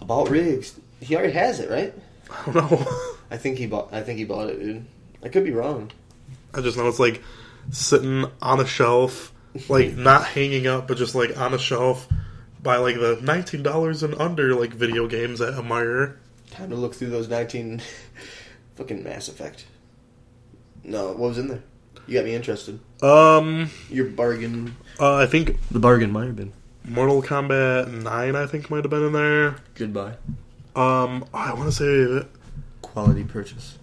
About 0.06 0.30
Riggs, 0.30 0.78
he 1.00 1.16
already 1.16 1.32
has 1.32 1.58
it, 1.58 1.68
right? 1.68 1.92
I 2.46 2.52
don't 2.52 2.70
know. 2.70 2.86
I 3.30 3.36
think 3.36 3.58
he 3.58 3.66
bought. 3.66 3.92
I 3.92 4.02
think 4.02 4.18
he 4.20 4.24
bought 4.24 4.48
it, 4.48 4.60
dude. 4.60 4.86
I 5.22 5.28
could 5.28 5.42
be 5.42 5.50
wrong. 5.50 5.90
I 6.54 6.60
just 6.60 6.76
know 6.76 6.86
it's 6.86 7.00
like 7.00 7.22
sitting 7.72 8.24
on 8.40 8.60
a 8.60 8.66
shelf, 8.66 9.32
like 9.68 9.96
not 9.96 10.24
hanging 10.24 10.68
up, 10.68 10.86
but 10.86 10.96
just 10.96 11.16
like 11.16 11.36
on 11.36 11.54
a 11.54 11.58
shelf 11.58 12.06
by 12.62 12.76
like 12.76 12.94
the 12.94 13.18
nineteen 13.20 13.64
dollars 13.64 14.04
and 14.04 14.14
under 14.14 14.54
like 14.54 14.72
video 14.72 15.08
games 15.08 15.40
at 15.40 15.54
Amire. 15.54 16.18
Time 16.52 16.70
to 16.70 16.76
look 16.76 16.94
through 16.94 17.10
those 17.10 17.28
19 17.28 17.82
fucking 18.76 19.02
Mass 19.02 19.26
Effect. 19.28 19.66
No, 20.84 21.08
what 21.08 21.18
was 21.18 21.38
in 21.38 21.48
there? 21.48 21.62
You 22.06 22.14
got 22.14 22.24
me 22.24 22.34
interested. 22.36 22.78
Um, 23.02 23.68
Your 23.90 24.06
bargain. 24.06 24.76
uh, 25.00 25.16
I 25.16 25.26
think 25.26 25.58
The 25.72 25.80
bargain 25.80 26.12
might 26.12 26.26
have 26.26 26.36
been. 26.36 26.52
Mortal 26.86 27.22
Kombat 27.22 27.90
Nine, 27.92 28.36
I 28.36 28.46
think 28.46 28.70
might 28.70 28.84
have 28.84 28.90
been 28.90 29.04
in 29.06 29.12
there. 29.12 29.56
Goodbye. 29.74 30.14
Um, 30.74 31.24
I 31.34 31.52
want 31.54 31.72
to 31.72 31.72
say 31.72 32.26
Quality 32.82 33.24
purchase. 33.24 33.78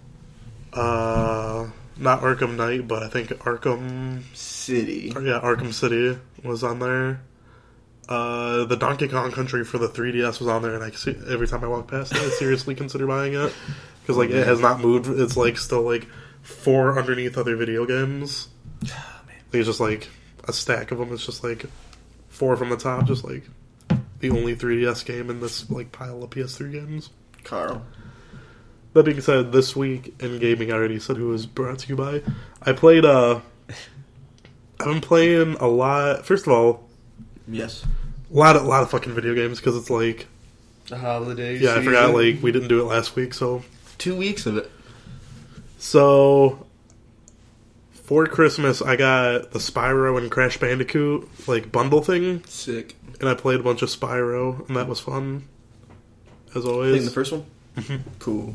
uh, 0.72 1.68
not 1.96 2.22
Arkham 2.22 2.56
Knight, 2.56 2.88
but 2.88 3.02
I 3.02 3.08
think 3.08 3.28
Arkham, 3.30 4.22
City. 4.34 5.12
or 5.14 5.22
yeah, 5.22 5.40
Arkham 5.42 5.72
City 5.72 6.18
was 6.42 6.64
on 6.64 6.78
there. 6.80 7.20
Uh, 8.08 8.64
the 8.64 8.76
Donkey 8.76 9.08
Kong 9.08 9.30
Country 9.32 9.64
for 9.64 9.78
the 9.78 9.88
3DS 9.88 10.38
was 10.40 10.48
on 10.48 10.62
there, 10.62 10.74
and 10.74 10.82
I 10.84 10.90
see 10.90 11.14
every 11.28 11.46
time 11.46 11.62
I 11.64 11.68
walk 11.68 11.88
past 11.88 12.12
it, 12.12 12.18
I 12.18 12.28
seriously 12.30 12.74
consider 12.82 13.06
buying 13.06 13.34
it 13.34 13.52
because 14.02 14.16
like 14.16 14.30
it 14.30 14.46
has 14.46 14.60
not 14.60 14.80
moved. 14.80 15.08
It's 15.08 15.36
like 15.36 15.56
still 15.58 15.82
like 15.82 16.06
four 16.42 16.98
underneath 16.98 17.38
other 17.38 17.56
video 17.56 17.86
games. 17.86 18.48
Man. 18.82 18.92
It's 19.52 19.66
just 19.66 19.80
like 19.80 20.08
a 20.48 20.52
stack 20.52 20.90
of 20.90 20.98
them. 20.98 21.12
It's 21.12 21.24
just 21.24 21.44
like 21.44 21.64
four 22.34 22.56
from 22.56 22.68
the 22.70 22.76
top, 22.76 23.06
just 23.06 23.24
like 23.24 23.44
the 24.20 24.30
only 24.30 24.54
3DS 24.56 25.04
game 25.04 25.30
in 25.30 25.40
this 25.40 25.70
like 25.70 25.92
pile 25.92 26.22
of 26.22 26.30
PS3 26.30 26.72
games. 26.72 27.10
Carl. 27.44 27.82
That 28.92 29.04
being 29.04 29.20
said, 29.20 29.50
this 29.52 29.74
week 29.74 30.14
in 30.20 30.38
gaming, 30.38 30.70
I 30.70 30.74
already 30.74 30.98
said 31.00 31.16
who 31.16 31.28
was 31.28 31.46
brought 31.46 31.80
to 31.80 31.88
you 31.88 31.96
by. 31.96 32.22
I 32.62 32.72
played. 32.72 33.04
uh 33.04 33.40
I've 34.80 34.86
been 34.86 35.00
playing 35.00 35.54
a 35.60 35.66
lot. 35.68 36.24
First 36.26 36.46
of 36.46 36.52
all, 36.52 36.88
Yes. 37.46 37.84
a 38.32 38.36
lot, 38.36 38.56
of, 38.56 38.64
a 38.64 38.66
lot 38.68 38.82
of 38.82 38.90
fucking 38.90 39.12
video 39.12 39.34
games 39.34 39.58
because 39.60 39.76
it's 39.76 39.90
like, 39.90 40.26
The 40.88 40.98
holiday. 40.98 41.58
yeah, 41.58 41.74
I 41.76 41.82
forgot 41.82 42.12
like 42.14 42.42
we 42.42 42.50
didn't 42.52 42.68
do 42.68 42.80
it 42.80 42.84
last 42.84 43.14
week, 43.16 43.34
so 43.34 43.62
two 43.98 44.16
weeks 44.16 44.46
of 44.46 44.56
it. 44.56 44.70
so 45.78 46.66
for 48.04 48.26
Christmas 48.26 48.80
I 48.82 48.96
got 48.96 49.50
the 49.50 49.58
Spyro 49.58 50.18
and 50.18 50.30
Crash 50.30 50.58
Bandicoot 50.58 51.48
like 51.48 51.72
bundle 51.72 52.02
thing, 52.02 52.44
Sick. 52.44 52.96
and 53.20 53.28
I 53.28 53.34
played 53.34 53.60
a 53.60 53.62
bunch 53.62 53.82
of 53.82 53.88
Spyro, 53.88 54.66
and 54.68 54.76
that 54.76 54.86
was 54.86 55.00
fun 55.00 55.48
as 56.54 56.64
always. 56.64 56.92
Playing 56.92 57.04
the 57.06 57.10
first 57.10 57.32
one. 57.32 58.04
Cool. 58.20 58.54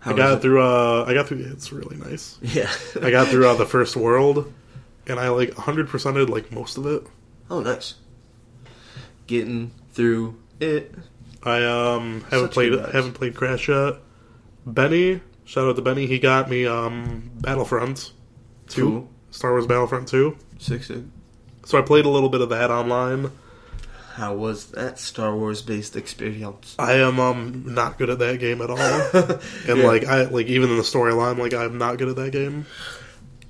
How 0.00 0.12
I 0.12 0.16
got 0.16 0.32
it? 0.38 0.42
through. 0.42 0.62
uh 0.62 1.04
I 1.06 1.14
got 1.14 1.26
through. 1.26 1.44
It's 1.50 1.72
really 1.72 1.96
nice. 1.96 2.38
Yeah. 2.42 2.70
I 3.02 3.10
got 3.10 3.28
through 3.28 3.48
uh, 3.48 3.54
the 3.56 3.66
first 3.66 3.96
world, 3.96 4.52
and 5.06 5.18
I 5.18 5.28
like 5.30 5.48
100 5.56 5.88
percented 5.88 6.28
like 6.28 6.52
most 6.52 6.78
of 6.78 6.86
it. 6.86 7.02
oh, 7.50 7.60
nice. 7.60 7.94
Getting 9.26 9.72
through 9.92 10.40
it. 10.60 10.94
I 11.42 11.64
um 11.64 12.20
haven't 12.30 12.48
Such 12.48 12.52
played 12.52 12.72
haven't 12.72 13.14
played 13.14 13.34
Crash 13.34 13.68
yet. 13.68 13.94
Benny, 14.66 15.20
shout 15.44 15.66
out 15.68 15.76
to 15.76 15.82
Benny. 15.82 16.06
He 16.06 16.18
got 16.18 16.50
me 16.50 16.66
um 16.66 17.30
Battlefront 17.40 18.12
two, 18.70 18.82
Cool. 18.90 19.08
Star 19.30 19.52
Wars 19.52 19.66
Battlefront 19.66 20.08
two. 20.08 20.36
Sick, 20.58 20.82
sick. 20.82 21.02
So 21.64 21.78
I 21.78 21.82
played 21.82 22.04
a 22.06 22.08
little 22.08 22.28
bit 22.30 22.40
of 22.40 22.48
that 22.50 22.70
online. 22.70 23.30
How 24.14 24.34
was 24.34 24.66
that 24.72 24.98
Star 24.98 25.34
Wars 25.36 25.62
based 25.62 25.96
experience? 25.96 26.74
I 26.78 26.94
am 26.94 27.20
um 27.20 27.74
not 27.74 27.96
good 27.98 28.10
at 28.10 28.18
that 28.18 28.38
game 28.40 28.60
at 28.60 28.70
all, 28.70 28.78
and 29.68 29.78
Yeah. 29.80 29.86
like 29.86 30.04
I 30.04 30.24
like 30.24 30.46
even 30.46 30.70
in 30.70 30.76
the 30.76 30.82
storyline, 30.82 31.38
like 31.38 31.54
I'm 31.54 31.78
not 31.78 31.98
good 31.98 32.08
at 32.08 32.16
that 32.16 32.32
game. 32.32 32.66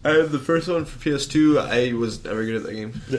I 0.04 0.10
have 0.10 0.32
the 0.32 0.38
first 0.38 0.68
one 0.68 0.84
for 0.86 0.98
PS2. 0.98 1.58
I 1.60 1.92
was 1.92 2.24
never 2.24 2.44
good 2.44 2.56
at 2.56 2.62
that 2.64 2.72
game. 2.74 3.00
Yeah. 3.08 3.18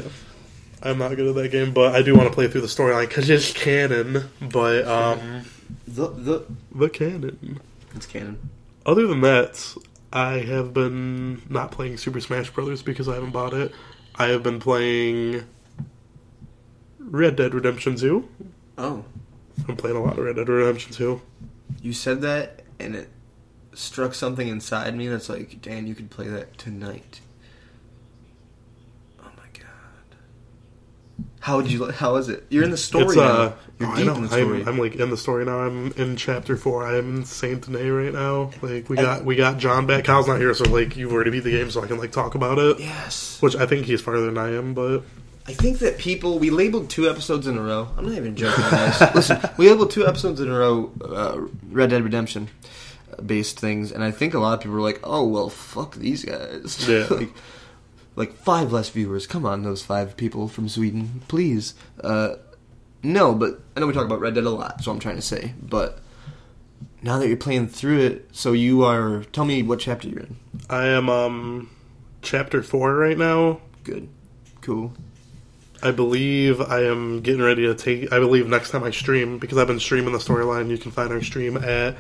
I'm 0.83 0.97
not 0.97 1.15
good 1.15 1.27
at 1.27 1.35
that 1.35 1.49
game, 1.51 1.73
but 1.73 1.93
I 1.93 2.01
do 2.01 2.15
want 2.15 2.27
to 2.27 2.33
play 2.33 2.47
through 2.47 2.61
the 2.61 2.67
storyline 2.67 3.07
because 3.07 3.29
it's 3.29 3.51
canon. 3.53 4.29
But 4.41 4.87
um, 4.87 5.43
The 5.87 6.07
the 6.09 6.45
the 6.73 6.89
canon. 6.89 7.59
it's 7.95 8.05
canon. 8.07 8.49
Other 8.85 9.05
than 9.07 9.21
that, 9.21 9.75
I 10.13 10.39
have 10.39 10.73
been 10.73 11.41
not 11.49 11.71
playing 11.71 11.97
Super 11.97 12.19
Smash 12.19 12.49
Brothers 12.49 12.81
because 12.81 13.07
I 13.07 13.15
haven't 13.15 13.31
bought 13.31 13.53
it. 13.53 13.73
I 14.15 14.27
have 14.27 14.43
been 14.43 14.59
playing 14.59 15.43
Red 16.99 17.37
Dead 17.37 17.53
Redemption 17.53 17.95
2. 17.95 18.27
Oh, 18.77 19.05
I'm 19.67 19.77
playing 19.77 19.95
a 19.95 20.03
lot 20.03 20.17
of 20.17 20.25
Red 20.25 20.35
Dead 20.35 20.49
Redemption 20.49 20.93
2. 20.93 21.21
you 21.81 21.93
said 21.93 22.21
that, 22.21 22.63
and 22.79 22.95
it 22.95 23.09
struck 23.73 24.13
something 24.13 24.47
inside 24.47 24.95
me 24.95 25.07
that's 25.07 25.29
like, 25.29 25.61
Dan, 25.61 25.87
you 25.87 25.95
could 25.95 26.09
play 26.09 26.27
that 26.27 26.57
tonight. 26.57 27.21
How 31.41 31.57
would 31.57 31.71
you? 31.71 31.89
How 31.91 32.17
is 32.17 32.29
it? 32.29 32.45
You're 32.49 32.63
in 32.63 32.69
the 32.69 32.77
story 32.77 33.05
It's 33.05 33.15
now. 33.15 33.23
uh, 33.23 33.53
You're 33.79 33.89
oh, 33.89 33.91
I 33.91 33.95
deep 33.97 34.05
know. 34.05 34.15
in 34.15 34.21
the 34.21 34.27
story. 34.29 34.61
I'm, 34.61 34.67
I'm 34.67 34.77
like 34.77 34.95
in 34.95 35.09
the 35.09 35.17
story 35.17 35.43
now. 35.43 35.59
I'm 35.61 35.91
in 35.93 36.15
chapter 36.15 36.55
four. 36.55 36.85
I'm 36.85 37.17
in 37.17 37.25
Saint 37.25 37.65
Denis 37.65 37.89
right 37.91 38.13
now. 38.13 38.51
Like 38.61 38.89
we 38.89 38.95
got 38.95 39.25
we 39.25 39.35
got 39.35 39.57
John 39.57 39.87
back. 39.87 40.03
Kyle's 40.03 40.27
not 40.27 40.39
here, 40.39 40.53
so 40.53 40.69
like 40.69 40.95
you've 40.95 41.11
already 41.11 41.31
beat 41.31 41.39
the 41.43 41.49
game, 41.51 41.71
so 41.71 41.81
I 41.83 41.87
can 41.87 41.97
like 41.97 42.11
talk 42.11 42.35
about 42.35 42.59
it. 42.59 42.79
yes. 42.79 43.41
Which 43.41 43.55
I 43.55 43.65
think 43.65 43.87
he's 43.87 44.01
farther 44.01 44.27
than 44.27 44.37
I 44.37 44.51
am, 44.53 44.75
but 44.75 45.03
I 45.47 45.53
think 45.53 45.79
that 45.79 45.97
people 45.97 46.37
we 46.37 46.51
labeled 46.51 46.91
two 46.91 47.09
episodes 47.09 47.47
in 47.47 47.57
a 47.57 47.61
row. 47.61 47.87
I'm 47.97 48.05
not 48.05 48.15
even 48.15 48.35
joking, 48.35 48.63
guys. 48.69 49.01
Listen, 49.15 49.39
we 49.57 49.67
labeled 49.67 49.89
two 49.89 50.05
episodes 50.05 50.39
in 50.39 50.47
a 50.47 50.57
row, 50.57 50.91
uh, 51.03 51.41
Red 51.71 51.89
Dead 51.89 52.03
Redemption 52.03 52.49
uh, 53.17 53.21
based 53.23 53.59
things, 53.59 53.91
and 53.91 54.03
I 54.03 54.11
think 54.11 54.35
a 54.35 54.39
lot 54.39 54.53
of 54.53 54.59
people 54.59 54.75
were 54.75 54.81
like, 54.81 54.99
"Oh 55.03 55.25
well, 55.27 55.49
fuck 55.49 55.95
these 55.95 56.23
guys." 56.23 56.87
Yeah. 56.87 57.07
like, 57.09 57.29
like 58.15 58.33
five 58.33 58.71
less 58.71 58.89
viewers. 58.89 59.27
Come 59.27 59.45
on, 59.45 59.63
those 59.63 59.83
five 59.83 60.17
people 60.17 60.47
from 60.47 60.69
Sweden, 60.69 61.21
please. 61.27 61.73
Uh, 62.03 62.35
no, 63.03 63.33
but 63.33 63.61
I 63.75 63.79
know 63.79 63.87
we 63.87 63.93
talk 63.93 64.05
about 64.05 64.19
Red 64.19 64.35
Dead 64.35 64.43
a 64.43 64.49
lot, 64.49 64.83
so 64.83 64.91
I'm 64.91 64.99
trying 64.99 65.17
to 65.17 65.21
say, 65.21 65.53
but. 65.61 65.99
Now 67.03 67.17
that 67.17 67.27
you're 67.27 67.37
playing 67.37 67.67
through 67.67 67.99
it, 68.01 68.29
so 68.31 68.53
you 68.53 68.83
are. 68.83 69.23
Tell 69.31 69.43
me 69.43 69.63
what 69.63 69.79
chapter 69.79 70.07
you're 70.07 70.19
in. 70.19 70.35
I 70.69 70.85
am 70.85 71.09
um 71.09 71.69
chapter 72.21 72.61
four 72.61 72.93
right 72.93 73.17
now. 73.17 73.59
Good, 73.83 74.07
cool. 74.61 74.93
I 75.83 75.91
believe 75.91 76.61
I 76.61 76.83
am 76.83 77.21
getting 77.21 77.41
ready 77.41 77.63
to 77.65 77.73
take. 77.73 78.11
I 78.13 78.19
believe 78.19 78.47
next 78.47 78.69
time 78.69 78.83
I 78.83 78.91
stream 78.91 79.39
because 79.39 79.57
I've 79.57 79.67
been 79.67 79.79
streaming 79.79 80.13
the 80.13 80.19
storyline. 80.19 80.69
You 80.69 80.77
can 80.77 80.91
find 80.91 81.11
our 81.11 81.21
stream 81.21 81.57
at 81.57 81.97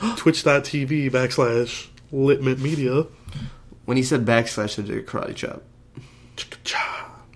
twitch.tv 0.16 1.10
backslash 1.10 1.88
litmit 2.12 2.60
media. 2.60 3.06
When 3.84 3.96
he 3.96 4.02
said 4.02 4.24
backslash, 4.24 4.78
I 4.78 4.86
did 4.86 4.98
a 4.98 5.02
karate 5.02 5.34
chop. 5.34 5.62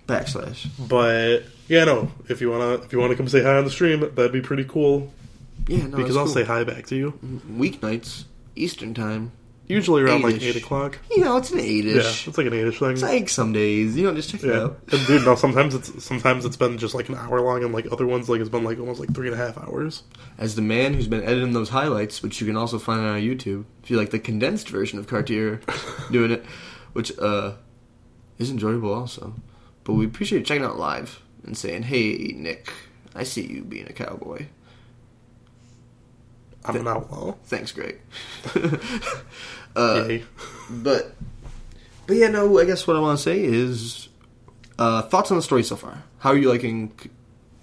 Backslash. 0.06 0.68
But 0.88 1.44
yeah, 1.68 1.84
no. 1.84 2.10
If 2.28 2.40
you 2.40 2.50
wanna, 2.50 2.82
if 2.82 2.92
you 2.92 2.98
wanna 2.98 3.14
come 3.14 3.28
say 3.28 3.42
hi 3.42 3.56
on 3.56 3.64
the 3.64 3.70
stream, 3.70 4.00
that'd 4.00 4.32
be 4.32 4.40
pretty 4.40 4.64
cool. 4.64 5.12
Yeah, 5.66 5.86
no, 5.86 5.96
because 5.98 6.16
I'll 6.16 6.24
cool. 6.24 6.34
say 6.34 6.44
hi 6.44 6.64
back 6.64 6.86
to 6.86 6.96
you. 6.96 7.12
Mm-hmm. 7.12 7.60
weeknights, 7.60 8.24
Eastern 8.56 8.94
time. 8.94 9.32
Usually 9.68 10.02
around 10.02 10.22
like 10.22 10.36
Eight-ish. 10.36 10.56
eight 10.56 10.62
o'clock. 10.62 10.98
You 11.10 11.22
know, 11.24 11.36
it's 11.36 11.50
an 11.50 11.58
Yeah, 11.58 11.64
eight-ish. 11.64 12.26
it's 12.26 12.38
like 12.38 12.46
an 12.46 12.54
eight-ish 12.54 12.78
thing. 12.78 12.92
It's 12.92 13.02
like 13.02 13.28
some 13.28 13.52
days, 13.52 13.96
you 13.96 14.04
know, 14.04 14.14
just 14.14 14.30
check 14.30 14.42
it 14.42 14.48
yeah, 14.48 14.62
out. 14.62 14.78
and 14.90 15.06
dude, 15.06 15.24
no. 15.26 15.34
Sometimes 15.34 15.74
it's 15.74 16.02
sometimes 16.02 16.46
it's 16.46 16.56
been 16.56 16.78
just 16.78 16.94
like 16.94 17.08
an 17.10 17.16
hour 17.16 17.40
long, 17.42 17.62
and 17.62 17.74
like 17.74 17.86
other 17.92 18.06
ones, 18.06 18.28
like 18.30 18.40
it's 18.40 18.48
been 18.48 18.64
like 18.64 18.78
almost 18.78 18.98
like 18.98 19.12
three 19.14 19.28
and 19.30 19.38
a 19.38 19.44
half 19.44 19.58
hours. 19.58 20.04
As 20.38 20.54
the 20.54 20.62
man 20.62 20.94
who's 20.94 21.06
been 21.06 21.22
editing 21.22 21.52
those 21.52 21.68
highlights, 21.68 22.22
which 22.22 22.40
you 22.40 22.46
can 22.46 22.56
also 22.56 22.78
find 22.78 23.00
on 23.00 23.08
our 23.08 23.18
YouTube, 23.20 23.66
if 23.82 23.90
you 23.90 23.98
like 23.98 24.10
the 24.10 24.18
condensed 24.18 24.70
version 24.70 24.98
of 24.98 25.06
Cartier 25.06 25.60
doing 26.10 26.30
it, 26.30 26.44
which 26.94 27.16
uh 27.18 27.52
is 28.38 28.50
enjoyable 28.50 28.92
also. 28.94 29.34
But 29.84 29.94
we 29.94 30.06
appreciate 30.06 30.38
you 30.38 30.44
checking 30.46 30.64
out 30.64 30.78
live 30.78 31.20
and 31.44 31.56
saying, 31.58 31.82
"Hey, 31.82 32.32
Nick, 32.36 32.72
I 33.14 33.22
see 33.24 33.42
you 33.46 33.64
being 33.64 33.86
a 33.86 33.92
cowboy." 33.92 34.46
I'm 36.64 36.76
an 36.76 36.88
outlaw. 36.88 37.34
Thanks, 37.44 37.72
Greg. 37.72 37.98
uh. 39.78 40.18
But 40.70 41.14
but 42.06 42.16
yeah, 42.16 42.28
no. 42.28 42.58
I 42.58 42.64
guess 42.64 42.86
what 42.86 42.96
I 42.96 43.00
want 43.00 43.18
to 43.18 43.22
say 43.22 43.42
is 43.42 44.08
uh, 44.78 45.02
thoughts 45.02 45.30
on 45.30 45.36
the 45.36 45.42
story 45.42 45.62
so 45.62 45.76
far. 45.76 46.02
How 46.18 46.30
are 46.30 46.36
you 46.36 46.48
liking? 46.50 46.92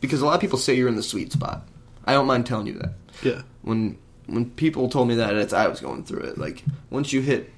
Because 0.01 0.21
a 0.21 0.25
lot 0.25 0.35
of 0.35 0.41
people 0.41 0.57
say 0.57 0.73
you're 0.73 0.87
in 0.87 0.95
the 0.95 1.03
sweet 1.03 1.31
spot. 1.31 1.67
I 2.05 2.13
don't 2.13 2.27
mind 2.27 2.45
telling 2.45 2.67
you 2.67 2.73
that. 2.73 2.93
Yeah. 3.23 3.41
When 3.61 3.97
when 4.27 4.49
people 4.51 4.89
told 4.89 5.07
me 5.07 5.15
that, 5.15 5.35
it's 5.35 5.53
I 5.53 5.67
was 5.67 5.81
going 5.81 6.03
through 6.03 6.21
it. 6.21 6.37
Like 6.37 6.63
once 6.89 7.13
you 7.13 7.21
hit 7.21 7.51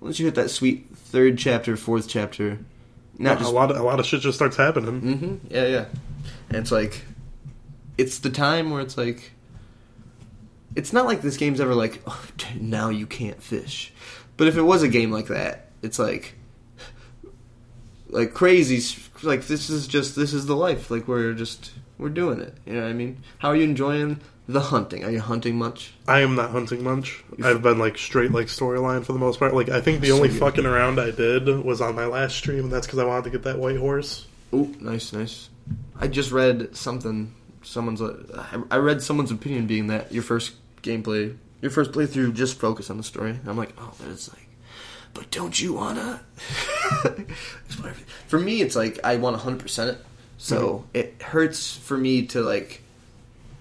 once 0.00 0.18
you 0.18 0.26
hit 0.26 0.34
that 0.36 0.50
sweet 0.50 0.88
third 0.94 1.38
chapter, 1.38 1.76
fourth 1.76 2.08
chapter, 2.08 2.58
not 3.18 3.38
a 3.38 3.40
just 3.40 3.52
lot 3.52 3.70
of 3.70 3.76
a 3.76 3.82
lot 3.82 4.00
of 4.00 4.06
shit 4.06 4.20
just 4.20 4.36
starts 4.36 4.56
happening. 4.56 5.00
Mm-hmm. 5.00 5.54
Yeah, 5.54 5.66
yeah. 5.66 5.84
And 6.48 6.58
it's 6.58 6.72
like, 6.72 7.02
it's 7.98 8.18
the 8.18 8.30
time 8.30 8.70
where 8.70 8.80
it's 8.80 8.96
like, 8.96 9.32
it's 10.76 10.92
not 10.92 11.06
like 11.06 11.22
this 11.22 11.36
game's 11.36 11.60
ever 11.60 11.74
like, 11.74 12.02
oh, 12.06 12.26
now 12.60 12.90
you 12.90 13.06
can't 13.06 13.42
fish. 13.42 13.92
But 14.36 14.46
if 14.46 14.56
it 14.56 14.62
was 14.62 14.82
a 14.82 14.88
game 14.88 15.10
like 15.10 15.26
that, 15.28 15.70
it's 15.82 15.98
like, 15.98 16.34
like 18.08 18.34
crazy. 18.34 18.84
Like 19.22 19.46
this 19.46 19.70
is 19.70 19.88
just 19.88 20.14
this 20.14 20.32
is 20.32 20.46
the 20.46 20.54
life. 20.54 20.90
Like 20.90 21.08
we're 21.08 21.32
just 21.32 21.72
we're 21.98 22.10
doing 22.10 22.40
it. 22.40 22.54
You 22.66 22.74
know 22.74 22.82
what 22.82 22.90
I 22.90 22.92
mean? 22.92 23.22
How 23.38 23.48
are 23.48 23.56
you 23.56 23.64
enjoying 23.64 24.20
the 24.46 24.60
hunting? 24.60 25.04
Are 25.04 25.10
you 25.10 25.20
hunting 25.20 25.56
much? 25.56 25.94
I 26.06 26.20
am 26.20 26.34
not 26.34 26.50
hunting 26.50 26.84
much. 26.84 27.24
I've 27.42 27.62
been 27.62 27.78
like 27.78 27.96
straight 27.96 28.30
like 28.30 28.48
storyline 28.48 29.04
for 29.04 29.14
the 29.14 29.18
most 29.18 29.38
part. 29.38 29.54
Like 29.54 29.70
I 29.70 29.80
think 29.80 30.02
the 30.02 30.12
only 30.12 30.28
good. 30.28 30.38
fucking 30.38 30.66
around 30.66 31.00
I 31.00 31.10
did 31.10 31.48
was 31.64 31.80
on 31.80 31.94
my 31.94 32.06
last 32.06 32.36
stream, 32.36 32.64
and 32.64 32.72
that's 32.72 32.86
because 32.86 32.98
I 32.98 33.04
wanted 33.04 33.24
to 33.24 33.30
get 33.30 33.42
that 33.44 33.58
white 33.58 33.78
horse. 33.78 34.26
Oh, 34.52 34.70
nice, 34.80 35.14
nice. 35.14 35.48
I 35.98 36.08
just 36.08 36.30
read 36.30 36.76
something. 36.76 37.34
Someone's. 37.62 38.02
I 38.70 38.76
read 38.76 39.02
someone's 39.02 39.30
opinion 39.30 39.66
being 39.66 39.86
that 39.86 40.12
your 40.12 40.22
first 40.22 40.52
gameplay, 40.82 41.36
your 41.60 41.70
first 41.70 41.92
playthrough, 41.92 42.34
just 42.34 42.58
focus 42.58 42.90
on 42.90 42.96
the 42.96 43.02
story. 43.02 43.30
And 43.30 43.48
I'm 43.48 43.56
like, 43.56 43.74
oh, 43.78 43.94
it's 44.10 44.28
like, 44.32 44.46
but 45.14 45.30
don't 45.30 45.58
you 45.58 45.72
wanna? 45.72 46.20
for 48.26 48.38
me, 48.38 48.60
it's 48.60 48.76
like 48.76 49.00
I 49.02 49.16
want 49.16 49.34
100 49.34 49.60
percent 49.60 49.90
it. 49.96 50.04
So 50.38 50.56
mm-hmm. 50.58 50.86
it 50.92 51.22
hurts 51.22 51.76
for 51.76 51.96
me 51.96 52.26
to 52.26 52.42
like 52.42 52.82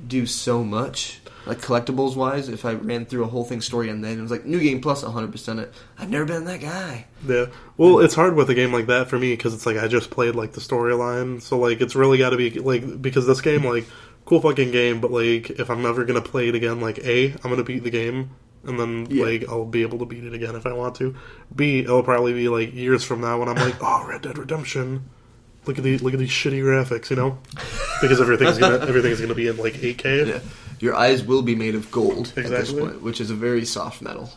do 0.06 0.26
so 0.26 0.64
much, 0.64 1.22
like 1.46 1.60
collectibles 1.60 2.16
wise. 2.18 2.50
If 2.50 2.66
I 2.66 2.74
ran 2.74 3.06
through 3.06 3.24
a 3.24 3.28
whole 3.28 3.46
thing 3.46 3.62
story 3.62 3.90
and 3.90 4.04
then 4.04 4.20
it 4.20 4.22
was 4.22 4.32
like 4.32 4.46
new 4.46 4.60
game 4.60 4.82
plus 4.82 5.04
100 5.04 5.32
percent 5.32 5.60
it, 5.60 5.74
I've 5.98 6.10
never 6.10 6.26
been 6.26 6.46
that 6.46 6.60
guy. 6.60 7.06
Yeah. 7.26 7.46
Well, 7.78 8.00
it's 8.00 8.16
hard 8.16 8.36
with 8.36 8.50
a 8.50 8.54
game 8.54 8.74
like 8.74 8.88
that 8.88 9.08
for 9.08 9.18
me 9.18 9.32
because 9.32 9.54
it's 9.54 9.66
like 9.66 9.78
I 9.78 9.88
just 9.88 10.10
played 10.10 10.36
like 10.36 10.52
the 10.52 10.62
storyline, 10.62 11.42
so 11.42 11.58
like 11.58 11.80
it's 11.80 11.96
really 11.96 12.18
got 12.18 12.32
to 12.32 12.38
be 12.38 12.50
like 12.52 13.02
because 13.02 13.26
this 13.26 13.42
game 13.42 13.64
like 13.64 13.86
cool 14.26 14.42
fucking 14.42 14.72
game, 14.72 15.00
but 15.02 15.12
like 15.12 15.50
if 15.52 15.70
I'm 15.70 15.86
ever 15.86 16.04
gonna 16.06 16.22
play 16.22 16.50
it 16.50 16.56
again, 16.56 16.82
like 16.82 17.00
a 17.00 17.32
I'm 17.44 17.50
gonna 17.50 17.64
beat 17.64 17.84
the 17.84 17.90
game. 17.92 18.32
And 18.68 18.80
then, 18.80 19.06
Yeah. 19.12 19.26
like, 19.26 19.48
I'll 19.48 19.64
be 19.64 19.84
able 19.84 20.00
to 20.00 20.06
beat 20.06 20.24
it 20.24 20.34
again 20.34 20.56
if 20.56 20.66
I 20.66 20.74
want 20.74 20.96
to. 20.96 21.14
B, 21.56 21.82
it'll 21.82 22.02
probably 22.02 22.34
be 22.34 22.50
like 22.50 22.74
years 22.74 23.04
from 23.04 23.22
now 23.22 23.38
when 23.38 23.48
I'm 23.48 23.58
like, 23.58 23.76
"Oh, 23.80 24.04
Red 24.08 24.24
Dead 24.24 24.40
Redemption! 24.40 25.04
Look 25.68 25.78
at 25.78 25.84
these, 25.84 26.02
look 26.02 26.14
at 26.14 26.20
these 26.20 26.32
shitty 26.32 26.62
graphics," 26.64 27.12
you 27.12 27.16
know? 27.16 27.38
Because 28.02 28.20
everything's 28.20 28.58
gonna, 28.58 28.80
everything's 28.86 29.22
gonna 29.22 29.36
be 29.36 29.48
in 29.48 29.58
like 29.58 29.76
8K. 29.76 30.28
Yeah. 30.28 30.40
Your 30.80 30.96
eyes 30.96 31.24
will 31.24 31.44
be 31.44 31.54
made 31.56 31.76
of 31.76 31.92
gold 31.92 32.34
at 32.36 32.50
this 32.50 32.72
point, 32.74 33.04
which 33.04 33.22
is 33.22 33.30
a 33.30 33.36
very 33.36 33.66
soft 33.66 34.02
metal. 34.02 34.32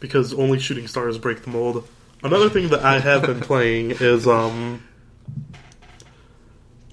because 0.00 0.32
only 0.32 0.58
shooting 0.58 0.86
stars 0.88 1.18
break 1.18 1.42
the 1.44 1.50
mold. 1.50 1.86
Another 2.22 2.48
thing 2.48 2.70
that 2.70 2.82
I 2.82 3.00
have 3.00 3.20
been 3.22 3.40
playing 3.40 3.90
is 3.92 4.26
um 4.26 4.82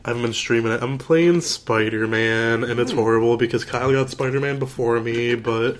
I 0.04 0.10
haven't 0.10 0.24
been 0.24 0.34
streaming 0.34 0.72
it. 0.72 0.82
I'm 0.82 0.98
playing 0.98 1.42
Spider 1.42 2.08
Man 2.08 2.64
and 2.64 2.80
it's 2.80 2.92
horrible 2.92 3.38
because 3.38 3.64
Kyle 3.64 3.92
got 3.92 4.10
Spider 4.10 4.40
Man 4.40 4.58
before 4.58 5.00
me, 5.00 5.36
but 5.36 5.78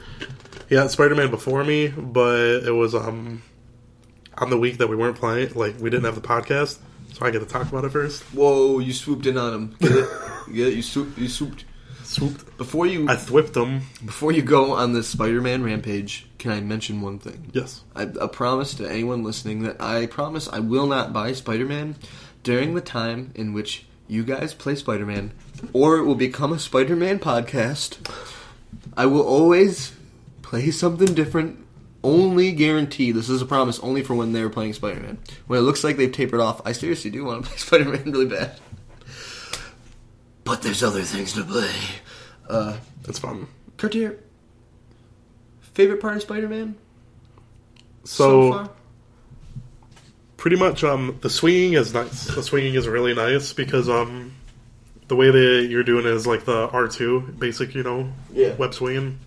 yeah, 0.70 0.86
Spider 0.88 1.16
Man 1.16 1.32
before 1.32 1.64
me, 1.64 1.88
but 1.88 2.64
it 2.64 2.72
was 2.72 2.94
um 2.94 3.42
on 4.38 4.50
the 4.50 4.58
week 4.58 4.78
that 4.78 4.88
we 4.88 4.96
weren't 4.96 5.18
playing 5.18 5.54
like 5.56 5.80
we 5.80 5.90
didn't 5.90 6.06
have 6.06 6.16
the 6.16 6.22
podcast, 6.22 6.78
so 7.14 7.26
I 7.26 7.32
get 7.32 7.40
to 7.40 7.46
talk 7.46 7.68
about 7.68 7.84
it 7.84 7.90
first. 7.92 8.22
Whoa, 8.34 8.80
you 8.80 8.94
swooped 8.94 9.26
in 9.26 9.38
on 9.38 9.54
him. 9.54 9.76
Get 9.80 9.92
it? 9.92 10.10
Get 10.54 10.68
it? 10.68 10.74
You 10.76 10.82
swooped. 10.82 11.18
You 11.18 11.28
swooped. 11.28 11.66
Swooped. 12.04 12.58
Before 12.58 12.86
you 12.86 13.08
I 13.08 13.16
thwipped 13.16 13.56
him. 13.56 13.82
before 14.06 14.32
you 14.34 14.42
go 14.42 14.74
on 14.74 14.92
this 14.94 15.08
Spider-Man 15.08 15.64
rampage, 15.64 16.28
can 16.40 16.52
I 16.52 16.60
mention 16.60 17.02
one 17.02 17.20
thing? 17.20 17.52
Yes. 17.54 17.84
I, 17.96 18.04
a 18.04 18.28
promise 18.28 18.74
to 18.76 18.90
anyone 18.90 19.24
listening 19.24 19.64
that 19.64 19.82
I 19.82 20.08
promise 20.08 20.50
I 20.50 20.60
will 20.60 20.88
not 20.88 21.14
buy 21.14 21.32
Spider-Man 21.32 21.96
during 22.44 22.76
the 22.76 22.82
time 22.82 23.32
in 23.36 23.54
which 23.54 23.86
you 24.12 24.26
guys 24.26 24.54
play 24.54 24.76
Spider-Man, 24.76 25.32
or 25.72 25.96
it 25.96 26.04
will 26.04 26.16
become 26.16 26.52
a 26.52 26.60
Spider-Man 26.60 27.20
podcast. 27.20 27.98
I 28.98 29.06
will 29.06 29.22
always 29.26 29.94
play 30.42 30.70
something 30.72 31.14
different. 31.14 31.60
Only 32.04 32.52
guarantee 32.52 33.14
this 33.14 33.30
is 33.30 33.42
a 33.42 33.46
promise 33.46 33.80
only 33.80 34.04
for 34.04 34.14
when 34.14 34.34
they're 34.34 34.50
playing 34.50 34.74
Spider-Man. 34.74 35.18
When 35.48 35.60
it 35.60 35.62
looks 35.62 35.82
like 35.86 35.96
they've 35.96 36.12
tapered 36.12 36.42
off, 36.42 36.62
I 36.66 36.74
seriously 36.74 37.10
do 37.10 37.24
want 37.24 37.46
to 37.46 37.50
play 37.52 37.58
Spider-Man 37.58 38.12
really 38.12 38.26
bad. 38.26 38.60
But 40.44 40.62
there's 40.62 40.84
other 40.84 41.04
things 41.04 41.32
to 41.34 41.46
play. 41.46 41.72
Uh, 42.50 42.78
It's 43.08 43.20
fun. 43.20 43.48
Cartier, 43.78 44.20
favorite 45.62 46.02
part 46.02 46.18
of 46.18 46.22
Spider-Man 46.24 46.76
So, 48.04 48.52
far? 48.52 48.70
Pretty 50.42 50.56
much 50.56 50.84
um 50.84 51.20
the 51.22 51.30
swinging 51.30 51.74
is 51.74 51.94
nice. 51.94 52.26
The 52.26 52.42
swinging 52.42 52.74
is 52.74 52.88
really 52.88 53.14
nice 53.14 53.54
because 53.54 53.88
um 53.88 54.34
the 55.08 55.16
way 55.16 55.30
that 55.30 55.68
you're 55.70 55.84
doing 55.84 56.04
it 56.06 56.12
is 56.12 56.26
like 56.26 56.46
the 56.46 56.68
R 56.68 56.88
two 56.88 57.22
basic, 57.38 57.76
you 57.76 57.84
know, 57.84 58.12
Yeah. 58.34 58.56
web 58.56 58.74
swinging. 58.74 59.20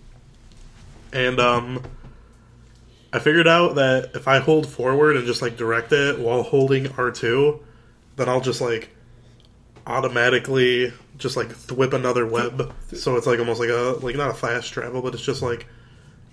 And 1.13 1.39
um 1.39 1.81
I 3.13 3.19
figured 3.19 3.47
out 3.47 3.75
that 3.75 4.11
if 4.13 4.27
I 4.27 4.39
hold 4.39 4.67
forward 4.67 5.15
and 5.15 5.25
just 5.25 5.41
like 5.41 5.55
direct 5.55 5.93
it 5.93 6.19
while 6.19 6.43
holding 6.43 6.91
R 6.97 7.11
two, 7.11 7.61
then 8.17 8.27
I'll 8.27 8.41
just 8.41 8.59
like 8.59 8.89
automatically 9.87 10.91
just 11.17 11.37
like 11.37 11.47
thwip 11.47 11.93
another 11.93 12.25
web. 12.25 12.73
So 12.93 13.15
it's 13.15 13.25
like 13.25 13.39
almost 13.39 13.61
like 13.61 13.69
a 13.69 13.97
like 14.01 14.17
not 14.17 14.31
a 14.31 14.33
fast 14.33 14.73
travel, 14.73 15.01
but 15.01 15.13
it's 15.13 15.23
just 15.23 15.41
like 15.41 15.65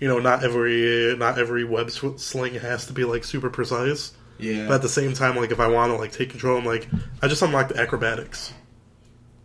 you 0.01 0.09
know 0.09 0.19
not 0.19 0.43
every 0.43 1.15
not 1.17 1.39
every 1.39 1.63
web 1.63 1.89
sling 1.89 2.55
has 2.55 2.87
to 2.87 2.93
be 2.93 3.05
like 3.05 3.23
super 3.23 3.49
precise. 3.49 4.11
Yeah. 4.39 4.67
But 4.67 4.75
at 4.75 4.81
the 4.81 4.89
same 4.89 5.13
time, 5.13 5.35
like 5.35 5.51
if 5.51 5.59
I 5.59 5.67
want 5.67 5.91
to 5.91 5.97
like 5.97 6.11
take 6.11 6.29
control, 6.29 6.57
I'm 6.57 6.65
like 6.65 6.87
I 7.21 7.27
just 7.27 7.41
unlocked 7.41 7.71
acrobatics. 7.73 8.53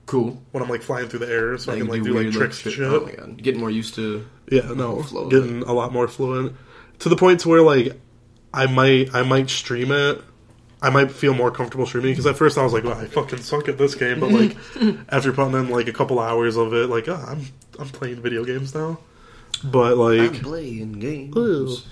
Cool. 0.07 0.43
when 0.53 0.63
I'm 0.63 0.71
like 0.71 0.81
flying 0.81 1.09
through 1.09 1.19
the 1.19 1.31
air, 1.31 1.59
so 1.59 1.71
I, 1.71 1.75
Like, 1.75 1.83
can 1.83 1.91
like 1.91 2.03
do, 2.03 2.15
weird, 2.15 2.27
like 2.27 2.35
tricks 2.35 2.65
and 2.65 2.75
shit. 2.75 2.87
Oh 2.87 3.05
my 3.05 3.13
god, 3.13 3.43
getting 3.43 3.61
more 3.61 3.71
used 3.71 3.95
to. 3.97 4.27
Yeah, 4.51 4.73
no, 4.75 5.03
flow 5.03 5.29
getting 5.29 5.63
a 5.65 5.73
lot 5.73 5.93
more 5.93 6.09
fluent 6.09 6.57
to 7.01 7.09
the 7.11 7.17
point 7.17 7.41
to 7.41 7.49
where 7.49 7.61
like 7.63 8.01
I 8.53 8.67
might 8.67 9.15
I 9.15 9.23
might 9.23 9.51
stream 9.51 9.93
it. 9.93 10.23
I 10.81 10.91
might 10.91 11.11
feel 11.11 11.35
more 11.35 11.51
comfortable 11.51 11.87
streaming 11.87 12.13
because 12.13 12.25
at 12.27 12.37
first 12.37 12.57
I 12.57 12.63
was 12.63 12.73
like, 12.73 12.85
well, 12.85 12.97
I 12.97 13.07
fucking 13.07 13.41
suck 13.41 13.69
at 13.69 13.79
this 13.79 13.95
game, 13.95 14.21
but 14.21 14.31
like 14.31 14.57
after 15.11 15.33
putting 15.33 15.55
in 15.55 15.69
like 15.69 15.89
a 15.89 15.93
couple 15.93 16.21
hours 16.21 16.57
of 16.57 16.73
it, 16.73 16.89
like 16.89 17.09
oh, 17.09 17.23
I'm 17.29 17.47
I'm 17.79 17.89
playing 17.89 18.23
video 18.23 18.45
games 18.45 18.75
now. 18.75 18.99
But 19.63 19.93
I'm 19.93 19.99
like, 19.99 20.43
playing 20.43 20.93
games. 20.93 21.87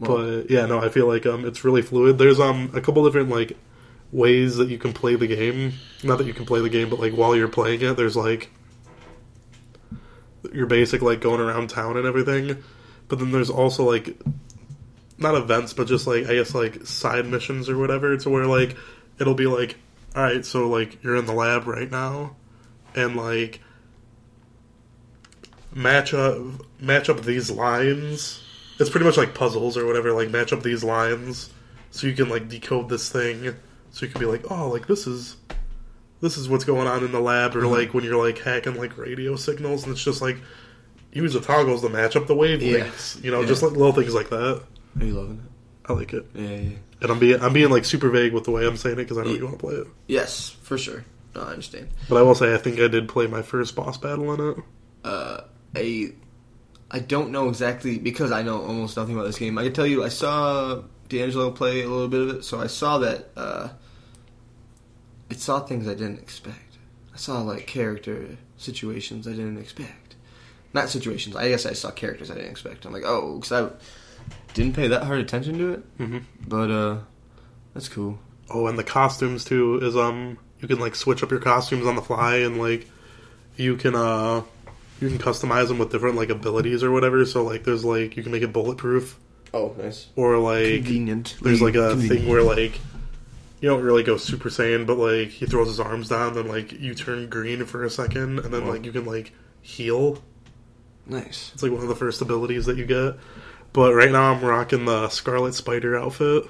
But 0.00 0.50
yeah, 0.50 0.66
no, 0.66 0.80
I 0.80 0.88
feel 0.88 1.06
like 1.06 1.26
um 1.26 1.44
it's 1.44 1.64
really 1.64 1.82
fluid. 1.82 2.18
There's 2.18 2.40
um 2.40 2.70
a 2.74 2.80
couple 2.80 3.04
different 3.04 3.30
like 3.30 3.56
ways 4.12 4.56
that 4.56 4.68
you 4.68 4.78
can 4.78 4.92
play 4.92 5.16
the 5.16 5.26
game. 5.26 5.74
Not 6.02 6.18
that 6.18 6.26
you 6.26 6.34
can 6.34 6.46
play 6.46 6.60
the 6.60 6.68
game, 6.68 6.88
but 6.88 7.00
like 7.00 7.12
while 7.12 7.34
you're 7.36 7.48
playing 7.48 7.82
it, 7.82 7.96
there's 7.96 8.16
like 8.16 8.50
your 10.52 10.66
basic 10.66 11.02
like 11.02 11.20
going 11.20 11.40
around 11.40 11.70
town 11.70 11.96
and 11.96 12.06
everything. 12.06 12.62
But 13.08 13.18
then 13.18 13.32
there's 13.32 13.50
also 13.50 13.84
like 13.84 14.16
not 15.18 15.34
events, 15.34 15.72
but 15.72 15.86
just 15.86 16.06
like 16.06 16.26
I 16.26 16.34
guess 16.34 16.54
like 16.54 16.86
side 16.86 17.26
missions 17.26 17.68
or 17.68 17.78
whatever, 17.78 18.16
to 18.16 18.30
where 18.30 18.46
like 18.46 18.76
it'll 19.18 19.34
be 19.34 19.46
like, 19.46 19.76
all 20.14 20.22
right, 20.22 20.44
so 20.44 20.68
like 20.68 21.02
you're 21.02 21.16
in 21.16 21.26
the 21.26 21.32
lab 21.32 21.66
right 21.66 21.90
now, 21.90 22.36
and 22.94 23.16
like 23.16 23.60
match 25.74 26.14
up 26.14 26.38
match 26.80 27.08
up 27.08 27.22
these 27.22 27.50
lines. 27.50 28.43
It's 28.78 28.90
pretty 28.90 29.06
much 29.06 29.16
like 29.16 29.34
puzzles 29.34 29.76
or 29.76 29.86
whatever. 29.86 30.12
Like 30.12 30.30
match 30.30 30.52
up 30.52 30.62
these 30.62 30.82
lines 30.84 31.50
so 31.90 32.06
you 32.06 32.12
can 32.14 32.28
like 32.28 32.48
decode 32.48 32.88
this 32.88 33.08
thing. 33.08 33.54
So 33.90 34.06
you 34.06 34.12
can 34.12 34.20
be 34.20 34.26
like, 34.26 34.50
oh, 34.50 34.68
like 34.68 34.86
this 34.86 35.06
is 35.06 35.36
this 36.20 36.36
is 36.36 36.48
what's 36.48 36.64
going 36.64 36.88
on 36.88 37.04
in 37.04 37.12
the 37.12 37.20
lab, 37.20 37.54
or 37.54 37.66
like 37.66 37.94
when 37.94 38.02
you're 38.04 38.22
like 38.24 38.38
hacking 38.38 38.74
like 38.76 38.96
radio 38.98 39.36
signals, 39.36 39.84
and 39.84 39.92
it's 39.92 40.02
just 40.02 40.20
like 40.22 40.36
use 41.12 41.34
the 41.34 41.40
toggles 41.40 41.82
to 41.82 41.88
match 41.88 42.16
up 42.16 42.26
the 42.26 42.34
wavelengths. 42.34 43.22
You 43.22 43.30
know, 43.30 43.40
Yeah. 43.42 43.46
just 43.46 43.62
like 43.62 43.72
little 43.72 43.92
things 43.92 44.14
like 44.14 44.30
that. 44.30 44.62
Are 45.00 45.04
you 45.04 45.12
loving 45.14 45.36
it? 45.44 45.90
I 45.90 45.92
like 45.92 46.12
it? 46.14 46.26
Yeah, 46.34 46.48
yeah. 46.48 46.70
and 47.02 47.10
I'm 47.10 47.18
being 47.18 47.40
I'm 47.40 47.52
being 47.52 47.70
like 47.70 47.84
super 47.84 48.08
vague 48.10 48.32
with 48.32 48.44
the 48.44 48.50
way 48.50 48.66
I'm 48.66 48.76
saying 48.76 48.94
it 48.94 49.04
because 49.04 49.18
I 49.18 49.24
know 49.24 49.30
you 49.32 49.44
want 49.44 49.58
to 49.58 49.64
play 49.66 49.74
it. 49.76 49.86
Yes, 50.08 50.50
for 50.62 50.76
sure. 50.78 51.04
No, 51.36 51.42
I 51.42 51.50
understand. 51.50 51.88
But 52.08 52.16
I 52.16 52.22
will 52.22 52.34
say 52.34 52.54
I 52.54 52.58
think 52.58 52.80
I 52.80 52.88
did 52.88 53.08
play 53.08 53.26
my 53.26 53.42
first 53.42 53.76
boss 53.76 53.98
battle 53.98 54.32
in 54.34 54.50
it. 54.52 54.64
Uh, 55.04 55.40
a, 55.76 56.12
I 56.94 57.00
don't 57.00 57.30
know 57.30 57.48
exactly 57.48 57.98
because 57.98 58.30
I 58.30 58.42
know 58.42 58.62
almost 58.62 58.96
nothing 58.96 59.16
about 59.16 59.26
this 59.26 59.36
game. 59.36 59.58
I 59.58 59.64
can 59.64 59.72
tell 59.72 59.84
you, 59.84 60.04
I 60.04 60.08
saw 60.10 60.84
D'Angelo 61.08 61.50
play 61.50 61.82
a 61.82 61.88
little 61.88 62.06
bit 62.06 62.20
of 62.20 62.28
it, 62.36 62.44
so 62.44 62.60
I 62.60 62.68
saw 62.68 62.98
that. 62.98 63.30
Uh, 63.36 63.70
it 65.28 65.40
saw 65.40 65.58
things 65.58 65.88
I 65.88 65.94
didn't 65.94 66.20
expect. 66.20 66.78
I 67.12 67.16
saw 67.16 67.42
like 67.42 67.66
character 67.66 68.38
situations 68.58 69.26
I 69.26 69.32
didn't 69.32 69.58
expect. 69.58 70.14
Not 70.72 70.88
situations. 70.88 71.34
I 71.34 71.48
guess 71.48 71.66
I 71.66 71.72
saw 71.72 71.90
characters 71.90 72.30
I 72.30 72.34
didn't 72.34 72.52
expect. 72.52 72.84
I'm 72.84 72.92
like, 72.92 73.02
oh, 73.04 73.40
because 73.40 73.50
I 73.50 73.70
didn't 74.52 74.76
pay 74.76 74.86
that 74.86 75.02
hard 75.02 75.18
attention 75.18 75.58
to 75.58 75.72
it. 75.72 75.98
Mm-hmm. 75.98 76.18
But 76.46 76.70
uh, 76.70 76.98
that's 77.72 77.88
cool. 77.88 78.20
Oh, 78.48 78.68
and 78.68 78.78
the 78.78 78.84
costumes 78.84 79.44
too 79.44 79.80
is 79.82 79.96
um 79.96 80.38
you 80.60 80.68
can 80.68 80.78
like 80.78 80.94
switch 80.94 81.24
up 81.24 81.32
your 81.32 81.40
costumes 81.40 81.86
on 81.86 81.96
the 81.96 82.02
fly 82.02 82.36
and 82.36 82.56
like 82.60 82.88
you 83.56 83.74
can 83.76 83.96
uh 83.96 84.42
you 85.10 85.16
can 85.16 85.18
customize 85.18 85.68
them 85.68 85.78
with 85.78 85.90
different 85.92 86.16
like 86.16 86.30
abilities 86.30 86.82
or 86.82 86.90
whatever. 86.90 87.24
So 87.24 87.42
like 87.44 87.64
there's 87.64 87.84
like 87.84 88.16
you 88.16 88.22
can 88.22 88.32
make 88.32 88.42
it 88.42 88.52
bulletproof 88.52 89.18
Oh, 89.52 89.74
nice. 89.78 90.08
or 90.16 90.38
like 90.38 90.84
Convenient. 90.84 91.36
there's 91.42 91.62
like 91.62 91.74
a 91.76 91.90
Convenient. 91.90 92.20
thing 92.22 92.28
where 92.30 92.42
like 92.42 92.80
you 93.60 93.68
don't 93.68 93.82
really 93.82 94.02
go 94.02 94.16
Super 94.16 94.48
Saiyan, 94.50 94.86
but 94.86 94.98
like 94.98 95.28
he 95.28 95.46
throws 95.46 95.68
his 95.68 95.80
arms 95.80 96.08
down, 96.08 96.34
then 96.34 96.48
like 96.48 96.72
you 96.72 96.94
turn 96.94 97.28
green 97.28 97.64
for 97.64 97.84
a 97.84 97.90
second, 97.90 98.40
and 98.40 98.52
then 98.52 98.64
Wow. 98.64 98.72
like 98.72 98.84
you 98.84 98.92
can 98.92 99.04
like 99.04 99.32
heal. 99.62 100.22
Nice. 101.06 101.50
It's 101.54 101.62
like 101.62 101.72
one 101.72 101.82
of 101.82 101.88
the 101.88 101.94
first 101.96 102.20
abilities 102.22 102.66
that 102.66 102.76
you 102.78 102.86
get. 102.86 103.16
But 103.72 103.94
right 103.94 104.10
now 104.10 104.32
I'm 104.32 104.42
rocking 104.44 104.84
the 104.84 105.08
Scarlet 105.08 105.54
Spider 105.54 105.98
outfit. 105.98 106.44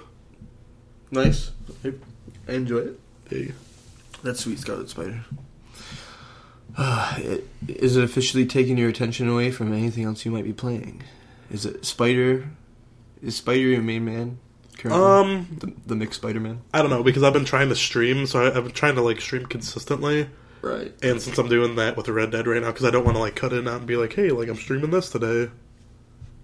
Nice. 1.10 1.50
I 1.84 2.52
enjoy 2.52 2.78
it. 2.78 3.00
Hey. 3.30 3.52
That's 4.22 4.40
sweet 4.40 4.58
Scarlet 4.58 4.88
Spider. 4.90 5.24
Uh, 6.76 7.14
it, 7.18 7.48
is 7.68 7.96
it 7.96 8.04
officially 8.04 8.46
taking 8.46 8.76
your 8.76 8.88
attention 8.88 9.28
away 9.28 9.50
from 9.50 9.72
anything 9.72 10.04
else 10.04 10.24
you 10.24 10.30
might 10.30 10.44
be 10.44 10.52
playing? 10.52 11.02
Is 11.50 11.64
it 11.66 11.84
Spider? 11.84 12.48
Is 13.22 13.36
Spider 13.36 13.60
your 13.60 13.82
main 13.82 14.04
man? 14.04 14.38
Currently? 14.78 15.02
Um, 15.02 15.56
the, 15.60 15.72
the 15.86 15.96
mixed 15.96 16.20
Spider 16.20 16.40
Man? 16.40 16.62
I 16.72 16.82
don't 16.82 16.90
know 16.90 17.02
because 17.02 17.22
I've 17.22 17.32
been 17.32 17.44
trying 17.44 17.68
to 17.68 17.76
stream, 17.76 18.26
so 18.26 18.44
I, 18.44 18.48
I've 18.48 18.64
been 18.64 18.72
trying 18.72 18.96
to 18.96 19.02
like 19.02 19.20
stream 19.20 19.46
consistently. 19.46 20.28
Right. 20.62 20.92
And 21.02 21.20
since 21.20 21.38
I'm 21.38 21.48
doing 21.48 21.76
that 21.76 21.96
with 21.96 22.06
the 22.06 22.12
Red 22.12 22.30
Dead 22.32 22.46
right 22.46 22.60
now, 22.60 22.72
because 22.72 22.86
I 22.86 22.90
don't 22.90 23.04
want 23.04 23.16
to 23.16 23.20
like 23.20 23.36
cut 23.36 23.52
it 23.52 23.68
out 23.68 23.78
and 23.78 23.86
be 23.86 23.96
like, 23.96 24.14
hey, 24.14 24.30
like 24.30 24.48
I'm 24.48 24.56
streaming 24.56 24.90
this 24.90 25.10
today. 25.10 25.50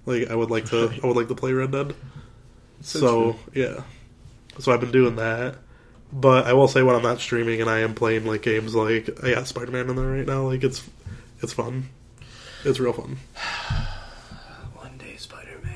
Like 0.06 0.30
I 0.30 0.34
would 0.34 0.50
like 0.50 0.66
to, 0.66 0.92
I 1.02 1.06
would 1.06 1.16
like 1.16 1.28
to 1.28 1.34
play 1.34 1.52
Red 1.52 1.72
Dead. 1.72 1.94
So 2.82 3.00
So, 3.00 3.36
yeah, 3.54 3.82
so 4.58 4.72
I've 4.72 4.80
been 4.80 4.92
doing 4.92 5.16
that. 5.16 5.56
But 6.12 6.46
I 6.46 6.52
will 6.54 6.66
say 6.68 6.82
when 6.82 6.96
I'm 6.96 7.02
not 7.02 7.20
streaming 7.20 7.60
and 7.60 7.70
I 7.70 7.80
am 7.80 7.94
playing 7.94 8.26
like 8.26 8.42
games 8.42 8.74
like 8.74 9.08
I 9.22 9.34
got 9.34 9.46
Spider 9.46 9.70
Man 9.70 9.88
in 9.90 9.96
there 9.96 10.06
right 10.06 10.26
now, 10.26 10.42
like 10.42 10.64
it's 10.64 10.82
it's 11.42 11.52
fun. 11.52 11.88
It's 12.64 12.80
real 12.80 12.92
fun. 12.92 13.16
One 14.74 14.98
day 14.98 15.16
Spider 15.16 15.58
Man. 15.62 15.72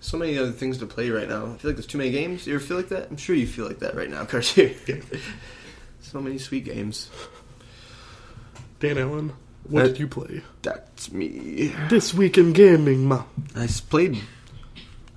So 0.00 0.16
many 0.18 0.38
other 0.38 0.52
things 0.52 0.78
to 0.78 0.86
play 0.86 1.10
right 1.10 1.28
now. 1.28 1.46
I 1.46 1.56
feel 1.56 1.70
like 1.70 1.76
there's 1.76 1.86
too 1.86 1.98
many 1.98 2.10
games. 2.12 2.46
You 2.46 2.54
ever 2.54 2.64
feel 2.64 2.76
like 2.76 2.90
that? 2.90 3.10
I'm 3.10 3.16
sure 3.16 3.34
you 3.34 3.46
feel 3.46 3.66
like 3.66 3.80
that 3.80 3.96
right 3.96 4.08
now, 4.10 4.24
Cartier. 4.26 4.74
Yeah. 4.86 4.96
so 6.00 6.20
many 6.20 6.38
sweet 6.38 6.64
games. 6.64 7.10
Dan 8.80 8.98
Allen, 8.98 9.32
what 9.64 9.82
Uh, 9.84 9.86
did 9.88 9.98
you 9.98 10.06
play 10.08 10.42
That's 10.62 11.10
me. 11.10 11.72
this 11.88 12.12
week 12.14 12.36
in 12.38 12.52
gaming, 12.52 13.06
ma? 13.06 13.24
I 13.56 13.66
played. 13.88 14.20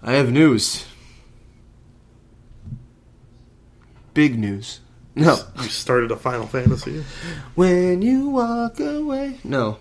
I 0.01 0.13
have 0.13 0.31
news. 0.31 0.85
Big 4.17 4.39
news. 4.39 4.79
No. 5.13 5.37
You 5.61 5.69
started 5.69 6.09
a 6.09 6.15
Final 6.15 6.47
Fantasy. 6.47 7.03
When 7.53 8.01
you 8.01 8.29
walk 8.29 8.79
away. 8.79 9.37
No. 9.43 9.77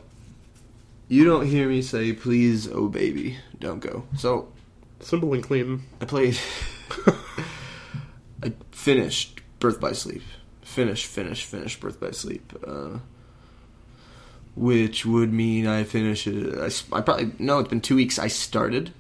You 1.08 1.24
don't 1.24 1.46
hear 1.46 1.66
me 1.66 1.80
say, 1.80 2.12
please, 2.12 2.68
oh 2.70 2.88
baby, 2.88 3.38
don't 3.58 3.80
go. 3.80 4.04
So, 4.18 4.52
Simple 5.00 5.32
and 5.32 5.42
clean. 5.42 5.84
I 6.02 6.04
played. 6.04 6.38
I 8.42 8.52
finished 8.72 9.40
Birth 9.58 9.80
by 9.80 9.92
Sleep. 9.92 10.22
Finish, 10.60 11.06
finish, 11.06 11.46
finish 11.46 11.80
Birth 11.80 11.98
by 11.98 12.10
Sleep. 12.10 12.52
Uh, 12.62 12.98
which 14.54 15.06
would 15.06 15.32
mean 15.32 15.66
I 15.66 15.84
finish 15.84 16.26
it. 16.26 16.58
I, 16.58 16.66
I 16.94 17.00
probably. 17.00 17.32
No, 17.38 17.60
it's 17.60 17.70
been 17.70 17.80
two 17.80 17.96
weeks. 17.96 18.18
I 18.18 18.26
started. 18.26 18.92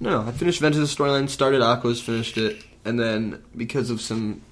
No, 0.00 0.22
I 0.22 0.32
finished 0.32 0.60
Ventus' 0.60 0.92
storyline, 0.92 1.28
started 1.28 1.62
Aqua's, 1.62 2.00
finished 2.00 2.36
it, 2.36 2.64
and 2.88 2.98
then 2.98 3.42
because 3.56 3.90
of 3.90 4.00
some. 4.00 4.42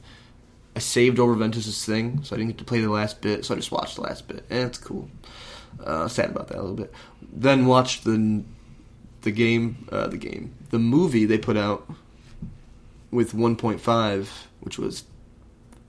I 0.75 0.79
saved 0.79 1.19
over 1.19 1.33
Ventus' 1.35 1.85
thing, 1.87 2.23
so 2.23 2.37
I 2.37 2.39
didn't 2.39 2.51
get 2.51 2.59
to 2.59 2.65
play 2.65 2.83
the 2.83 2.91
last 2.91 3.23
bit, 3.23 3.47
so 3.47 3.55
I 3.55 3.57
just 3.57 3.73
watched 3.73 3.97
the 3.97 4.03
last 4.03 4.29
bit, 4.29 4.45
and 4.51 4.65
it's 4.69 4.77
cool. 4.77 5.09
Uh, 5.83 6.07
sad 6.07 6.29
about 6.31 6.49
that 6.49 6.59
a 6.59 6.61
little 6.61 6.77
bit. 6.77 6.93
Then 7.33 7.65
watched 7.65 8.05
the 8.05 8.43
the 9.23 9.31
game, 9.31 9.89
uh, 9.91 10.07
the 10.09 10.19
game, 10.19 10.55
the 10.71 10.79
movie 10.79 11.25
they 11.25 11.39
put 11.39 11.57
out 11.57 11.91
with 13.11 13.33
1.5, 13.33 14.29
which 14.61 14.79
was 14.79 15.05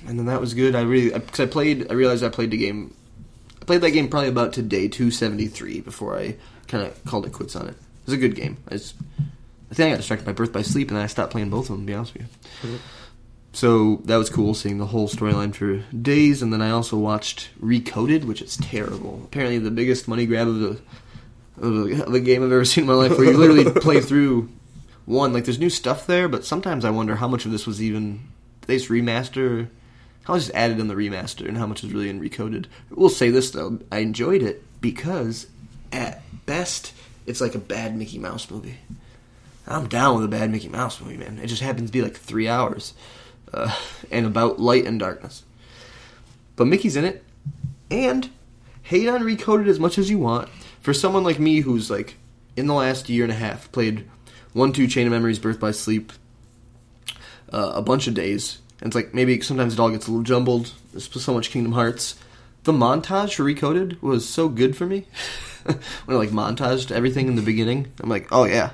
and 0.07 0.19
then 0.19 0.27
that 0.27 0.41
was 0.41 0.55
good. 0.55 0.75
I 0.75 0.83
really 0.83 1.11
because 1.11 1.41
I 1.41 1.47
played, 1.47 1.91
I 1.91 1.95
realized 1.95 2.23
I 2.23 2.29
played 2.29 2.51
the 2.53 2.57
game. 2.57 2.95
I 3.65 3.67
played 3.67 3.81
that 3.81 3.93
game 3.93 4.09
probably 4.09 4.29
about 4.29 4.53
to 4.55 4.63
day 4.63 4.89
273 4.89 5.81
before 5.81 6.19
I 6.19 6.37
kind 6.69 6.85
of 6.87 7.03
called 7.07 7.25
it 7.25 7.33
quits 7.33 7.57
on 7.57 7.67
it. 7.67 7.71
It 7.71 8.05
was 8.05 8.13
a 8.13 8.19
good 8.19 8.35
game. 8.35 8.59
I 8.69 8.73
just, 8.75 8.95
I 9.71 9.75
think 9.75 9.87
I 9.87 9.91
got 9.93 9.97
distracted 9.97 10.27
by 10.27 10.33
Birth 10.33 10.53
by 10.53 10.61
Sleep, 10.61 10.89
and 10.89 10.99
then 10.99 11.05
I 11.05 11.07
stopped 11.07 11.33
playing 11.33 11.49
both 11.49 11.71
of 11.71 11.77
them. 11.77 11.81
To 11.81 11.87
be 11.87 11.95
honest 11.95 12.13
with 12.13 12.23
you. 12.63 12.69
Mhm. 12.69 12.79
So 13.55 14.03
that 14.05 14.17
was 14.17 14.29
cool 14.29 14.53
seeing 14.53 14.77
the 14.77 14.85
whole 14.87 15.09
storyline 15.09 15.55
for 15.55 15.79
days, 15.97 16.43
and 16.43 16.53
then 16.53 16.61
I 16.61 16.69
also 16.73 16.99
watched 16.99 17.49
Recoded, 17.59 18.25
which 18.25 18.43
is 18.43 18.59
terrible. 18.59 19.23
Apparently, 19.25 19.59
the 19.59 19.71
biggest 19.71 20.09
money 20.09 20.27
grab 20.27 20.47
of 20.47 20.59
the 20.61 20.69
of 21.63 21.73
the, 21.73 22.05
of 22.05 22.13
the 22.13 22.21
game 22.21 22.43
I've 22.45 22.53
ever 22.53 22.67
seen 22.67 22.85
in 22.85 22.89
my 22.89 22.95
life, 22.95 23.13
where 23.17 23.25
you 23.31 23.39
literally 23.39 23.71
play 23.81 24.01
through 24.03 24.51
one. 25.07 25.33
Like, 25.33 25.45
there's 25.47 25.59
new 25.59 25.71
stuff 25.71 26.07
there, 26.07 26.29
but 26.29 26.45
sometimes 26.45 26.85
I 26.85 26.91
wonder 26.91 27.15
how 27.17 27.29
much 27.29 27.47
of 27.47 27.51
this 27.53 27.67
was 27.67 27.81
even 27.81 28.21
did 28.61 28.67
they 28.67 28.77
just 28.77 28.91
remaster, 28.91 29.69
how 30.25 30.35
much 30.35 30.43
is 30.43 30.51
added 30.51 30.81
in 30.81 30.89
the 30.89 30.95
remaster, 30.95 31.47
and 31.47 31.57
how 31.57 31.67
much 31.67 31.85
is 31.85 31.93
really 31.93 32.09
in 32.09 32.21
Recoded. 32.21 32.67
We'll 32.91 33.09
say 33.09 33.31
this 33.31 33.51
though, 33.51 33.79
I 33.93 33.99
enjoyed 33.99 34.43
it 34.43 34.63
because 34.81 35.47
at 35.93 36.23
best 36.47 36.93
it's 37.27 37.41
like 37.41 37.55
a 37.55 37.59
bad 37.59 37.97
Mickey 37.97 38.19
Mouse 38.19 38.51
movie. 38.51 38.79
I'm 39.67 39.89
down 39.89 40.17
with 40.17 40.25
a 40.25 40.29
bad 40.29 40.51
Mickey 40.51 40.69
Mouse 40.69 41.01
movie, 41.01 41.17
man. 41.17 41.39
It 41.39 41.47
just 41.47 41.63
happens 41.63 41.89
to 41.89 41.93
be 41.93 42.03
like 42.03 42.17
three 42.17 42.49
hours, 42.49 42.95
uh, 43.53 43.75
and 44.11 44.27
about 44.27 44.61
light 44.61 44.87
and 44.87 45.01
darkness. 45.01 45.45
But 46.57 46.67
Mickey's 46.67 46.97
in 46.97 47.05
it, 47.05 47.25
and 47.91 48.31
hate 48.83 49.09
on 49.09 49.23
Recoded 49.23 49.69
as 49.69 49.81
much 49.81 49.99
as 49.99 50.11
you 50.11 50.19
want. 50.19 50.49
For 50.81 50.93
someone 50.93 51.25
like 51.25 51.39
me 51.39 51.61
who's 51.61 51.91
like 51.91 52.17
in 52.57 52.67
the 52.67 52.75
last 52.75 53.09
year 53.09 53.25
and 53.25 53.33
a 53.33 53.37
half 53.37 53.73
played 53.73 54.09
one, 54.53 54.73
two 54.73 54.87
Chain 54.87 55.07
of 55.07 55.13
Memories, 55.13 55.39
Birth 55.39 55.59
by 55.59 55.71
Sleep, 55.71 56.13
uh, 57.53 57.73
a 57.75 57.83
bunch 57.83 58.07
of 58.07 58.15
days. 58.15 58.59
And 58.81 58.89
it's 58.89 58.95
like 58.95 59.15
maybe 59.15 59.41
sometimes 59.41 59.75
it 59.75 59.81
all 59.81 59.91
gets 59.91 60.07
a 60.07 60.11
little 60.11 60.25
jumbled. 60.25 60.73
There's 60.93 61.11
so 61.11 61.35
much 61.35 61.51
Kingdom 61.51 61.73
Hearts. 61.73 62.17
The 62.65 62.73
montage 62.73 63.35
for 63.35 63.45
Recoded 63.45 64.01
was 64.03 64.29
so 64.29 64.49
good 64.49 64.77
for 64.77 64.87
me. 64.87 65.07
when 65.65 65.79
I 66.09 66.15
like 66.15 66.31
montaged 66.31 66.91
everything 66.91 67.29
in 67.29 67.37
the 67.37 67.43
beginning, 67.43 67.93
I'm 68.01 68.09
like, 68.09 68.29
oh 68.33 68.45
yeah. 68.45 68.71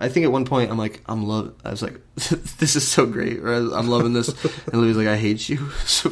I 0.00 0.08
think 0.08 0.24
at 0.24 0.32
one 0.32 0.44
point 0.44 0.70
I'm 0.70 0.78
like, 0.78 1.02
I'm 1.06 1.26
love. 1.26 1.54
I 1.64 1.70
was 1.70 1.82
like, 1.82 2.00
this 2.14 2.76
is 2.76 2.86
so 2.86 3.06
great. 3.06 3.38
Or 3.38 3.52
I'm 3.52 3.88
loving 3.88 4.12
this. 4.12 4.28
and 4.66 4.80
Louis 4.80 4.94
like, 4.94 5.06
I 5.06 5.16
hate 5.16 5.48
you. 5.48 5.70
so 5.84 6.10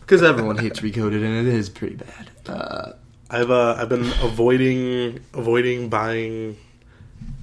because 0.00 0.22
everyone 0.22 0.58
hates 0.58 0.80
Recoded, 0.80 1.24
and 1.24 1.46
it 1.46 1.52
is 1.52 1.70
pretty 1.70 1.96
bad. 1.96 2.30
Uh, 2.46 2.92
I've 3.30 3.50
uh, 3.50 3.76
I've 3.78 3.88
been 3.88 4.12
avoiding 4.22 5.24
avoiding 5.32 5.88
buying 5.88 6.56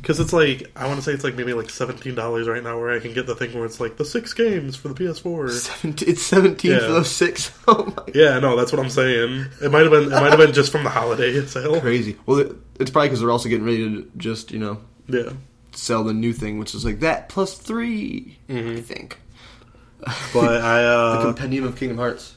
because 0.01 0.19
it's 0.19 0.33
like 0.33 0.71
I 0.75 0.87
want 0.87 0.97
to 0.97 1.03
say 1.03 1.11
it's 1.13 1.23
like 1.23 1.35
maybe 1.35 1.53
like 1.53 1.69
seventeen 1.69 2.15
dollars 2.15 2.47
right 2.47 2.63
now 2.63 2.79
where 2.79 2.91
I 2.91 2.99
can 2.99 3.13
get 3.13 3.27
the 3.27 3.35
thing 3.35 3.53
where 3.53 3.65
it's 3.65 3.79
like 3.79 3.97
the 3.97 4.05
six 4.05 4.33
games 4.33 4.75
for 4.75 4.87
the 4.89 4.93
PS4. 4.95 5.49
17, 5.51 6.09
it's 6.09 6.21
seventeen 6.23 6.71
Yeah. 6.71 6.79
for 6.79 6.87
those 6.93 7.09
six. 7.11 7.51
Oh 7.67 7.85
my 7.95 8.03
Yeah, 8.13 8.39
no, 8.39 8.55
that's 8.57 8.71
what 8.71 8.79
I'm 8.81 8.89
saying. 8.89 9.45
It 9.61 9.71
might 9.71 9.81
have 9.83 9.91
been 9.91 10.05
it 10.05 10.09
might 10.09 10.29
have 10.31 10.39
been 10.39 10.53
just 10.53 10.71
from 10.71 10.83
the 10.83 10.89
holiday 10.89 11.45
sale. 11.45 11.79
crazy. 11.79 12.17
Well, 12.25 12.39
it, 12.39 12.55
it's 12.79 12.89
probably 12.91 13.09
because 13.09 13.19
they're 13.21 13.31
also 13.31 13.47
getting 13.49 13.65
ready 13.65 13.77
to 13.89 14.11
just 14.17 14.51
you 14.51 14.59
know 14.59 14.81
Yeah, 15.07 15.33
sell 15.73 16.03
the 16.03 16.13
new 16.13 16.33
thing, 16.33 16.57
which 16.59 16.73
is 16.75 16.83
like 16.83 16.99
that 17.01 17.29
plus 17.29 17.57
3 17.57 18.37
Mm-hmm. 18.49 18.77
I 18.77 18.81
think. 18.81 19.19
but 20.33 20.61
I 20.61 20.83
uh, 20.83 21.17
The 21.17 21.23
Compendium 21.25 21.63
of 21.65 21.75
Kingdom 21.77 21.97
Hearts. 21.97 22.35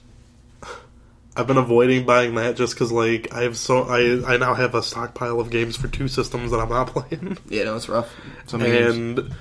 I've 1.36 1.46
been 1.48 1.56
avoiding 1.56 2.06
buying 2.06 2.34
that 2.36 2.56
just 2.56 2.74
because 2.74 2.92
like 2.92 3.32
I 3.34 3.42
have 3.42 3.56
so 3.56 3.82
I 3.82 4.34
I 4.34 4.36
now 4.36 4.54
have 4.54 4.74
a 4.74 4.82
stockpile 4.82 5.40
of 5.40 5.50
games 5.50 5.76
for 5.76 5.88
two 5.88 6.06
systems 6.08 6.50
that 6.52 6.58
I'm 6.58 6.68
not 6.68 6.86
playing, 6.94 7.38
Yeah, 7.48 7.64
no, 7.64 7.76
it's 7.76 7.88
rough. 7.88 8.12
Some 8.46 8.60
games. 8.60 8.94
and 8.96 9.34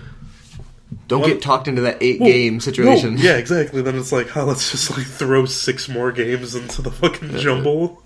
Don't 1.07 1.21
one- 1.21 1.29
get 1.29 1.41
talked 1.41 1.67
into 1.67 1.81
that 1.81 1.97
eight 2.01 2.19
Well, 2.19 2.29
game 2.29 2.59
situation. 2.59 3.15
no, 3.15 3.21
yeah, 3.21 3.35
exactly. 3.37 3.81
Then 3.83 3.95
it's 3.97 4.11
like, 4.11 4.35
oh, 4.35 4.45
let's 4.45 4.71
just 4.71 4.89
like 4.97 5.05
throw 5.05 5.45
six 5.45 5.87
more 5.87 6.11
games 6.11 6.55
into 6.55 6.81
the 6.81 6.91
fucking 6.91 7.37
jumble. 7.37 8.01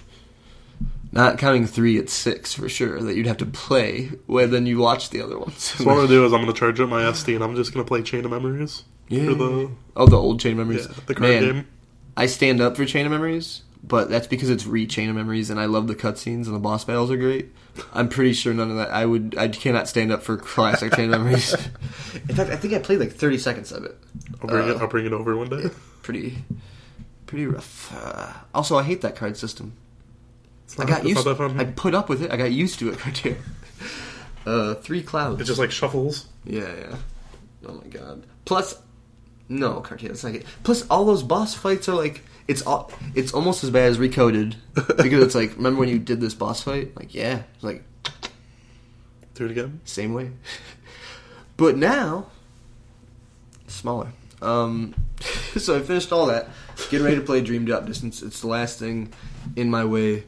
Not 1.13 1.37
counting 1.37 1.65
three, 1.65 1.97
it's 1.97 2.11
six 2.13 2.53
for 2.53 2.67
sure 2.67 3.01
that 3.01 3.15
you'd 3.15 3.25
have 3.27 3.37
to 3.37 3.45
play 3.45 4.11
when 4.25 4.51
then 4.51 4.65
you 4.65 4.77
watch 4.79 5.09
the 5.09 5.21
other 5.21 5.39
ones. 5.39 5.63
So 5.63 5.85
what 5.85 5.91
I'm 5.93 5.97
gonna 5.99 6.07
do 6.09 6.25
is 6.25 6.33
I'm 6.33 6.41
gonna 6.41 6.53
charge 6.53 6.79
up 6.81 6.89
my 6.89 7.01
SD 7.11 7.35
and 7.35 7.43
I'm 7.43 7.55
just 7.55 7.73
gonna 7.73 7.85
play 7.85 8.01
Chain 8.03 8.25
of 8.25 8.31
Memories 8.31 8.83
yeah. 9.07 9.25
for 9.25 9.33
the 9.35 9.71
oh, 9.95 10.05
the 10.07 10.17
old 10.17 10.41
Chain 10.41 10.51
of 10.59 10.67
Memories. 10.67 10.85
yeah, 10.87 10.93
the 11.05 11.15
card 11.15 11.29
Man, 11.31 11.41
game. 11.43 11.67
I 12.17 12.25
stand 12.25 12.59
up 12.61 12.75
for 12.75 12.83
Chain 12.85 13.05
of 13.05 13.11
Memories, 13.13 13.61
but 13.83 14.09
that's 14.09 14.27
because 14.27 14.49
it's 14.49 14.65
re 14.65 14.85
Chain 14.87 15.09
of 15.09 15.15
Memories, 15.15 15.49
and 15.49 15.59
I 15.59 15.65
love 15.65 15.87
the 15.87 15.95
cutscenes 15.95 16.45
and 16.47 16.55
the 16.55 16.59
boss 16.59 16.83
battles 16.85 17.11
are 17.11 17.17
great. 17.17 17.49
I'm 17.93 18.09
pretty 18.09 18.33
sure 18.33 18.53
none 18.53 18.71
of 18.71 18.77
that. 18.77 18.89
I 18.91 19.05
would. 19.05 19.35
I 19.37 19.47
cannot 19.49 19.87
stand 19.87 20.11
up 20.11 20.23
for 20.23 20.35
classic 20.37 20.95
Chain 20.95 21.05
of 21.13 21.19
Memories. 21.21 21.53
In 22.29 22.35
fact, 22.35 22.49
I 22.49 22.55
think 22.55 22.73
I 22.73 22.79
played 22.79 22.99
like 22.99 23.11
30 23.13 23.37
seconds 23.37 23.71
of 23.71 23.83
it. 23.85 23.95
I'll 24.41 24.47
bring 24.49 24.67
it. 24.69 24.75
uh, 24.75 24.79
I'll 24.79 24.87
bring 24.87 25.05
it 25.05 25.13
over 25.13 25.35
one 25.37 25.49
day. 25.49 25.69
Pretty, 26.01 26.37
pretty 27.25 27.45
rough. 27.47 27.93
Uh, 27.93 28.31
also, 28.55 28.77
I 28.77 28.83
hate 28.83 29.01
that 29.01 29.17
card 29.17 29.35
system. 29.35 29.73
It's 30.63 30.79
I 30.79 30.85
got 30.85 31.03
used. 31.03 31.15
not 31.17 31.25
that 31.25 31.37
fun. 31.37 31.59
I 31.59 31.65
put 31.65 31.93
up 31.93 32.07
with 32.07 32.21
it. 32.23 32.31
I 32.31 32.37
got 32.37 32.51
used 32.51 32.79
to 32.79 32.89
it 32.89 33.05
right 33.05 33.17
here. 33.17 33.37
Uh, 34.45 34.75
three 34.75 35.03
clouds. 35.03 35.41
it 35.41 35.43
just 35.43 35.59
like 35.59 35.69
shuffles. 35.71 36.27
Yeah, 36.45 36.73
yeah. 36.79 36.95
Oh 37.67 37.73
my 37.73 37.87
god. 37.87 38.25
Plus, 38.45 38.81
no, 39.49 39.81
Cartier, 39.81 40.07
that's 40.09 40.23
not 40.23 40.35
it. 40.35 40.45
Plus, 40.63 40.87
all 40.89 41.03
those 41.03 41.23
boss 41.23 41.53
fights 41.53 41.89
are 41.89 41.95
like 41.95 42.23
it's 42.47 42.61
all, 42.61 42.91
it's 43.15 43.33
almost 43.33 43.63
as 43.63 43.69
bad 43.69 43.89
as 43.89 43.97
Recoded 43.97 44.55
because 44.73 45.23
it's 45.23 45.35
like 45.35 45.55
remember 45.57 45.79
when 45.79 45.89
you 45.89 45.99
did 45.99 46.21
this 46.21 46.33
boss 46.33 46.63
fight? 46.63 46.95
Like 46.95 47.13
yeah, 47.13 47.43
it's 47.55 47.63
like 47.63 47.83
Do 49.35 49.45
it 49.45 49.51
again. 49.51 49.81
same 49.85 50.13
way. 50.13 50.31
but 51.57 51.77
now, 51.77 52.27
smaller. 53.67 54.11
Um, 54.41 54.93
so 55.57 55.75
I 55.77 55.81
finished 55.81 56.11
all 56.11 56.27
that. 56.27 56.49
Getting 56.89 57.03
ready 57.05 57.17
to 57.17 57.23
play 57.23 57.41
Dream 57.41 57.65
Drop 57.65 57.85
Distance. 57.85 58.21
It's 58.21 58.41
the 58.41 58.47
last 58.47 58.79
thing 58.79 59.11
in 59.55 59.69
my 59.69 59.83
way 59.83 60.23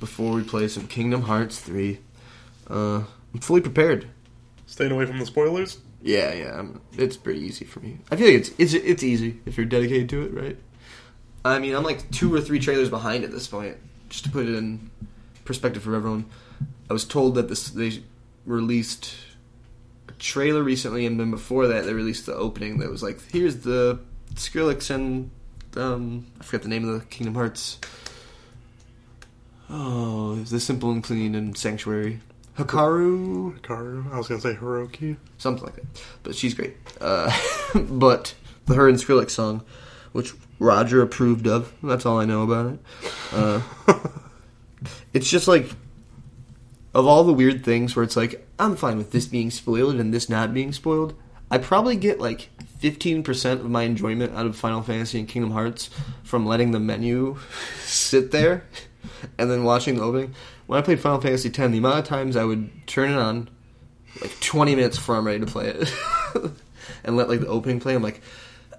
before 0.00 0.32
we 0.34 0.42
play 0.42 0.66
some 0.68 0.86
Kingdom 0.88 1.22
Hearts 1.22 1.58
three. 1.60 2.00
Uh, 2.68 3.04
I'm 3.34 3.40
fully 3.40 3.60
prepared. 3.60 4.08
Staying 4.66 4.90
away 4.90 5.06
from 5.06 5.18
the 5.18 5.26
spoilers. 5.26 5.78
Yeah, 6.02 6.32
yeah, 6.34 6.58
I'm, 6.58 6.80
it's 6.98 7.16
pretty 7.16 7.40
easy 7.40 7.64
for 7.64 7.78
me. 7.80 7.98
I 8.10 8.16
feel 8.16 8.26
like 8.26 8.36
it's 8.36 8.50
it's 8.58 8.74
it's 8.74 9.02
easy 9.04 9.40
if 9.46 9.56
you're 9.56 9.66
dedicated 9.66 10.08
to 10.08 10.22
it, 10.22 10.34
right? 10.34 10.56
I 11.44 11.58
mean, 11.58 11.74
I'm 11.74 11.82
like 11.82 12.10
two 12.10 12.32
or 12.32 12.40
three 12.40 12.58
trailers 12.58 12.88
behind 12.88 13.24
at 13.24 13.32
this 13.32 13.48
point. 13.48 13.76
Just 14.08 14.24
to 14.24 14.30
put 14.30 14.46
it 14.46 14.54
in 14.54 14.90
perspective 15.44 15.82
for 15.82 15.94
everyone, 15.94 16.26
I 16.88 16.92
was 16.92 17.04
told 17.04 17.34
that 17.34 17.48
this 17.48 17.70
they 17.70 18.02
released 18.46 19.14
a 20.08 20.12
trailer 20.12 20.62
recently, 20.62 21.06
and 21.06 21.18
then 21.18 21.30
before 21.30 21.66
that, 21.68 21.84
they 21.84 21.94
released 21.94 22.26
the 22.26 22.34
opening 22.34 22.78
that 22.78 22.90
was 22.90 23.02
like, 23.02 23.20
"Here's 23.30 23.58
the 23.58 23.98
Skrillex 24.34 24.90
and 24.90 25.30
um, 25.76 26.26
I 26.40 26.44
forgot 26.44 26.62
the 26.62 26.68
name 26.68 26.88
of 26.88 27.00
the 27.00 27.06
Kingdom 27.06 27.34
Hearts." 27.34 27.78
Oh, 29.70 30.34
the 30.34 30.60
Simple 30.60 30.90
and 30.90 31.02
Clean 31.02 31.34
and 31.34 31.56
Sanctuary. 31.56 32.20
Hikaru 32.58 33.58
Hikaru. 33.58 34.12
I 34.12 34.18
was 34.18 34.28
gonna 34.28 34.40
say 34.40 34.54
Hiroki. 34.54 35.16
something 35.38 35.64
like 35.64 35.76
that. 35.76 35.86
But 36.22 36.34
she's 36.34 36.52
great. 36.52 36.76
Uh, 37.00 37.32
but 37.74 38.34
the 38.66 38.74
her 38.74 38.88
and 38.88 38.98
Skrillex 38.98 39.30
song, 39.30 39.64
which 40.12 40.34
Roger 40.62 41.02
approved 41.02 41.46
of, 41.46 41.72
that's 41.82 42.06
all 42.06 42.20
I 42.20 42.24
know 42.24 42.42
about 42.42 42.74
it. 42.74 42.80
Uh, 43.32 43.62
it's 45.12 45.28
just 45.28 45.48
like 45.48 45.70
of 46.94 47.06
all 47.06 47.24
the 47.24 47.32
weird 47.32 47.64
things 47.64 47.96
where 47.96 48.04
it's 48.04 48.16
like 48.16 48.46
I'm 48.58 48.76
fine 48.76 48.98
with 48.98 49.10
this 49.10 49.26
being 49.26 49.50
spoiled 49.50 49.96
and 49.96 50.14
this 50.14 50.28
not 50.28 50.54
being 50.54 50.72
spoiled. 50.72 51.14
I 51.50 51.58
probably 51.58 51.96
get 51.96 52.20
like 52.20 52.48
15% 52.80 53.52
of 53.52 53.68
my 53.68 53.82
enjoyment 53.82 54.34
out 54.34 54.46
of 54.46 54.56
Final 54.56 54.82
Fantasy 54.82 55.18
and 55.18 55.28
Kingdom 55.28 55.50
Hearts 55.50 55.90
from 56.22 56.46
letting 56.46 56.70
the 56.70 56.80
menu 56.80 57.38
sit 57.84 58.30
there 58.30 58.64
and 59.38 59.50
then 59.50 59.64
watching 59.64 59.96
the 59.96 60.02
opening. 60.02 60.34
When 60.66 60.78
I 60.78 60.82
played 60.82 61.00
Final 61.00 61.20
Fantasy 61.20 61.48
X, 61.48 61.56
the 61.58 61.64
amount 61.64 61.98
of 61.98 62.04
times 62.04 62.36
I 62.36 62.44
would 62.44 62.86
turn 62.86 63.10
it 63.10 63.18
on 63.18 63.50
like 64.20 64.38
20 64.40 64.76
minutes 64.76 64.96
before 64.96 65.16
I'm 65.16 65.26
ready 65.26 65.40
to 65.40 65.46
play 65.46 65.68
it 65.68 65.92
and 67.04 67.16
let 67.16 67.28
like 67.28 67.40
the 67.40 67.48
opening 67.48 67.80
play, 67.80 67.94
I'm 67.94 68.02
like, 68.02 68.22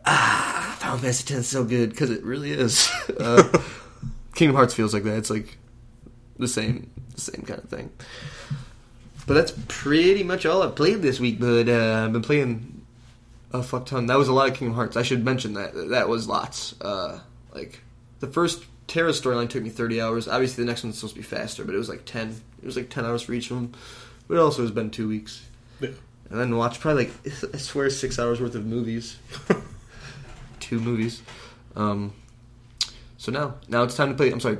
ah, 0.05 0.75
Final 0.79 0.97
Fantasy 0.97 1.33
X 1.33 1.39
is 1.39 1.47
so 1.47 1.63
good 1.63 1.89
because 1.89 2.09
it 2.09 2.23
really 2.23 2.51
is. 2.51 2.89
Uh, 3.19 3.43
Kingdom 4.35 4.55
Hearts 4.55 4.73
feels 4.73 4.93
like 4.93 5.03
that. 5.03 5.17
It's 5.17 5.29
like 5.29 5.57
the 6.39 6.47
same, 6.47 6.89
the 7.13 7.21
same 7.21 7.43
kind 7.43 7.59
of 7.59 7.69
thing. 7.69 7.91
But 9.27 9.35
that's 9.35 9.53
pretty 9.67 10.23
much 10.23 10.45
all 10.45 10.63
I've 10.63 10.75
played 10.75 11.01
this 11.01 11.19
week. 11.19 11.39
But 11.39 11.69
uh, 11.69 12.03
I've 12.05 12.13
been 12.13 12.23
playing 12.23 12.85
a 13.51 13.61
fuck 13.61 13.85
ton. 13.85 14.07
That 14.07 14.17
was 14.17 14.27
a 14.27 14.33
lot 14.33 14.49
of 14.49 14.57
Kingdom 14.57 14.75
Hearts. 14.75 14.97
I 14.97 15.03
should 15.03 15.23
mention 15.23 15.53
that. 15.53 15.89
That 15.89 16.09
was 16.09 16.27
lots. 16.27 16.79
Uh, 16.81 17.19
like 17.53 17.81
the 18.19 18.27
first 18.27 18.65
Terra 18.87 19.11
storyline 19.11 19.49
took 19.49 19.63
me 19.63 19.69
30 19.69 20.01
hours. 20.01 20.27
Obviously, 20.27 20.63
the 20.63 20.69
next 20.69 20.83
one's 20.83 20.97
supposed 20.97 21.15
to 21.15 21.19
be 21.21 21.25
faster, 21.25 21.63
but 21.63 21.75
it 21.75 21.77
was 21.77 21.89
like 21.89 22.05
10. 22.05 22.41
It 22.61 22.65
was 22.65 22.75
like 22.75 22.89
10 22.89 23.05
hours 23.05 23.21
for 23.21 23.33
each 23.33 23.51
of 23.51 23.57
them. 23.57 23.73
But 24.27 24.35
it 24.35 24.39
also 24.39 24.61
has 24.63 24.71
been 24.71 24.89
two 24.89 25.07
weeks. 25.07 25.45
Yeah. 25.79 25.89
And 26.29 26.39
then 26.39 26.57
watch 26.57 26.79
probably 26.79 27.05
like 27.05 27.53
I 27.53 27.57
swear 27.57 27.89
six 27.89 28.17
hours 28.17 28.41
worth 28.41 28.55
of 28.55 28.65
movies, 28.65 29.17
two 30.63 30.79
movies. 30.79 31.21
Um, 31.75 32.13
so 33.17 33.31
now 33.31 33.55
now 33.67 33.83
it's 33.83 33.95
time 33.95 34.09
to 34.09 34.15
play. 34.15 34.31
I'm 34.31 34.39
sorry, 34.39 34.57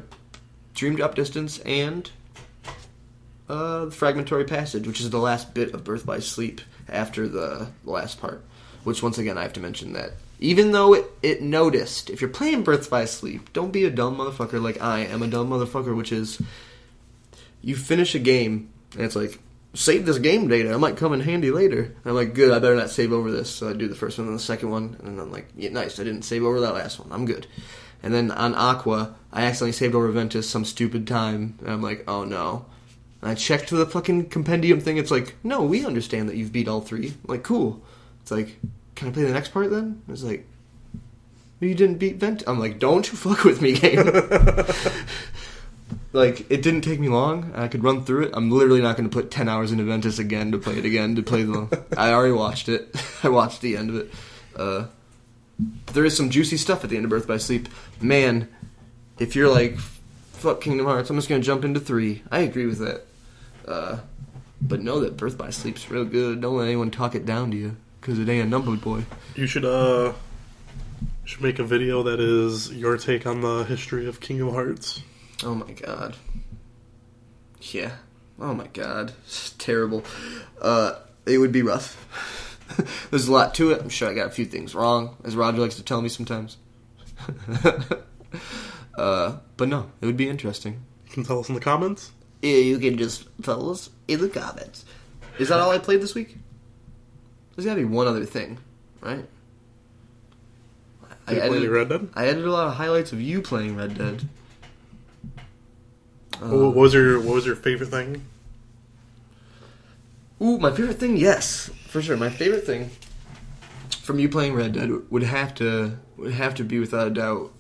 Dream 0.74 0.96
Drop 0.96 1.16
Distance 1.16 1.60
and 1.60 2.10
uh, 3.50 3.90
Fragmentary 3.90 4.46
Passage, 4.46 4.88
which 4.88 5.00
is 5.00 5.10
the 5.10 5.20
last 5.20 5.54
bit 5.54 5.74
of 5.74 5.84
Birth 5.84 6.06
by 6.06 6.20
Sleep 6.20 6.62
after 6.88 7.28
the, 7.28 7.68
the 7.84 7.92
last 7.92 8.20
part. 8.20 8.44
Which 8.84 9.02
once 9.02 9.18
again 9.18 9.38
I 9.38 9.44
have 9.44 9.54
to 9.54 9.62
mention 9.62 9.94
that 9.94 10.12
even 10.40 10.74
though 10.74 10.94
it, 10.94 11.06
it 11.22 11.42
noticed, 11.42 12.10
if 12.10 12.20
you're 12.20 12.30
playing 12.30 12.64
Birth 12.64 12.90
by 12.90 13.06
Sleep, 13.06 13.54
don't 13.54 13.72
be 13.72 13.86
a 13.86 13.90
dumb 13.90 14.18
motherfucker 14.18 14.62
like 14.62 14.82
I 14.82 15.00
am 15.00 15.24
a 15.24 15.28
dumb 15.28 15.50
motherfucker, 15.50 15.96
which 15.96 16.12
is 16.12 16.42
you 17.62 17.78
finish 17.78 18.14
a 18.14 18.20
game 18.20 18.70
and 18.94 19.04
it's 19.04 19.16
like 19.16 19.40
save 19.74 20.06
this 20.06 20.20
game 20.20 20.48
data. 20.48 20.74
I 20.74 20.78
might 20.78 20.98
come 20.98 21.14
in 21.14 21.20
handy 21.20 21.52
later. 21.52 21.82
And 21.84 22.06
I'm 22.06 22.16
like, 22.16 22.34
good. 22.34 22.52
I 22.52 22.60
better 22.60 22.76
not 22.76 22.90
save 22.90 23.12
over 23.12 23.32
this. 23.32 23.50
So 23.50 23.70
I 23.70 23.74
do 23.74 23.88
the 23.88 23.96
first 23.96 24.18
one 24.18 24.28
and 24.28 24.36
the 24.36 24.44
second 24.44 24.70
one, 24.70 24.96
and 25.00 25.18
then 25.18 25.20
I'm 25.20 25.32
like, 25.32 25.48
yeah, 25.56 25.70
nice. 25.70 26.00
I 26.00 26.04
didn't 26.04 26.24
save 26.24 26.44
over 26.44 26.60
that 26.62 26.76
last 26.76 27.00
one. 27.00 27.12
I'm 27.12 27.26
good. 27.26 27.48
And 28.02 28.14
then 28.14 28.32
on 28.32 28.54
Aqua, 28.56 29.16
I 29.32 29.44
accidentally 29.44 29.72
saved 29.72 29.96
over 29.96 30.12
Ventus 30.12 30.50
some 30.50 30.66
stupid 30.66 31.08
time, 31.08 31.58
and 31.62 31.70
I'm 31.70 31.82
like, 31.82 32.04
oh 32.08 32.26
no. 32.26 32.66
And 33.22 33.32
I 33.32 33.36
checked 33.36 33.70
the 33.70 33.86
fucking 33.86 34.30
compendium 34.30 34.82
thing. 34.82 34.98
It's 34.98 35.12
like, 35.12 35.36
no, 35.44 35.64
we 35.64 35.86
understand 35.86 36.28
that 36.28 36.36
you've 36.36 36.52
beat 36.52 36.68
all 36.68 36.82
three. 36.82 37.08
I'm 37.08 37.16
like, 37.28 37.44
cool. 37.44 37.82
It's 38.22 38.32
like, 38.32 38.60
can 38.96 39.08
I 39.08 39.12
play 39.12 39.24
the 39.24 39.32
next 39.32 39.54
part 39.54 39.70
then? 39.70 40.02
It's 40.10 40.24
like, 40.24 40.46
you 41.62 41.74
didn't 41.74 41.98
beat 41.98 42.18
Vent. 42.18 42.44
I'm 42.46 42.60
like, 42.60 42.80
don't 42.80 43.10
you 43.10 43.18
fuck 43.18 43.46
with 43.46 43.62
me, 43.62 43.74
game. 43.74 44.06
like, 46.12 46.50
it 46.52 46.62
didn't 46.62 46.82
take 46.82 47.00
me 47.00 47.10
long. 47.10 47.52
I 47.56 47.68
could 47.68 47.84
run 47.84 48.06
through 48.06 48.24
it. 48.24 48.32
I'm 48.34 48.52
literally 48.52 48.82
not 48.82 48.98
going 48.98 49.10
to 49.10 49.14
put 49.14 49.32
10 49.32 49.50
hours 49.50 49.72
into 49.72 49.84
Ventus 49.84 50.20
again 50.20 50.52
to 50.52 50.58
play 50.58 50.78
it 50.78 50.86
again, 50.86 51.16
to 51.16 51.24
play 51.24 51.44
the. 51.44 51.86
I 51.98 52.12
already 52.12 52.34
watched 52.34 52.70
it. 52.70 52.96
I 53.24 53.30
watched 53.30 53.62
the 53.62 53.78
end 53.78 53.90
of 53.90 53.96
it. 53.96 54.14
Uh, 54.56 54.86
there 55.94 56.06
is 56.06 56.16
some 56.16 56.30
juicy 56.30 56.58
stuff 56.58 56.84
at 56.84 56.90
the 56.90 56.96
end 56.96 57.06
of 57.06 57.10
Birth 57.10 57.28
by 57.28 57.38
Sleep. 57.38 57.70
Man, 58.02 58.48
if 59.20 59.36
you're 59.36 59.50
like, 59.50 59.78
fuck 59.78 60.62
Kingdom 60.62 60.86
Hearts, 60.86 61.10
I'm 61.10 61.16
just 61.16 61.30
going 61.30 61.42
to 61.42 61.46
jump 61.46 61.64
into 61.64 61.80
3. 61.80 62.24
I 62.32 62.40
agree 62.40 62.66
with 62.66 62.80
that. 62.80 63.06
Uh, 63.68 64.00
but 64.62 64.82
know 64.82 65.02
that 65.02 65.18
Birth 65.18 65.38
by 65.38 65.50
Sleep's 65.50 65.90
real 65.90 66.06
good. 66.06 66.42
Don't 66.42 66.58
let 66.58 66.66
anyone 66.66 66.90
talk 66.90 67.16
it 67.16 67.26
down 67.26 67.52
to 67.52 67.58
you, 67.58 67.76
because 68.00 68.18
it 68.18 68.30
ain't 68.30 68.46
a 68.46 68.50
number 68.50 68.76
boy. 68.76 69.06
You 69.36 69.46
should 69.46 69.66
uh 69.66 70.14
you 71.24 71.28
should 71.28 71.42
make 71.42 71.60
a 71.60 71.64
video 71.64 72.04
that 72.04 72.20
is 72.20 72.72
your 72.72 72.98
take 72.98 73.26
on 73.26 73.42
the 73.42 73.64
history 73.64 74.08
of 74.08 74.20
Kingdom 74.20 74.52
Hearts. 74.52 75.02
Oh 75.44 75.56
my 75.56 75.72
god. 75.72 76.16
Yeah. 77.62 77.92
Oh 78.40 78.54
my 78.54 78.68
god. 78.68 79.14
It's 79.26 79.52
terrible. 79.52 80.04
Uh, 80.62 80.96
it 81.26 81.38
would 81.38 81.52
be 81.52 81.62
rough. 81.62 82.00
There's 83.10 83.28
a 83.28 83.32
lot 83.32 83.54
to 83.56 83.72
it. 83.72 83.82
I'm 83.82 83.90
sure 83.90 84.10
I 84.10 84.14
got 84.14 84.28
a 84.28 84.32
few 84.32 84.46
things 84.46 84.74
wrong, 84.74 85.18
as 85.24 85.36
Roger 85.36 85.60
likes 85.60 85.76
to 85.76 85.84
tell 85.84 86.02
me 86.02 86.10
sometimes. 86.10 86.58
uh, 88.96 89.38
but 89.58 89.68
no, 89.68 89.92
it 90.02 90.06
would 90.06 90.18
be 90.18 90.30
interesting. 90.30 90.82
You 91.08 91.12
can 91.14 91.24
tell 91.24 91.40
us 91.40 91.50
in 91.50 91.56
the 91.56 91.62
comments. 91.62 92.12
Yeah, 92.42 92.58
you 92.58 92.80
can 92.80 92.98
just 92.98 93.28
tell 93.42 93.70
us 93.70 93.90
in 94.08 94.22
the 94.22 94.30
comments. 94.30 94.86
Is 95.40 95.50
that 95.50 95.60
all 95.60 95.72
I 95.72 95.78
played 95.78 96.02
this 96.02 96.16
week? 96.16 96.38
There's 97.56 97.66
gotta 97.66 97.80
be 97.80 97.86
one 97.86 98.08
other 98.08 98.26
thing, 98.26 98.58
right? 99.02 99.26
Did 101.28 101.36
you 101.36 101.42
play 101.42 101.58
any 101.58 101.68
Red 101.68 101.90
Dead? 101.90 102.10
I 102.16 102.26
edited 102.26 102.46
a 102.46 102.52
lot 102.52 102.68
of 102.68 102.74
highlights 102.74 103.14
of 103.14 103.22
you 103.22 103.42
playing 103.42 103.78
Red 103.78 103.98
Dead. 103.98 104.28
What 106.40 106.76
was 106.76 106.94
your 106.94 107.20
what 107.20 107.36
was 107.36 107.46
your 107.46 107.56
favorite 107.56 107.90
thing? 107.90 108.26
Ooh, 110.42 110.58
my 110.58 110.72
favorite 110.72 111.00
thing, 111.00 111.16
yes, 111.16 111.70
for 111.88 112.02
sure. 112.02 112.18
My 112.18 112.30
favorite 112.30 112.66
thing 112.66 112.90
from 114.02 114.20
you 114.20 114.28
playing 114.28 114.54
Red 114.54 114.74
Dead 114.74 114.92
would 115.10 115.24
have 115.24 115.56
to 115.56 115.98
would 116.18 116.34
have 116.34 116.56
to 116.56 116.64
be 116.64 116.80
without 116.80 117.08
a 117.08 117.12
doubt. 117.12 117.54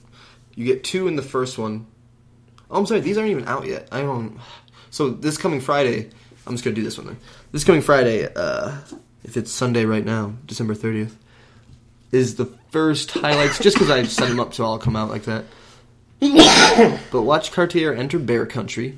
You 0.55 0.65
get 0.65 0.83
two 0.83 1.07
in 1.07 1.15
the 1.15 1.21
first 1.21 1.57
one. 1.57 1.87
Oh, 2.69 2.79
I'm 2.79 2.85
sorry, 2.85 2.99
these 2.99 3.17
aren't 3.17 3.29
even 3.31 3.47
out 3.47 3.65
yet. 3.65 3.87
I 3.91 4.01
don't. 4.01 4.39
So 4.89 5.09
this 5.09 5.37
coming 5.37 5.61
Friday, 5.61 6.09
I'm 6.45 6.53
just 6.53 6.63
gonna 6.63 6.75
do 6.75 6.83
this 6.83 6.97
one 6.97 7.07
then. 7.07 7.17
This 7.51 7.63
coming 7.63 7.81
Friday, 7.81 8.27
uh, 8.35 8.77
if 9.23 9.37
it's 9.37 9.51
Sunday 9.51 9.85
right 9.85 10.03
now, 10.03 10.33
December 10.45 10.75
30th, 10.75 11.13
is 12.11 12.35
the 12.35 12.45
first 12.71 13.11
highlights. 13.11 13.59
just 13.59 13.75
because 13.77 13.89
I 13.89 14.03
set 14.03 14.29
them 14.29 14.39
up 14.39 14.53
so 14.53 14.65
I'll 14.65 14.77
come 14.79 14.95
out 14.95 15.09
like 15.09 15.23
that. 15.23 15.45
but 17.11 17.23
watch 17.23 17.51
Cartier 17.51 17.93
enter 17.93 18.17
Bear 18.17 18.45
Country, 18.45 18.97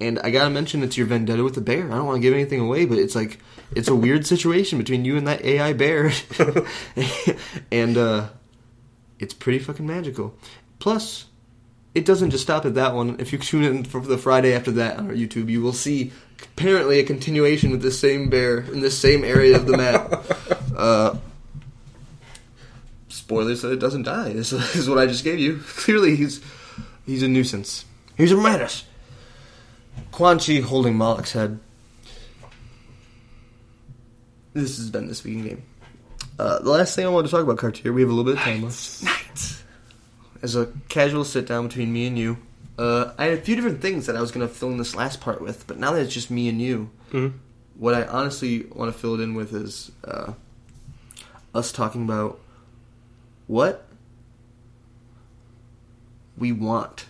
and 0.00 0.18
I 0.18 0.30
gotta 0.30 0.50
mention 0.50 0.82
it's 0.82 0.98
your 0.98 1.06
vendetta 1.06 1.42
with 1.42 1.54
the 1.54 1.60
bear. 1.60 1.90
I 1.90 1.96
don't 1.96 2.06
want 2.06 2.16
to 2.16 2.20
give 2.20 2.34
anything 2.34 2.60
away, 2.60 2.84
but 2.84 2.98
it's 2.98 3.14
like 3.14 3.38
it's 3.74 3.88
a 3.88 3.94
weird 3.94 4.26
situation 4.26 4.76
between 4.78 5.04
you 5.04 5.16
and 5.16 5.26
that 5.26 5.42
AI 5.42 5.72
bear, 5.72 6.12
and 7.72 7.96
uh, 7.96 8.28
it's 9.18 9.32
pretty 9.32 9.58
fucking 9.58 9.86
magical. 9.86 10.36
Plus, 10.78 11.26
it 11.94 12.04
doesn't 12.04 12.30
just 12.30 12.44
stop 12.44 12.66
at 12.66 12.74
that 12.74 12.94
one. 12.94 13.16
If 13.18 13.32
you 13.32 13.38
tune 13.38 13.64
in 13.64 13.84
for 13.84 14.00
the 14.00 14.18
Friday 14.18 14.54
after 14.54 14.70
that 14.72 14.98
on 14.98 15.06
our 15.06 15.14
YouTube, 15.14 15.48
you 15.48 15.62
will 15.62 15.72
see 15.72 16.12
apparently 16.42 16.98
a 16.98 17.04
continuation 17.04 17.70
with 17.70 17.80
the 17.80 17.90
same 17.90 18.28
bear 18.28 18.58
in 18.58 18.80
the 18.80 18.90
same 18.90 19.24
area 19.24 19.56
of 19.56 19.66
the 19.66 19.78
map. 19.78 20.26
uh, 20.76 21.16
spoilers 23.08 23.62
that 23.62 23.72
it 23.72 23.80
doesn't 23.80 24.02
die. 24.02 24.34
This 24.34 24.52
is 24.52 24.90
what 24.90 24.98
I 24.98 25.06
just 25.06 25.24
gave 25.24 25.38
you. 25.38 25.58
Clearly, 25.66 26.16
he's 26.16 26.40
he's 27.06 27.22
a 27.22 27.28
nuisance. 27.28 27.84
He's 28.16 28.32
a 28.32 28.36
menace. 28.36 28.84
Quan 30.12 30.38
Chi 30.38 30.60
holding 30.60 30.96
Moloch's 30.96 31.32
head. 31.32 31.58
This 34.54 34.78
has 34.78 34.90
been 34.90 35.06
this 35.06 35.22
week 35.24 35.34
in 35.38 35.44
game. 35.48 35.62
Uh, 36.38 36.58
the 36.60 36.70
last 36.70 36.94
thing 36.96 37.04
I 37.06 37.08
wanted 37.08 37.28
to 37.28 37.30
talk 37.32 37.42
about, 37.42 37.58
Cartier, 37.58 37.92
we 37.92 38.00
have 38.02 38.10
a 38.10 38.12
little 38.12 38.30
bit 38.30 38.38
of 38.38 38.44
time 38.44 38.62
left. 38.62 39.02
Night. 39.02 39.62
As 40.42 40.54
a 40.56 40.66
casual 40.88 41.24
sit 41.24 41.46
down 41.46 41.66
between 41.68 41.92
me 41.92 42.06
and 42.06 42.18
you, 42.18 42.38
uh, 42.78 43.12
I 43.18 43.24
had 43.26 43.38
a 43.38 43.40
few 43.42 43.56
different 43.56 43.80
things 43.80 44.06
that 44.06 44.16
I 44.16 44.20
was 44.20 44.30
going 44.32 44.46
to 44.46 44.52
fill 44.52 44.70
in 44.70 44.76
this 44.76 44.94
last 44.94 45.20
part 45.20 45.40
with, 45.40 45.66
but 45.66 45.78
now 45.78 45.92
that 45.92 46.02
it's 46.02 46.12
just 46.12 46.30
me 46.30 46.48
and 46.48 46.60
you, 46.60 46.90
Mhm. 47.12 47.32
what 47.76 47.94
I 47.94 48.04
honestly 48.06 48.66
want 48.74 48.92
to 48.92 48.98
fill 48.98 49.14
it 49.14 49.20
in 49.22 49.34
with 49.34 49.54
is 49.54 49.90
uh, 50.04 50.32
us 51.54 51.72
talking 51.72 52.02
about 52.04 52.38
what 53.46 53.86
we 56.38 56.52
want 56.52 57.06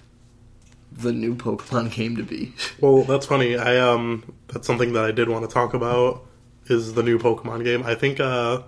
the 0.92 1.12
new 1.12 1.34
Pokemon 1.34 1.92
game 1.92 2.16
to 2.16 2.22
be. 2.22 2.54
Well, 2.80 3.02
that's 3.02 3.26
funny. 3.26 3.56
I 3.56 3.76
um, 3.78 4.34
that's 4.48 4.66
something 4.66 4.92
that 4.94 5.04
I 5.04 5.12
did 5.12 5.28
want 5.28 5.48
to 5.48 5.52
talk 5.52 5.74
about 5.74 6.24
is 6.66 6.94
the 6.94 7.02
new 7.02 7.18
Pokemon 7.18 7.64
game. 7.64 7.82
I 7.84 7.94
think 7.94 8.18
uh, 8.20 8.62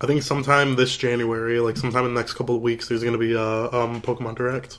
I 0.00 0.06
think 0.06 0.22
sometime 0.22 0.76
this 0.76 0.96
January, 0.96 1.58
like 1.60 1.76
sometime 1.76 2.04
in 2.04 2.14
the 2.14 2.20
next 2.20 2.34
couple 2.34 2.56
of 2.56 2.62
weeks, 2.62 2.88
there's 2.88 3.02
going 3.02 3.12
to 3.12 3.18
be 3.18 3.32
a 3.32 3.40
um 3.42 4.00
Pokemon 4.02 4.36
Direct. 4.36 4.78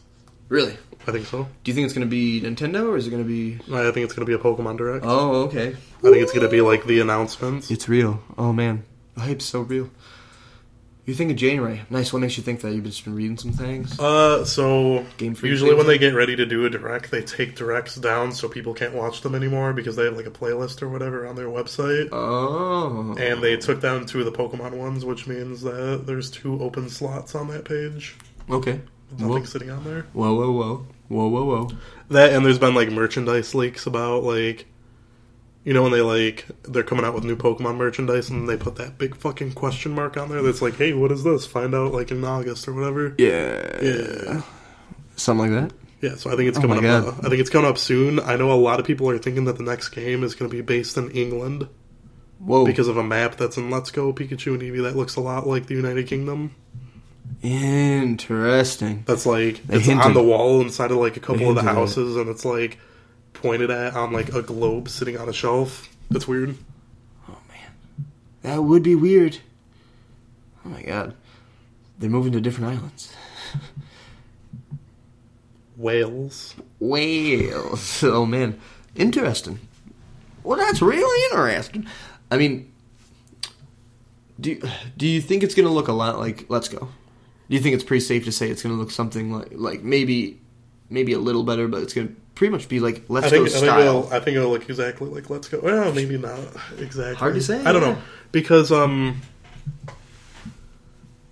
really? 0.50 0.78
I 1.06 1.12
think 1.14 1.26
so. 1.26 1.48
Do 1.64 1.72
you 1.72 1.76
think 1.76 1.86
it's 1.86 1.94
going 1.94 2.06
to 2.06 2.10
be 2.10 2.42
Nintendo 2.42 2.90
or 2.90 2.98
is 2.98 3.08
it 3.08 3.12
going 3.12 3.24
to 3.24 3.28
be? 3.28 3.56
I 3.74 3.92
think 3.92 4.04
it's 4.04 4.14
going 4.14 4.26
to 4.26 4.26
be 4.26 4.34
a 4.34 4.38
Pokemon 4.38 4.78
Direct. 4.78 5.06
Oh, 5.08 5.44
okay. 5.44 5.68
I 5.70 6.02
think 6.02 6.18
it's 6.18 6.34
going 6.34 6.44
to 6.46 6.50
be 6.50 6.60
like 6.60 6.84
the 6.86 7.00
announcements. 7.00 7.72
It's 7.72 7.88
real. 7.88 8.22
Oh 8.38 8.52
man, 8.52 8.84
the 9.16 9.22
hype's 9.22 9.46
so 9.46 9.62
real. 9.62 9.90
You 11.08 11.14
think 11.14 11.32
of 11.32 11.38
January? 11.38 11.82
Nice. 11.90 12.12
What 12.12 12.20
makes 12.20 12.36
you 12.36 12.44
think 12.44 12.60
that? 12.60 12.74
You've 12.74 12.84
just 12.84 13.06
been 13.06 13.16
reading 13.16 13.38
some 13.38 13.54
things. 13.54 13.98
Uh, 13.98 14.44
so 14.44 15.06
Game 15.16 15.36
Freak 15.36 15.52
usually 15.52 15.70
things? 15.70 15.78
when 15.78 15.88
they 15.88 15.98
get 15.98 16.14
ready 16.14 16.36
to 16.36 16.46
do 16.46 16.66
a 16.66 16.70
direct, 16.70 17.12
they 17.12 17.22
take 17.22 17.56
directs 17.56 17.96
down 17.96 18.34
so 18.34 18.50
people 18.50 18.74
can't 18.74 18.94
watch 18.94 19.22
them 19.22 19.34
anymore 19.34 19.72
because 19.72 19.96
they 19.96 20.04
have 20.04 20.18
like 20.18 20.26
a 20.26 20.32
playlist 20.32 20.82
or 20.82 20.90
whatever 20.90 21.26
on 21.26 21.38
their 21.38 21.48
website. 21.48 22.10
Oh. 22.12 23.16
And 23.18 23.42
they 23.42 23.56
took 23.56 23.82
down 23.82 24.06
two 24.06 24.20
of 24.20 24.26
the 24.26 24.34
Pokemon 24.34 24.74
ones, 24.74 25.06
which 25.06 25.28
means 25.28 25.62
that 25.62 26.04
there's 26.06 26.30
two 26.30 26.62
open 26.62 26.90
slots 26.90 27.36
on 27.36 27.48
that 27.48 27.64
page. 27.64 28.18
Okay. 28.50 28.82
Nothing 29.12 29.30
Whoa. 29.30 29.44
sitting 29.46 29.70
on 29.70 29.86
there. 29.86 30.02
Whoa, 30.12 30.36
whoa, 30.36 30.52
whoa, 30.52 30.86
whoa, 31.08 31.28
whoa, 31.30 31.44
whoa. 31.46 31.70
That 32.10 32.34
and 32.34 32.46
there's 32.46 32.60
been 32.60 32.76
like 32.76 32.92
merchandise 32.92 33.56
leaks 33.56 33.86
about 33.88 34.24
like, 34.24 34.66
you 35.68 35.74
know, 35.74 35.84
when 35.84 35.92
they 35.92 36.00
like 36.00 36.46
they're 36.64 36.82
coming 36.82 37.04
out 37.04 37.14
with 37.14 37.26
new 37.26 37.36
Pokemon 37.36 37.76
merchandise 37.76 38.30
and 38.30 38.48
they 38.48 38.56
put 38.56 38.78
that 38.78 38.98
big 38.98 39.18
fucking 39.18 39.52
question 39.52 39.92
mark 39.92 40.16
on 40.16 40.30
there 40.30 40.42
that's 40.42 40.62
like, 40.62 40.78
hey, 40.78 40.94
what 40.94 41.12
is 41.12 41.26
this? 41.26 41.46
Find 41.46 41.76
out 41.76 41.92
like 41.92 42.10
in 42.10 42.24
August 42.24 42.70
or 42.70 42.74
whatever. 42.74 43.14
Yeah. 43.18 43.78
Yeah. 43.82 44.42
Something 45.18 45.52
like 45.52 45.70
that. 45.70 45.78
Yeah, 46.00 46.16
so 46.16 46.32
I 46.32 46.38
think 46.38 46.48
it's 46.48 46.58
Oh 46.58 46.62
coming 46.62 46.86
up. 46.86 47.06
Uh, 47.06 47.10
I 47.20 47.30
think 47.30 47.42
it's 47.42 47.50
coming 47.50 47.70
up 47.70 47.78
soon. 47.78 48.18
I 48.22 48.38
know 48.38 48.50
a 48.50 48.54
lot 48.54 48.80
of 48.80 48.86
people 48.86 49.10
are 49.10 49.18
thinking 49.18 49.44
that 49.44 49.58
the 49.58 49.64
next 49.64 49.90
game 49.90 50.24
is 50.24 50.36
going 50.36 50.50
to 50.50 50.56
be 50.56 50.62
based 50.62 50.96
in 50.96 51.12
England 51.12 51.68
Whoa. 52.40 52.66
because 52.66 52.88
of 52.88 52.96
a 52.96 53.04
map 53.04 53.36
that's 53.36 53.58
in 53.58 53.70
Let's 53.70 53.92
Go 53.92 54.14
Pikachu 54.14 54.54
and 54.54 54.62
Eevee 54.62 54.84
that 54.84 54.96
looks 54.96 55.18
a 55.18 55.22
lot 55.22 55.48
like 55.48 55.66
the 55.68 55.76
United 55.76 56.08
Kingdom. 56.08 56.56
Interesting. 57.44 59.04
That's 59.06 59.26
like 59.26 59.68
They 59.68 59.78
it's 59.78 59.86
hinted. 59.86 60.06
on 60.06 60.14
the 60.14 60.24
wall 60.24 60.62
inside 60.62 60.92
of 60.92 60.98
like 60.98 61.18
a 61.18 61.20
couple 61.20 61.50
of 61.50 61.56
the 61.56 61.62
at 61.62 61.68
it. 61.68 61.76
houses, 61.76 62.16
and 62.16 62.30
it's 62.30 62.46
like 62.46 62.78
pointed 63.42 63.72
at 63.72 63.96
on 63.96 64.12
like 64.12 64.34
a 64.34 64.42
globe 64.42 64.90
sitting 64.90 65.18
on 65.18 65.30
a 65.30 65.34
shelf. 65.34 65.90
That's 66.10 66.28
weird. 66.28 66.58
Oh 67.30 67.38
man, 67.50 68.08
that 68.42 68.64
would 68.64 68.84
be 68.84 68.96
weird. 68.96 69.38
Oh 70.66 70.70
my 70.70 70.82
god, 70.82 71.16
they're 71.98 72.10
moving 72.10 72.34
to 72.34 72.42
different 72.42 72.76
islands. 72.76 73.14
Wales. 75.78 76.56
Wales. 76.80 78.04
Oh 78.04 78.26
man, 78.26 78.60
interesting. 78.96 79.60
Well, 80.44 80.58
that's 80.58 80.82
really 80.82 81.26
interesting. 81.32 81.88
I 82.32 82.38
mean, 82.38 82.72
do 84.40 84.52
you, 84.52 84.62
do 84.96 85.08
you 85.08 85.22
think 85.22 85.44
it's 85.44 85.56
going 85.56 85.68
to 85.68 85.74
look 85.74 85.88
a 85.88 85.94
lot 85.94 86.20
like 86.20 86.46
Let's 86.50 86.70
Go? 86.70 86.80
Do 86.80 87.56
you 87.56 87.60
think 87.60 87.76
it's 87.76 87.84
pretty 87.84 88.06
safe 88.06 88.26
to 88.26 88.32
say 88.32 88.50
it's 88.50 88.64
going 88.64 88.74
to 88.76 88.80
look 88.80 88.92
something 88.92 89.32
like 89.32 89.50
like 89.52 89.84
maybe 89.84 90.40
maybe 90.90 91.14
a 91.14 91.20
little 91.20 91.44
better, 91.44 91.68
but 91.68 91.84
it's 91.84 91.94
going 91.94 92.08
to 92.10 92.16
pretty 92.36 92.52
much 92.52 92.70
be 92.70 92.80
like 92.80 93.04
Let's 93.10 93.28
I 93.28 93.30
think 93.30 93.50
Go 93.50 93.56
I 93.56 93.60
think, 93.60 93.66
style? 93.66 93.82
it'll, 93.82 94.14
I 94.14 94.20
think 94.20 94.38
it'll 94.38 94.52
look 94.52 94.70
exactly 94.70 95.10
like 95.10 95.30
Let's 95.30 95.48
Go. 95.50 95.60
Well, 95.62 95.94
maybe 95.94 96.18
not 96.18 96.40
exactly. 96.78 97.16
Hard 97.16 97.36
to 97.36 97.42
say, 97.42 97.64
I 97.64 97.72
don't 97.72 97.82
yeah. 97.82 97.94
know 97.94 98.02
because 98.32 98.72
um, 98.72 99.22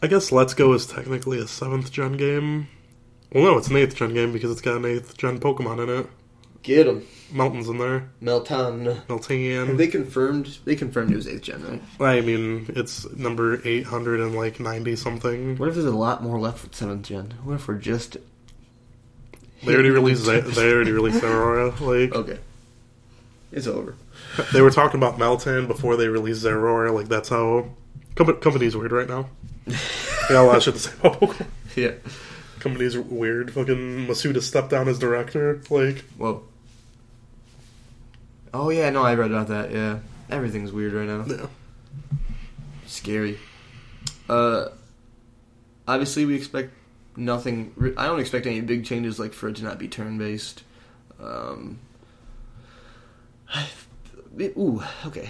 I 0.02 0.08
guess 0.08 0.32
Let's 0.32 0.54
Go 0.54 0.74
is 0.74 0.86
technically 0.86 1.40
a 1.40 1.48
seventh 1.48 1.92
gen 1.92 2.14
game. 2.14 2.68
Well, 3.32 3.44
no, 3.44 3.58
it's 3.58 3.68
an 3.68 3.78
eighth 3.78 3.96
gen 3.96 4.14
game 4.14 4.32
because 4.32 4.52
it's 4.52 4.62
got 4.62 4.78
an 4.78 4.86
eighth 4.86 5.18
gen 5.18 5.40
Pokemon 5.40 5.84
in 5.84 5.90
it. 6.02 6.08
Get 6.64 6.86
them. 6.86 7.06
Mountains 7.32 7.70
in 7.70 7.78
there. 7.78 8.10
Meltan. 8.24 8.86
Have 8.86 9.08
Meltan. 9.08 9.78
they 9.78 9.88
confirmed? 9.88 10.58
They 10.66 10.76
confirmed 10.76 11.12
it 11.12 11.16
was 11.16 11.28
eighth 11.28 11.44
gen, 11.44 11.82
right? 12.00 12.18
I 12.18 12.22
mean, 12.22 12.66
it's 12.70 13.08
number 13.12 13.62
eight 13.68 13.86
hundred 13.86 14.20
and 14.20 14.36
like 14.36 14.60
ninety 14.60 14.96
something. 14.96 15.58
What 15.58 15.70
if 15.70 15.76
there's 15.76 15.86
a 15.86 15.92
lot 15.92 16.24
more 16.24 16.40
left 16.40 16.64
with 16.64 16.74
seventh 16.74 17.08
gen? 17.08 17.36
What 17.44 17.56
if 17.56 17.68
we're 17.68 17.76
just 17.76 18.18
They 19.64 19.74
already 19.74 19.90
released. 19.90 20.26
They 20.26 20.42
they 20.42 20.72
already 20.72 20.92
released 20.92 21.24
Aurora. 21.24 21.70
Like 21.82 22.14
Okay, 22.14 22.40
it's 23.52 23.68
over. 23.68 23.96
they 24.54 24.62
were 24.62 24.70
talking 24.72 25.00
about 25.00 25.18
Meltan 25.18 25.68
before 25.68 25.96
they 25.98 26.08
released 26.08 26.46
Aurora. 26.46 26.92
Like 26.92 27.08
that's 27.08 27.30
how 27.30 27.70
com- 28.16 28.38
company's 28.40 28.76
weird 28.76 28.92
right 28.92 29.08
now. 29.08 29.30
Yeah, 30.30 30.42
a 30.42 30.44
lot 30.44 30.58
of 30.58 30.64
shit 30.64 30.74
to 30.74 30.80
say 30.80 30.92
about 31.00 31.20
Pokemon. 31.20 31.46
Yeah. 31.76 31.92
Company's 32.60 32.98
weird. 32.98 33.54
Fucking 33.54 34.08
Masuda 34.08 34.42
stepped 34.42 34.72
down 34.72 34.88
as 34.88 34.98
director. 34.98 35.62
Like 35.70 36.00
Whoa. 36.18 36.44
Oh 38.54 38.70
yeah, 38.70 38.90
no, 38.90 39.04
I 39.04 39.14
read 39.16 39.30
about 39.32 39.50
that. 39.50 39.72
Yeah, 39.72 40.00
everything's 40.32 40.72
weird 40.72 40.94
right 40.94 41.08
now. 41.08 41.26
yeah. 41.28 41.46
Scary. 42.88 43.38
Uh, 44.30 44.70
obviously 45.88 46.26
we 46.26 46.34
expect 46.36 46.72
nothing. 47.16 47.94
I 47.98 48.08
don't 48.08 48.20
expect 48.20 48.46
any 48.46 48.62
big 48.62 48.86
changes, 48.86 49.20
like 49.20 49.34
for 49.34 49.50
it 49.50 49.56
to 49.58 49.64
not 49.64 49.80
be 49.80 49.88
turn 49.88 50.18
based. 50.18 50.64
Um, 51.20 51.80
Ooh, 54.40 54.84
okay. 55.06 55.30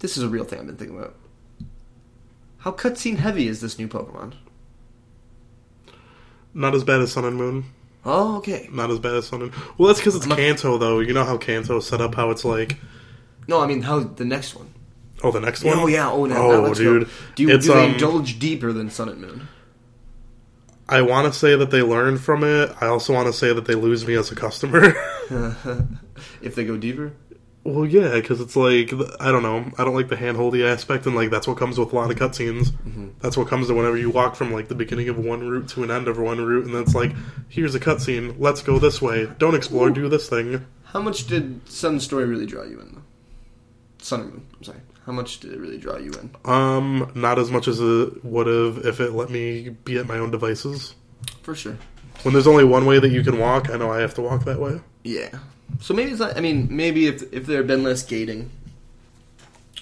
This 0.00 0.16
is 0.16 0.22
a 0.22 0.28
real 0.28 0.44
thing 0.44 0.60
I've 0.60 0.66
been 0.66 0.76
thinking 0.76 0.98
about. 0.98 1.14
How 2.58 2.72
cutscene 2.72 3.16
heavy 3.16 3.48
is 3.48 3.60
this 3.60 3.78
new 3.78 3.88
Pokemon? 3.88 4.34
Not 6.52 6.74
as 6.74 6.84
bad 6.84 7.00
as 7.00 7.12
Sun 7.12 7.24
and 7.24 7.36
Moon. 7.36 7.64
Oh, 8.04 8.36
okay. 8.38 8.68
Not 8.72 8.90
as 8.90 8.98
bad 8.98 9.14
as 9.14 9.26
Sun 9.26 9.42
and 9.42 9.50
Moon. 9.52 9.62
Well, 9.78 9.88
that's 9.88 10.00
because 10.00 10.16
it's 10.16 10.26
a- 10.26 10.34
Kanto, 10.36 10.78
though. 10.78 11.00
You 11.00 11.12
know 11.14 11.24
how 11.24 11.38
Kanto's 11.38 11.86
set 11.86 12.00
up, 12.00 12.14
how 12.14 12.30
it's 12.30 12.44
like, 12.44 12.76
No, 13.48 13.60
I 13.60 13.66
mean 13.66 13.82
how 13.82 14.00
the 14.00 14.24
next 14.24 14.54
one. 14.54 14.72
oh, 15.22 15.30
the 15.30 15.40
next 15.40 15.64
one? 15.64 15.78
Oh 15.78 15.86
yeah. 15.86 16.10
Oh, 16.10 16.26
now, 16.26 16.50
oh, 16.50 16.74
dude. 16.74 17.04
Go. 17.04 17.10
Do, 17.36 17.42
you, 17.42 17.50
it's, 17.50 17.66
do 17.66 17.72
they 17.72 17.84
um, 17.84 17.92
indulge 17.92 18.38
deeper 18.38 18.72
than 18.72 18.90
Sun 18.90 19.08
and 19.08 19.20
Moon? 19.20 19.48
I 20.88 21.02
want 21.02 21.32
to 21.32 21.38
say 21.38 21.56
that 21.56 21.70
they 21.70 21.82
learn 21.82 22.18
from 22.18 22.44
it. 22.44 22.74
I 22.80 22.86
also 22.86 23.12
want 23.12 23.26
to 23.26 23.32
say 23.32 23.52
that 23.52 23.64
they 23.66 23.74
lose 23.74 24.06
me 24.06 24.14
as 24.14 24.30
a 24.30 24.36
customer. 24.36 24.94
if 26.40 26.54
they 26.54 26.64
go 26.64 26.76
deeper. 26.76 27.12
well, 27.64 27.84
yeah, 27.84 28.14
because 28.14 28.40
it's 28.40 28.54
like, 28.54 28.92
I 29.18 29.32
don't 29.32 29.42
know. 29.42 29.72
I 29.78 29.84
don't 29.84 29.96
like 29.96 30.08
the 30.08 30.16
handholdy 30.16 30.64
aspect, 30.64 31.06
and 31.06 31.16
like 31.16 31.30
that's 31.30 31.48
what 31.48 31.56
comes 31.58 31.78
with 31.78 31.92
a 31.92 31.96
lot 31.96 32.10
of 32.12 32.16
cutscenes. 32.16 32.70
Mm-hmm. 32.70 33.08
That's 33.20 33.36
what 33.36 33.48
comes 33.48 33.66
to 33.66 33.74
whenever 33.74 33.96
you 33.96 34.10
walk 34.10 34.36
from 34.36 34.52
like 34.52 34.68
the 34.68 34.76
beginning 34.76 35.08
of 35.08 35.18
one 35.18 35.48
route 35.48 35.68
to 35.70 35.82
an 35.82 35.90
end 35.90 36.06
of 36.06 36.18
one 36.18 36.40
route, 36.40 36.64
and 36.66 36.74
then 36.74 36.82
it's 36.82 36.94
like, 36.94 37.12
here's 37.48 37.74
a 37.74 37.80
cutscene. 37.80 38.36
Let's 38.38 38.62
go 38.62 38.78
this 38.78 39.02
way. 39.02 39.28
Don't 39.38 39.56
explore. 39.56 39.90
Do 39.90 40.08
this 40.08 40.28
thing. 40.28 40.64
How 40.84 41.00
much 41.02 41.26
did 41.26 41.68
Sun's 41.68 42.04
story 42.04 42.26
really 42.26 42.46
draw 42.46 42.62
you 42.62 42.80
in? 42.80 42.92
though? 42.94 43.02
Sun 43.98 44.20
and 44.20 44.30
Moon. 44.30 44.46
I'm 44.56 44.62
sorry. 44.64 44.80
How 45.06 45.12
much 45.12 45.38
did 45.38 45.52
it 45.52 45.60
really 45.60 45.78
draw 45.78 45.96
you 45.98 46.10
in? 46.10 46.30
Um, 46.44 47.12
not 47.14 47.38
as 47.38 47.48
much 47.48 47.68
as 47.68 47.78
it 47.78 48.24
would 48.24 48.48
have 48.48 48.84
if 48.84 48.98
it 48.98 49.12
let 49.12 49.30
me 49.30 49.68
be 49.68 49.98
at 49.98 50.06
my 50.08 50.18
own 50.18 50.32
devices. 50.32 50.96
For 51.42 51.54
sure. 51.54 51.78
When 52.24 52.34
there's 52.34 52.48
only 52.48 52.64
one 52.64 52.86
way 52.86 52.98
that 52.98 53.10
you 53.10 53.22
can 53.22 53.38
walk, 53.38 53.70
I 53.70 53.76
know 53.76 53.90
I 53.90 54.00
have 54.00 54.14
to 54.14 54.22
walk 54.22 54.44
that 54.46 54.58
way. 54.58 54.80
Yeah. 55.04 55.30
So 55.80 55.94
maybe 55.94 56.10
it's 56.10 56.18
not. 56.18 56.36
I 56.36 56.40
mean, 56.40 56.66
maybe 56.70 57.06
if 57.06 57.32
if 57.32 57.46
there 57.46 57.58
had 57.58 57.68
been 57.68 57.84
less 57.84 58.02
gating. 58.02 58.50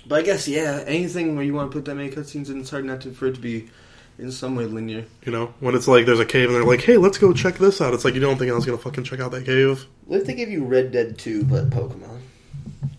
But 0.07 0.17
I 0.17 0.23
guess 0.23 0.47
yeah, 0.47 0.85
anything 0.87 1.37
where 1.37 1.45
you 1.45 1.55
want 1.55 1.71
to 1.71 1.75
put 1.75 1.87
that 1.87 1.95
many 1.95 2.11
cutscenes 2.11 2.51
in, 2.51 2.61
it's 2.61 2.69
hard 2.71 2.85
not 2.85 3.01
to 3.03 3.13
for 3.13 3.27
it 3.27 3.37
to 3.37 3.41
be 3.41 3.71
in 4.19 4.31
some 4.31 4.57
way 4.57 4.67
linear. 4.67 5.07
You 5.25 5.33
know, 5.33 5.55
when 5.61 5.75
it's 5.75 5.89
like 5.89 6.05
there's 6.05 6.21
a 6.21 6.27
cave 6.27 6.49
and 6.49 6.55
they're 6.55 6.65
like, 6.65 6.83
"Hey, 6.83 6.99
let's 6.99 7.17
go 7.17 7.33
check 7.33 7.57
this 7.57 7.81
out." 7.81 7.95
It's 7.95 8.05
like 8.05 8.13
you 8.13 8.21
don't 8.21 8.37
think 8.37 8.51
I 8.51 8.55
was 8.55 8.67
gonna 8.67 8.77
fucking 8.77 9.05
check 9.05 9.21
out 9.21 9.31
that 9.31 9.47
cave. 9.47 9.87
What 10.05 10.21
if 10.21 10.27
they 10.27 10.35
gave 10.35 10.51
you 10.51 10.65
Red 10.67 10.93
Dead 10.93 11.17
Two 11.17 11.45
but 11.45 11.71
Pokemon 11.71 12.21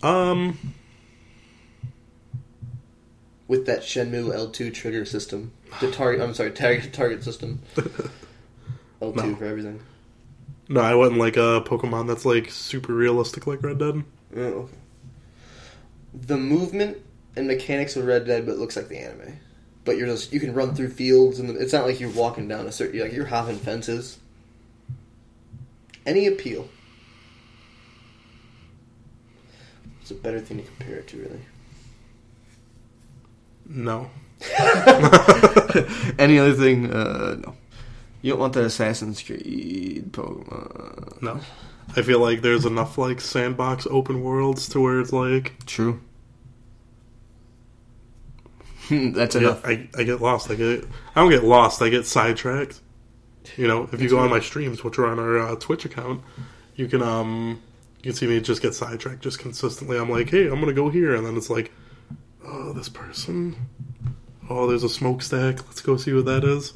Um, 0.02 0.58
with 3.48 3.66
that 3.66 3.80
Shenmue 3.80 4.34
L 4.34 4.50
two 4.50 4.70
trigger 4.70 5.04
system? 5.04 5.52
The 5.80 5.90
target. 5.90 6.20
I'm 6.22 6.34
sorry, 6.34 6.52
target 6.52 6.92
target 6.92 7.22
system. 7.24 7.60
L 9.02 9.12
two 9.12 9.22
No. 9.22 9.34
for 9.36 9.44
everything. 9.44 9.80
no, 10.68 10.80
I 10.80 10.94
wouldn't 10.94 11.20
like 11.20 11.36
a 11.36 11.62
Pokemon 11.66 12.06
that's 12.08 12.24
like 12.24 12.50
super 12.50 12.94
realistic 12.94 13.46
like 13.46 13.62
Red 13.62 13.78
Dead. 13.78 14.04
Oh, 14.36 14.40
okay. 14.40 14.74
The 16.14 16.36
movement 16.38 16.98
and 17.36 17.46
mechanics 17.46 17.94
of 17.96 18.04
Red 18.06 18.26
Dead, 18.26 18.46
but 18.46 18.52
it 18.52 18.58
looks 18.58 18.76
like 18.76 18.88
the 18.88 18.98
anime. 18.98 19.38
But 19.84 19.96
you're 19.98 20.06
just 20.08 20.32
you 20.32 20.40
can 20.40 20.54
run 20.54 20.74
through 20.74 20.88
fields, 20.90 21.38
and 21.38 21.50
it's 21.56 21.72
not 21.72 21.86
like 21.86 22.00
you're 22.00 22.10
walking 22.10 22.48
down 22.48 22.66
a 22.66 22.72
certain. 22.72 22.98
Like 23.00 23.12
you're 23.12 23.26
hopping 23.26 23.56
fences. 23.58 24.18
Any 26.06 26.26
appeal? 26.26 26.68
It's 30.00 30.10
a 30.10 30.14
better 30.14 30.40
thing 30.40 30.58
to 30.58 30.62
compare 30.62 30.96
it 30.96 31.08
to, 31.08 31.16
really. 31.18 31.40
No, 33.68 34.10
Any 36.18 36.38
other 36.38 36.54
thing? 36.54 36.92
Uh, 36.92 37.36
no. 37.36 37.54
You 38.22 38.32
don't 38.32 38.40
want 38.40 38.52
that 38.54 38.64
Assassin's 38.64 39.22
Creed 39.22 40.12
Pokemon. 40.12 41.22
no. 41.22 41.40
I 41.96 42.02
feel 42.02 42.18
like 42.18 42.42
there's 42.42 42.64
enough 42.64 42.98
like 42.98 43.20
sandbox 43.20 43.86
open 43.88 44.22
worlds 44.22 44.68
to 44.70 44.80
where 44.80 45.00
it's 45.00 45.12
like, 45.12 45.64
True. 45.66 46.00
That's 48.90 49.34
yeah, 49.34 49.40
enough. 49.40 49.64
I, 49.64 49.88
I 49.96 50.02
get 50.02 50.20
lost. 50.20 50.50
I 50.50 50.54
get 50.54 50.84
I 51.14 51.20
don't 51.20 51.30
get 51.30 51.44
lost. 51.44 51.80
I 51.82 51.88
get 51.88 52.06
sidetracked. 52.06 52.80
You 53.56 53.68
know, 53.68 53.84
if 53.84 53.92
you 53.92 53.98
That's 53.98 54.12
go 54.12 54.18
on 54.18 54.30
my 54.30 54.40
streams, 54.40 54.82
which 54.84 54.98
are 54.98 55.06
on 55.06 55.18
our 55.18 55.38
uh, 55.38 55.56
Twitch 55.56 55.84
account, 55.84 56.22
you 56.74 56.88
can 56.88 57.02
um 57.02 57.62
you 57.98 58.10
can 58.10 58.14
see 58.14 58.26
me 58.26 58.40
just 58.40 58.62
get 58.62 58.74
sidetracked 58.74 59.22
just 59.22 59.38
consistently. 59.38 59.96
I'm 59.96 60.10
like, 60.10 60.30
hey, 60.30 60.48
I'm 60.48 60.60
gonna 60.60 60.72
go 60.72 60.88
here, 60.88 61.14
and 61.14 61.24
then 61.24 61.36
it's 61.36 61.50
like, 61.50 61.72
this 62.76 62.88
person. 62.88 63.56
Oh, 64.48 64.66
there's 64.66 64.84
a 64.84 64.88
smokestack. 64.88 65.66
Let's 65.66 65.80
go 65.80 65.96
see 65.96 66.12
what 66.12 66.26
that 66.26 66.44
is. 66.44 66.74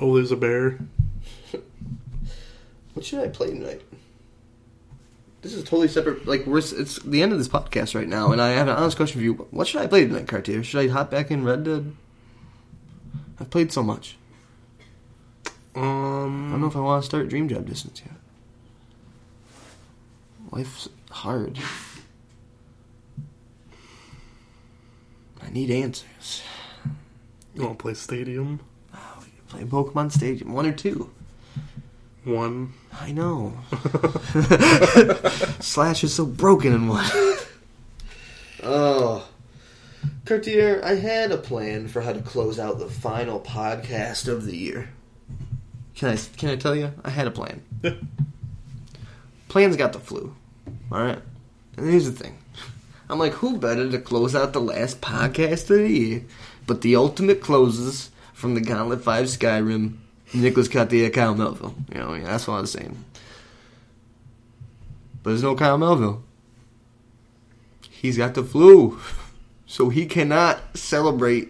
Oh, 0.00 0.14
there's 0.14 0.32
a 0.32 0.36
bear. 0.36 0.78
What 2.94 3.04
should 3.04 3.18
I 3.18 3.26
play 3.26 3.48
tonight? 3.48 3.82
This 5.42 5.52
is 5.52 5.62
a 5.62 5.64
totally 5.64 5.88
separate. 5.88 6.28
Like 6.28 6.46
we're 6.46 6.58
it's 6.58 7.02
the 7.02 7.22
end 7.24 7.32
of 7.32 7.38
this 7.38 7.48
podcast 7.48 7.96
right 7.96 8.06
now, 8.06 8.30
and 8.30 8.40
I 8.40 8.50
have 8.50 8.68
an 8.68 8.76
honest 8.76 8.96
question 8.96 9.20
for 9.20 9.24
you. 9.24 9.34
What 9.50 9.66
should 9.66 9.80
I 9.80 9.88
play 9.88 10.06
tonight, 10.06 10.28
Cartier? 10.28 10.62
Should 10.62 10.78
I 10.78 10.92
hop 10.92 11.10
back 11.10 11.32
in 11.32 11.44
Red 11.44 11.64
Dead? 11.64 11.92
I've 13.40 13.50
played 13.50 13.72
so 13.72 13.82
much. 13.82 14.16
Um, 15.74 16.48
I 16.48 16.52
don't 16.52 16.60
know 16.60 16.68
if 16.68 16.76
I 16.76 16.80
want 16.80 17.02
to 17.02 17.06
start 17.06 17.28
Dream 17.28 17.48
Drop 17.48 17.64
Distance 17.64 18.00
yet. 18.06 18.14
Life's 20.52 20.88
hard. 21.10 21.58
I 25.44 25.50
need 25.50 25.70
answers. 25.70 26.42
you 27.54 27.62
want 27.62 27.78
to 27.78 27.82
play 27.82 27.94
Stadium 27.94 28.60
Oh, 28.94 29.24
Play 29.48 29.64
Pokemon 29.64 30.10
Stadium 30.12 30.52
one 30.52 30.66
or 30.66 30.72
two. 30.72 31.10
One? 32.24 32.72
I 32.92 33.12
know. 33.12 33.52
Slash 35.60 36.02
is 36.04 36.14
so 36.14 36.24
broken 36.24 36.72
in 36.72 36.88
one. 36.88 37.04
oh. 38.62 39.28
Cartier, 40.24 40.80
I 40.82 40.94
had 40.94 41.32
a 41.32 41.36
plan 41.36 41.88
for 41.88 42.00
how 42.00 42.12
to 42.14 42.22
close 42.22 42.58
out 42.58 42.78
the 42.78 42.88
final 42.88 43.40
podcast 43.40 44.26
of 44.26 44.46
the 44.46 44.56
year. 44.56 44.88
Can 45.94 46.08
I 46.10 46.16
can 46.36 46.48
I 46.48 46.56
tell 46.56 46.74
you? 46.74 46.92
I 47.04 47.10
had 47.10 47.26
a 47.26 47.30
plan. 47.30 47.62
Plan's 49.48 49.76
got 49.76 49.92
the 49.92 50.00
flu. 50.00 50.34
Alright? 50.90 51.20
And 51.76 51.88
here's 51.88 52.06
the 52.06 52.12
thing. 52.12 52.38
I'm 53.08 53.18
like, 53.18 53.32
who 53.34 53.58
better 53.58 53.90
to 53.90 53.98
close 53.98 54.34
out 54.34 54.52
the 54.52 54.60
last 54.60 55.00
podcast 55.00 55.70
of 55.70 55.78
the 55.78 55.88
year 55.88 56.24
but 56.66 56.80
the 56.80 56.96
ultimate 56.96 57.40
closes 57.40 58.10
from 58.32 58.54
the 58.54 58.60
Gauntlet 58.60 59.02
5 59.02 59.26
Skyrim, 59.26 59.96
Nicholas 60.32 60.68
Cartier, 60.68 61.08
uh, 61.08 61.10
Kyle 61.10 61.34
Melville. 61.34 61.74
You 61.92 62.00
know, 62.00 62.14
yeah, 62.14 62.24
that's 62.24 62.48
what 62.48 62.54
I 62.54 62.60
was 62.60 62.72
saying. 62.72 63.04
But 65.22 65.30
there's 65.30 65.42
no 65.42 65.54
Kyle 65.54 65.78
Melville. 65.78 66.22
He's 67.90 68.18
got 68.18 68.34
the 68.34 68.42
flu. 68.42 68.98
So 69.66 69.88
he 69.88 70.06
cannot 70.06 70.76
celebrate 70.76 71.48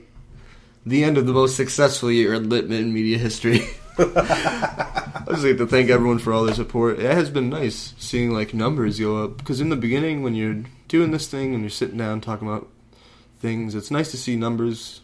the 0.87 1.03
end 1.03 1.19
of 1.19 1.27
the 1.27 1.33
most 1.33 1.57
successful 1.57 2.11
year 2.11 2.35
in 2.35 2.49
Litman 2.49 2.93
media 2.93 3.19
history. 3.19 3.67
I 3.99 5.25
just 5.29 5.45
like 5.45 5.57
to 5.57 5.67
thank 5.67 5.91
everyone 5.91 6.19
for 6.19 6.33
all 6.33 6.45
their 6.45 6.55
support. 6.55 6.99
It 6.99 7.11
has 7.11 7.31
been 7.31 7.49
nice 7.49 7.95
seeing 7.99 8.33
like 8.33 8.55
numbers 8.55 9.01
go 9.01 9.25
up 9.25 9.39
because 9.39 9.61
in 9.61 9.69
the 9.69 9.77
beginning 9.77 10.23
when 10.23 10.35
you're 10.35 10.63
doing 10.95 11.11
this 11.11 11.27
thing 11.27 11.55
and 11.55 11.63
you're 11.65 11.71
sitting 11.71 11.99
down 11.99 12.21
talking 12.21 12.47
about 12.47 12.69
things, 13.41 13.75
it's 13.75 13.91
nice 13.91 14.11
to 14.13 14.17
see 14.17 14.37
numbers 14.37 15.01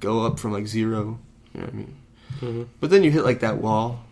go 0.00 0.24
up 0.24 0.38
from 0.38 0.52
like 0.52 0.66
zero. 0.66 1.18
You 1.54 1.60
know 1.60 1.66
what 1.66 1.74
I 1.74 1.76
mean? 1.76 1.96
hmm 2.40 2.62
But 2.80 2.88
then 2.90 3.04
you 3.04 3.10
hit 3.10 3.24
like 3.24 3.40
that 3.40 3.58
wall, 3.58 4.04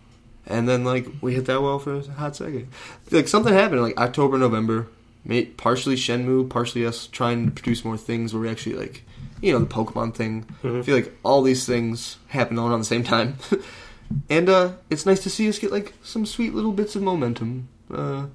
and 0.45 0.69
then 0.69 0.83
like 0.83 1.07
we 1.21 1.33
hit 1.33 1.45
that 1.47 1.61
wall 1.63 1.79
for 1.79 1.95
a 1.95 2.01
hot 2.03 2.35
second. 2.35 2.67
Like 3.11 3.27
something 3.27 3.53
happened 3.53 3.81
like 3.81 3.97
October, 3.97 4.37
November. 4.37 4.87
Made 5.25 5.57
partially 5.57 5.95
Shenmue, 5.97 6.47
partially 6.49 6.85
us 6.85 7.07
trying 7.07 7.47
to 7.47 7.51
produce 7.51 7.83
more 7.83 7.97
things 7.97 8.33
where 8.33 8.41
we 8.43 8.49
actually 8.49 8.75
like, 8.75 9.03
you 9.41 9.51
know, 9.51 9.59
the 9.59 9.65
Pokemon 9.65 10.13
thing. 10.15 10.45
Mhm. 10.63 10.79
I 10.79 10.81
feel 10.83 10.95
like 10.95 11.11
all 11.23 11.41
these 11.41 11.65
things 11.65 12.15
happen 12.27 12.57
all 12.57 12.69
around 12.69 12.79
the 12.79 12.85
same 12.85 13.03
time, 13.03 13.35
and 14.29 14.47
uh 14.47 14.71
it's 14.89 15.05
nice 15.05 15.21
to 15.23 15.29
see 15.29 15.49
us 15.49 15.59
get 15.59 15.71
like 15.71 15.93
some 16.03 16.25
sweet 16.25 16.53
little 16.53 16.71
bits 16.71 16.95
of 16.95 17.01
momentum. 17.01 17.67
Uh, 17.93 18.27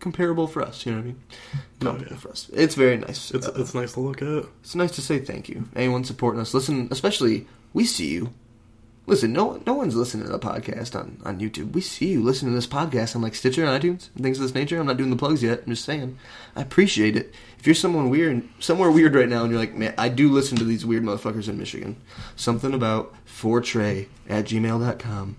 comparable 0.00 0.46
for 0.46 0.62
us, 0.62 0.84
you 0.86 0.92
know 0.92 0.98
what 0.98 1.04
I 1.04 1.06
mean? 1.06 1.20
Comparable 1.80 2.12
yeah. 2.12 2.18
for 2.18 2.30
us. 2.30 2.50
It's 2.52 2.74
very 2.74 2.96
nice. 2.96 3.30
It's 3.30 3.46
Uh, 3.48 3.52
it's 3.56 3.74
nice 3.74 3.92
to 3.94 4.00
look 4.00 4.22
at. 4.22 4.44
it's 4.60 4.74
nice 4.74 4.92
to 4.92 5.02
say 5.02 5.18
thank 5.18 5.48
you. 5.48 5.68
Anyone 5.74 6.04
supporting 6.04 6.40
us, 6.40 6.54
listen. 6.54 6.88
Especially 6.90 7.46
we 7.72 7.84
see 7.84 8.08
you. 8.08 8.32
Listen, 9.06 9.32
no 9.32 9.62
no 9.66 9.72
one's 9.72 9.96
listening 9.96 10.26
to 10.26 10.32
the 10.32 10.38
podcast 10.38 10.94
on, 10.94 11.18
on 11.24 11.40
YouTube. 11.40 11.72
We 11.72 11.80
see 11.80 12.08
you 12.08 12.22
listening 12.22 12.52
to 12.52 12.56
this 12.56 12.66
podcast 12.66 13.16
on 13.16 13.22
like 13.22 13.34
Stitcher 13.34 13.64
and 13.64 13.82
iTunes 13.82 14.10
and 14.14 14.22
things 14.22 14.36
of 14.38 14.42
this 14.42 14.54
nature. 14.54 14.78
I'm 14.78 14.86
not 14.86 14.98
doing 14.98 15.08
the 15.08 15.16
plugs 15.16 15.42
yet. 15.42 15.62
I'm 15.64 15.72
just 15.72 15.84
saying. 15.86 16.18
I 16.54 16.60
appreciate 16.60 17.16
it. 17.16 17.32
If 17.58 17.66
you're 17.66 17.74
someone 17.74 18.10
weird, 18.10 18.46
somewhere 18.60 18.90
weird 18.90 19.14
right 19.14 19.28
now, 19.28 19.42
and 19.42 19.50
you're 19.50 19.60
like, 19.60 19.74
man, 19.74 19.94
I 19.96 20.10
do 20.10 20.30
listen 20.30 20.58
to 20.58 20.64
these 20.64 20.84
weird 20.84 21.04
motherfuckers 21.04 21.48
in 21.48 21.58
Michigan. 21.58 21.96
Something 22.36 22.74
about 22.74 23.14
fortray 23.26 24.08
at 24.28 24.44
gmail.com. 24.44 25.36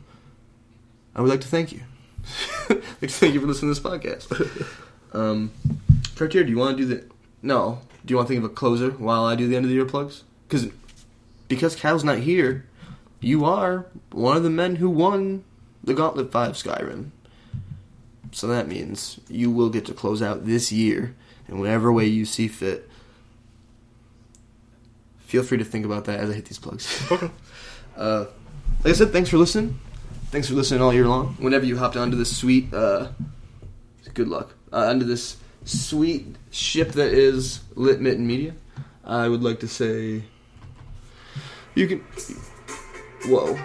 I 1.16 1.22
would 1.22 1.30
like 1.30 1.42
to 1.42 1.48
thank 1.48 1.72
you. 1.72 1.82
Thank 2.30 3.34
you 3.34 3.42
for 3.42 3.48
listening 3.48 3.74
to 3.74 3.80
this 3.80 3.80
podcast. 3.80 4.76
Um, 5.12 5.52
Cartier, 6.16 6.44
do 6.44 6.52
you 6.52 6.58
want 6.60 6.78
to 6.78 6.84
do 6.84 6.96
the? 6.96 7.04
No. 7.42 7.80
Do 8.06 8.12
you 8.12 8.18
want 8.18 8.28
to 8.28 8.34
think 8.36 8.46
of 8.46 8.52
a 8.52 8.54
closer 8.54 8.92
while 8.92 9.26
I 9.26 9.36
do 9.36 9.48
the 9.48 9.56
end 9.56 9.66
of 9.66 9.70
the 9.70 9.76
year 9.76 9.86
plugs? 9.86 10.24
Because 10.48 10.68
because 11.48 11.76
Cal's 11.76 12.04
not 12.04 12.20
here, 12.20 12.68
you 13.20 13.44
are 13.44 13.88
one 14.12 14.38
of 14.38 14.44
the 14.44 14.50
men 14.52 14.76
who 14.76 14.88
won 14.88 15.44
the 15.84 15.96
Gauntlet 15.96 16.32
Five 16.32 16.54
Skyrim. 16.54 17.10
So 18.32 18.46
that 18.48 18.68
means 18.68 19.20
you 19.28 19.50
will 19.50 19.70
get 19.70 19.86
to 19.88 19.94
close 19.94 20.22
out 20.22 20.46
this 20.46 20.72
year 20.72 21.16
in 21.48 21.60
whatever 21.60 21.92
way 21.92 22.06
you 22.06 22.26
see 22.26 22.48
fit. 22.48 22.88
Feel 25.18 25.42
free 25.42 25.58
to 25.58 25.66
think 25.66 25.86
about 25.86 26.06
that 26.06 26.20
as 26.20 26.30
I 26.30 26.34
hit 26.34 26.46
these 26.46 26.60
plugs. 26.60 27.04
Okay. 27.12 27.32
Uh, 27.98 28.28
like 28.82 28.94
I 28.94 28.96
said, 28.96 29.12
thanks 29.12 29.30
for 29.30 29.36
listening. 29.38 29.78
Thanks 30.32 30.48
for 30.48 30.54
listening 30.54 30.82
all 30.82 30.94
year 30.94 31.08
long. 31.08 31.36
Whenever 31.40 31.66
you 31.66 31.76
hopped 31.78 31.98
onto 31.98 32.16
this 32.16 32.38
sweet, 32.38 32.72
uh, 32.72 33.08
good 34.14 34.28
luck, 34.28 34.54
uh, 34.72 34.86
onto 34.88 35.06
this 35.06 35.38
sweet 35.66 36.36
ship 36.52 36.92
that 36.92 37.12
is 37.12 37.62
Lit 37.74 38.00
Mitten 38.00 38.28
Media, 38.28 38.54
I 39.04 39.28
would 39.28 39.42
like 39.42 39.60
to 39.62 39.68
say 39.68 40.22
you 41.74 41.88
can. 41.88 42.06
Whoa. 43.26 43.58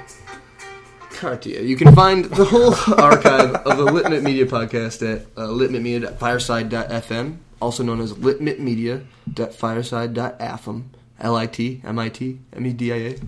Cartier. 1.11 1.61
You 1.61 1.77
can 1.77 1.95
find 1.95 2.25
the 2.25 2.45
whole 2.45 2.75
archive 3.01 3.55
of 3.55 3.77
the 3.77 3.85
Litmit 3.85 4.23
Media 4.23 4.47
podcast 4.47 5.03
at 5.03 5.27
uh, 5.37 5.49
litmitmedia.fireside.fm, 5.49 7.37
also 7.61 7.83
known 7.83 8.01
as 8.01 8.15
litmitmedia.fireside.fm, 8.15 10.85
L-I-T, 11.21 11.83
M-I-T, 11.85 12.41
M-E-D-I-A, 12.53 13.19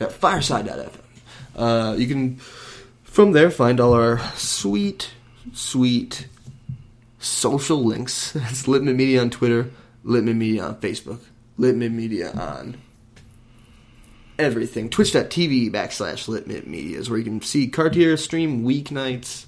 at 0.00 0.12
fireside.fm. 0.12 1.03
Uh, 1.56 1.94
you 1.98 2.06
can, 2.06 2.36
from 3.04 3.32
there, 3.32 3.50
find 3.50 3.80
all 3.80 3.92
our 3.92 4.18
sweet, 4.34 5.10
sweet 5.52 6.28
social 7.18 7.82
links. 7.84 8.32
That's 8.34 8.68
Litmit 8.68 8.96
Media 8.96 9.20
on 9.20 9.30
Twitter, 9.30 9.70
Litmit 10.04 10.36
Media 10.36 10.64
on 10.64 10.76
Facebook, 10.76 11.20
Litmit 11.58 11.92
Media 11.92 12.32
on 12.32 12.76
everything. 14.38 14.88
Twitch.tv 14.88 15.70
backslash 15.70 16.28
Litmit 16.28 16.66
Media 16.66 16.98
is 16.98 17.08
where 17.08 17.18
you 17.18 17.24
can 17.24 17.40
see 17.40 17.68
Cartier 17.68 18.16
stream 18.16 18.64
weeknights. 18.64 19.46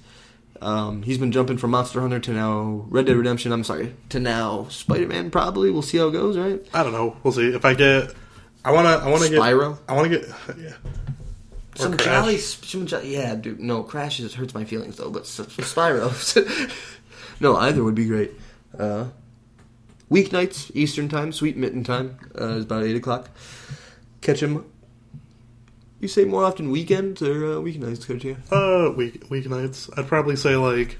Um, 0.61 1.03
he's 1.03 1.17
been 1.17 1.31
jumping 1.31 1.57
from 1.57 1.71
Monster 1.71 2.01
Hunter 2.01 2.19
to 2.19 2.33
now 2.33 2.85
Red 2.89 3.05
Dead 3.05 3.15
Redemption. 3.15 3.51
I'm 3.51 3.63
sorry, 3.63 3.93
to 4.09 4.19
now 4.19 4.67
Spider 4.69 5.07
Man. 5.07 5.29
Probably 5.29 5.69
we'll 5.69 5.83
see 5.83 5.97
how 5.99 6.07
it 6.07 6.13
goes. 6.13 6.37
Right? 6.37 6.65
I 6.73 6.83
don't 6.83 6.93
know. 6.93 7.15
We'll 7.23 7.33
see 7.33 7.47
if 7.49 7.63
I 7.63 7.73
get. 7.73 8.13
I 8.65 8.71
wanna. 8.71 8.89
I 8.89 9.09
wanna 9.09 9.29
get. 9.29 9.39
I 9.39 9.93
wanna 9.93 10.09
get. 10.09 10.25
Yeah. 10.57 10.73
Or 11.79 11.83
Some 11.83 11.97
Crash. 11.97 12.05
jolly, 12.05 12.37
some 12.37 12.85
jolly, 12.87 13.13
yeah, 13.13 13.35
dude. 13.35 13.59
No, 13.59 13.83
Crash 13.83 14.19
is, 14.19 14.33
hurts 14.33 14.53
my 14.53 14.65
feelings 14.65 14.97
though. 14.97 15.09
But 15.11 15.23
S- 15.23 15.39
Spyro, 15.39 16.11
no, 17.39 17.55
either 17.57 17.83
would 17.83 17.95
be 17.95 18.05
great. 18.05 18.31
Uh, 18.77 19.07
weeknights, 20.11 20.71
Eastern 20.73 21.07
time, 21.09 21.31
sweet 21.31 21.57
mitten 21.57 21.83
time 21.83 22.17
uh, 22.39 22.55
is 22.55 22.63
about 22.65 22.83
eight 22.83 22.95
o'clock. 22.95 23.29
Catch 24.21 24.41
him. 24.41 24.65
You 25.99 26.07
say 26.07 26.25
more 26.25 26.43
often 26.43 26.69
weekends 26.71 27.21
or 27.21 27.45
uh, 27.45 27.55
weeknights, 27.55 28.05
Coach? 28.07 28.23
Yeah. 28.23 28.35
Uh, 28.51 28.91
week 28.91 29.27
weeknights. 29.29 29.89
I'd 29.97 30.07
probably 30.07 30.35
say 30.35 30.55
like. 30.55 30.97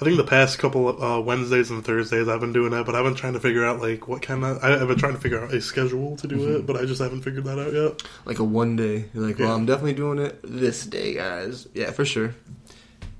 I 0.00 0.04
think 0.04 0.16
the 0.16 0.24
past 0.24 0.58
couple 0.58 0.88
of, 0.88 1.00
uh, 1.02 1.20
Wednesdays 1.22 1.70
and 1.70 1.84
Thursdays 1.84 2.26
I've 2.26 2.40
been 2.40 2.52
doing 2.52 2.72
that, 2.72 2.84
but 2.84 2.96
I've 2.96 3.04
been 3.04 3.14
trying 3.14 3.34
to 3.34 3.40
figure 3.40 3.64
out 3.64 3.80
like 3.80 4.08
what 4.08 4.22
kind 4.22 4.44
of. 4.44 4.62
I- 4.62 4.80
I've 4.80 4.88
been 4.88 4.98
trying 4.98 5.14
to 5.14 5.20
figure 5.20 5.40
out 5.40 5.54
a 5.54 5.60
schedule 5.60 6.16
to 6.16 6.26
do 6.26 6.36
Mm-hmm. 6.36 6.54
it, 6.56 6.66
but 6.66 6.76
I 6.76 6.84
just 6.84 7.00
haven't 7.00 7.22
figured 7.22 7.44
that 7.44 7.58
out 7.60 7.72
yet. 7.72 8.02
like 8.24 8.40
a 8.40 8.44
one 8.44 8.74
day. 8.74 9.04
You're 9.14 9.26
like, 9.26 9.38
well, 9.38 9.54
I'm 9.54 9.66
definitely 9.66 9.92
doing 9.94 10.18
it 10.18 10.40
this 10.42 10.84
day, 10.84 11.14
guys. 11.14 11.68
Yeah, 11.74 11.92
for 11.92 12.04
sure. 12.04 12.34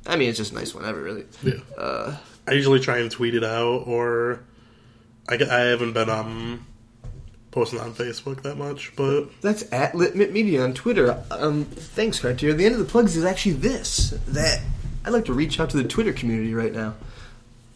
I 0.07 0.16
mean, 0.16 0.29
it's 0.29 0.39
just 0.39 0.53
nice 0.53 0.75
whenever, 0.75 1.01
really. 1.01 1.25
Yeah. 1.43 1.55
Uh, 1.79 2.16
I 2.47 2.53
usually 2.53 2.81
try 2.81 2.99
and 2.99 3.11
tweet 3.11 3.35
it 3.37 3.45
out, 3.45 3.85
or 3.87 4.41
I, 5.29 5.35
I 5.37 5.61
haven't 5.61 5.93
been 5.93 6.11
um 6.11 6.66
posting 7.53 7.79
on 7.79 7.95
Facebook 7.95 8.43
that 8.43 8.57
much, 8.59 8.93
but 8.97 9.27
that's 9.41 9.64
at 9.72 9.95
Litmit 9.95 10.33
Media 10.33 10.62
on 10.64 10.75
Twitter. 10.75 11.22
Um, 11.31 11.64
thanks, 11.66 12.18
Cartier. 12.18 12.53
The 12.53 12.66
end 12.66 12.75
of 12.75 12.81
the 12.81 12.85
plugs 12.87 13.16
is 13.16 13.25
actually 13.25 13.53
this: 13.55 14.11
that 14.27 14.61
I'd 15.05 15.12
like 15.12 15.26
to 15.26 15.34
reach 15.34 15.61
out 15.61 15.70
to 15.70 15.76
the 15.76 15.88
Twitter 15.88 16.12
community 16.12 16.55
right 16.55 16.72
now 16.72 16.94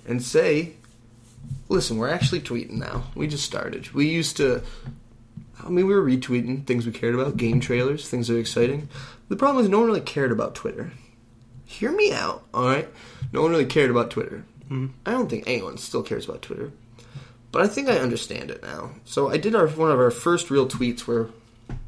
and 0.07 0.23
say, 0.23 0.73
listen, 1.69 1.99
we're 1.99 2.09
actually 2.09 2.41
tweeting 2.41 2.79
now. 2.79 3.05
We 3.15 3.27
just 3.27 3.45
started. 3.45 3.93
We 3.93 4.09
used 4.09 4.37
to. 4.39 4.63
I 5.63 5.69
mean, 5.69 5.87
we 5.87 5.95
were 5.95 6.03
retweeting 6.03 6.65
things 6.65 6.87
we 6.87 6.93
cared 6.93 7.15
about, 7.15 7.37
game 7.37 7.61
trailers, 7.61 8.09
things 8.09 8.29
that 8.29 8.37
are 8.37 8.41
exciting. 8.41 8.89
The 9.29 9.37
problem 9.37 9.63
is, 9.63 9.69
no 9.69 9.79
one 9.79 9.89
really 9.89 10.01
cared 10.01 10.33
about 10.33 10.55
Twitter. 10.55 10.93
Hear 11.67 11.93
me 11.93 12.13
out, 12.13 12.45
alright? 12.55 12.89
No 13.33 13.43
one 13.43 13.51
really 13.51 13.67
cared 13.67 13.91
about 13.91 14.11
Twitter. 14.11 14.45
Mm-hmm. 14.71 14.87
I 15.05 15.11
don't 15.11 15.29
think 15.29 15.45
anyone 15.47 15.77
still 15.77 16.03
cares 16.03 16.27
about 16.27 16.43
Twitter. 16.43 16.73
But 17.53 17.63
I 17.63 17.67
think 17.67 17.89
I 17.89 17.99
understand 17.99 18.51
it 18.51 18.63
now. 18.63 18.93
So 19.05 19.31
I 19.31 19.37
did 19.37 19.55
our 19.55 19.67
one 19.69 19.91
of 19.91 19.99
our 19.99 20.11
first 20.11 20.51
real 20.51 20.69
tweets 20.69 21.01
where 21.01 21.29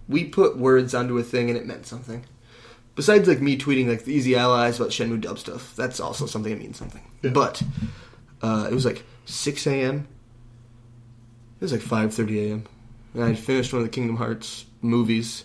we 0.09 0.25
put 0.25 0.59
words 0.59 0.95
onto 0.95 1.17
a 1.17 1.23
thing 1.23 1.49
and 1.49 1.59
it 1.59 1.67
meant 1.67 1.87
something. 1.87 2.25
Besides 2.95 3.29
like 3.29 3.41
me 3.41 3.57
tweeting 3.57 3.89
like 3.89 4.05
the 4.05 4.13
Easy 4.13 4.37
Allies 4.37 4.79
about 4.79 4.91
Shenmue 4.91 5.21
dub 5.21 5.39
stuff, 5.39 5.75
that's 5.77 6.01
also 6.01 6.27
something 6.27 6.53
that 6.53 6.59
means 6.59 6.77
something. 6.77 7.03
Yeah. 7.23 7.31
But 7.31 7.63
uh, 8.43 8.69
it 8.71 8.75
was 8.75 8.85
like 8.85 9.05
6 9.27 9.67
a.m. 9.67 10.09
It 11.61 11.65
was 11.65 11.73
like 11.73 11.83
5:30 11.83 12.49
a.m. 12.49 12.67
And 13.15 13.25
I 13.25 13.29
had 13.29 13.39
finished 13.39 13.73
one 13.73 13.83
of 13.83 13.87
the 13.87 13.93
Kingdom 13.93 14.17
Hearts 14.17 14.65
movies, 14.83 15.45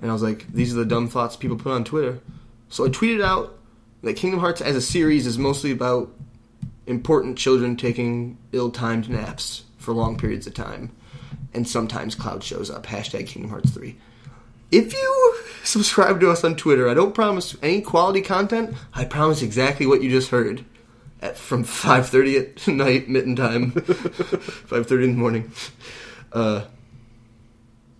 and 0.00 0.10
I 0.10 0.12
was 0.12 0.22
like, 0.22 0.46
"These 0.52 0.72
are 0.72 0.76
the 0.76 0.84
dumb 0.84 1.08
thoughts 1.08 1.36
people 1.36 1.56
put 1.56 1.72
on 1.72 1.84
Twitter." 1.84 2.20
So 2.68 2.84
I 2.84 2.88
tweeted 2.88 3.22
out 3.22 3.56
that 4.02 4.14
Kingdom 4.14 4.40
Hearts 4.40 4.60
as 4.60 4.76
a 4.76 4.80
series 4.80 5.26
is 5.26 5.38
mostly 5.38 5.70
about 5.70 6.12
important 6.86 7.38
children 7.38 7.76
taking 7.76 8.36
ill-timed 8.52 9.08
naps 9.08 9.62
for 9.78 9.94
long 9.94 10.18
periods 10.18 10.46
of 10.46 10.54
time, 10.54 10.90
and 11.54 11.66
sometimes 11.66 12.14
Cloud 12.14 12.42
shows 12.44 12.70
up. 12.70 12.84
Hashtag 12.86 13.26
Kingdom 13.26 13.50
Hearts 13.50 13.70
3. 13.70 13.96
If 14.74 14.92
you 14.92 15.36
subscribe 15.62 16.18
to 16.18 16.32
us 16.32 16.42
on 16.42 16.56
Twitter, 16.56 16.88
I 16.88 16.94
don't 16.94 17.14
promise 17.14 17.56
any 17.62 17.80
quality 17.80 18.20
content. 18.22 18.74
I 18.92 19.04
promise 19.04 19.40
exactly 19.40 19.86
what 19.86 20.02
you 20.02 20.10
just 20.10 20.30
heard 20.30 20.64
at 21.22 21.36
from 21.38 21.62
5:30 21.64 22.40
at 22.40 22.66
night, 22.66 23.08
mitten 23.08 23.36
time, 23.36 23.70
5:30 23.72 25.04
in 25.04 25.12
the 25.12 25.16
morning. 25.16 25.52
Uh, 26.32 26.64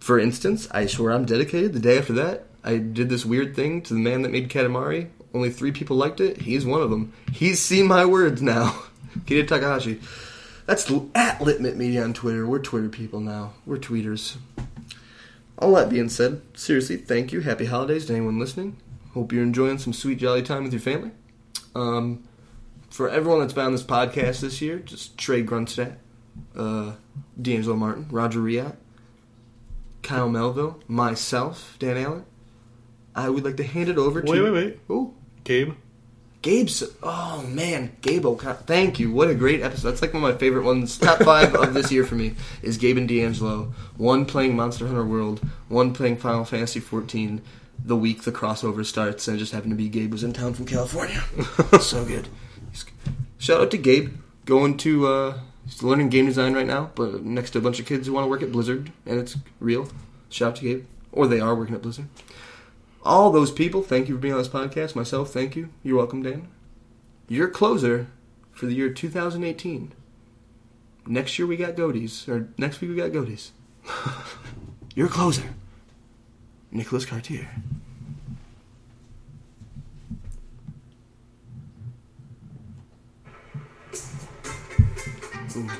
for 0.00 0.18
instance, 0.18 0.66
I 0.72 0.86
swear 0.86 1.12
I'm 1.12 1.24
dedicated. 1.26 1.74
The 1.74 1.78
day 1.78 1.96
after 1.96 2.12
that, 2.14 2.46
I 2.64 2.78
did 2.78 3.08
this 3.08 3.24
weird 3.24 3.54
thing 3.54 3.80
to 3.82 3.94
the 3.94 4.00
man 4.00 4.22
that 4.22 4.32
made 4.32 4.48
Katamari. 4.48 5.10
Only 5.32 5.50
three 5.50 5.70
people 5.70 5.96
liked 5.96 6.20
it. 6.20 6.38
He's 6.38 6.66
one 6.66 6.82
of 6.82 6.90
them. 6.90 7.12
He's 7.32 7.60
seen 7.60 7.86
my 7.86 8.04
words 8.04 8.42
now. 8.42 8.82
Keita 9.26 9.46
Takahashi. 9.46 10.00
That's 10.66 10.90
at 11.14 11.40
Litmit 11.40 11.76
Media 11.76 12.02
on 12.02 12.14
Twitter. 12.14 12.44
We're 12.44 12.58
Twitter 12.58 12.88
people 12.88 13.20
now. 13.20 13.52
We're 13.64 13.76
tweeters. 13.76 14.38
All 15.58 15.74
that 15.74 15.88
being 15.90 16.08
said, 16.08 16.42
seriously, 16.54 16.96
thank 16.96 17.32
you. 17.32 17.40
Happy 17.40 17.66
holidays 17.66 18.06
to 18.06 18.12
anyone 18.14 18.38
listening. 18.38 18.76
Hope 19.12 19.32
you're 19.32 19.42
enjoying 19.42 19.78
some 19.78 19.92
sweet, 19.92 20.18
jolly 20.18 20.42
time 20.42 20.64
with 20.64 20.72
your 20.72 20.80
family. 20.80 21.12
Um, 21.74 22.24
for 22.90 23.08
everyone 23.08 23.40
that's 23.40 23.52
been 23.52 23.66
on 23.66 23.72
this 23.72 23.82
podcast 23.82 24.40
this 24.40 24.60
year, 24.60 24.78
just 24.80 25.16
Trey 25.16 25.44
Grunstadt, 25.44 25.96
uh, 26.56 26.92
D'Angelo 27.40 27.76
Martin, 27.76 28.06
Roger 28.10 28.40
Riat, 28.40 28.76
Kyle 30.02 30.28
Melville, 30.28 30.80
myself, 30.88 31.76
Dan 31.78 31.96
Allen. 31.96 32.24
I 33.14 33.28
would 33.30 33.44
like 33.44 33.56
to 33.58 33.64
hand 33.64 33.88
it 33.88 33.96
over 33.98 34.20
to. 34.22 34.30
wait, 34.30 34.40
wait, 34.42 34.50
wait, 34.52 34.80
Oh, 34.90 35.14
Gabe. 35.44 35.74
Gabe's. 36.44 36.84
Oh 37.02 37.42
man, 37.48 37.96
Gabe 38.02 38.26
O'Connor. 38.26 38.54
Thank 38.66 39.00
you. 39.00 39.10
What 39.10 39.30
a 39.30 39.34
great 39.34 39.62
episode. 39.62 39.88
That's 39.88 40.02
like 40.02 40.12
one 40.12 40.22
of 40.22 40.30
my 40.30 40.38
favorite 40.38 40.64
ones. 40.66 40.98
Top 40.98 41.20
five 41.20 41.54
of 41.54 41.72
this 41.72 41.90
year 41.90 42.04
for 42.04 42.16
me 42.16 42.34
is 42.60 42.76
Gabe 42.76 42.98
and 42.98 43.08
D'Angelo. 43.08 43.72
One 43.96 44.26
playing 44.26 44.54
Monster 44.54 44.86
Hunter 44.86 45.06
World. 45.06 45.40
One 45.68 45.94
playing 45.94 46.18
Final 46.18 46.44
Fantasy 46.44 46.82
XIV. 46.82 47.40
The 47.82 47.96
week 47.96 48.24
the 48.24 48.30
crossover 48.30 48.84
starts, 48.84 49.26
and 49.26 49.38
it 49.38 49.40
just 49.40 49.52
happened 49.52 49.70
to 49.72 49.76
be 49.76 49.88
Gabe 49.88 50.12
was 50.12 50.22
in 50.22 50.34
town 50.34 50.52
from 50.52 50.66
California. 50.66 51.22
so 51.80 52.04
good. 52.04 52.28
Shout 53.38 53.62
out 53.62 53.70
to 53.70 53.78
Gabe 53.78 54.14
going 54.44 54.76
to. 54.78 55.06
uh 55.06 55.38
He's 55.64 55.82
learning 55.82 56.10
game 56.10 56.26
design 56.26 56.52
right 56.52 56.66
now, 56.66 56.90
but 56.94 57.24
next 57.24 57.52
to 57.52 57.58
a 57.58 57.62
bunch 57.62 57.80
of 57.80 57.86
kids 57.86 58.06
who 58.06 58.12
want 58.12 58.26
to 58.26 58.28
work 58.28 58.42
at 58.42 58.52
Blizzard, 58.52 58.92
and 59.06 59.18
it's 59.18 59.34
real. 59.60 59.88
Shout 60.28 60.48
out 60.48 60.56
to 60.56 60.62
Gabe, 60.62 60.84
or 61.10 61.26
they 61.26 61.40
are 61.40 61.54
working 61.54 61.74
at 61.74 61.80
Blizzard 61.80 62.04
all 63.04 63.30
those 63.30 63.52
people, 63.52 63.82
thank 63.82 64.08
you 64.08 64.14
for 64.14 64.20
being 64.20 64.34
on 64.34 64.38
this 64.38 64.48
podcast. 64.48 64.96
Myself, 64.96 65.30
thank 65.30 65.54
you. 65.54 65.68
You're 65.82 65.98
welcome, 65.98 66.22
Dan. 66.22 66.48
Your 67.28 67.48
closer 67.48 68.08
for 68.52 68.66
the 68.66 68.74
year 68.74 68.90
2018. 68.90 69.92
Next 71.06 71.38
year 71.38 71.46
we 71.46 71.56
got 71.56 71.74
goatees, 71.74 72.26
or 72.28 72.48
next 72.56 72.80
week 72.80 72.90
we 72.90 72.96
got 72.96 73.10
goatees. 73.10 73.50
Your 74.94 75.08
closer, 75.08 75.54
Nicholas 76.70 77.04
Cartier. 77.04 77.50
Ooh. 85.56 85.70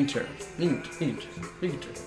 Inter. 0.00 0.26
Inter. 0.58 0.90
Inter. 0.98 1.28
Inter. 1.60 1.99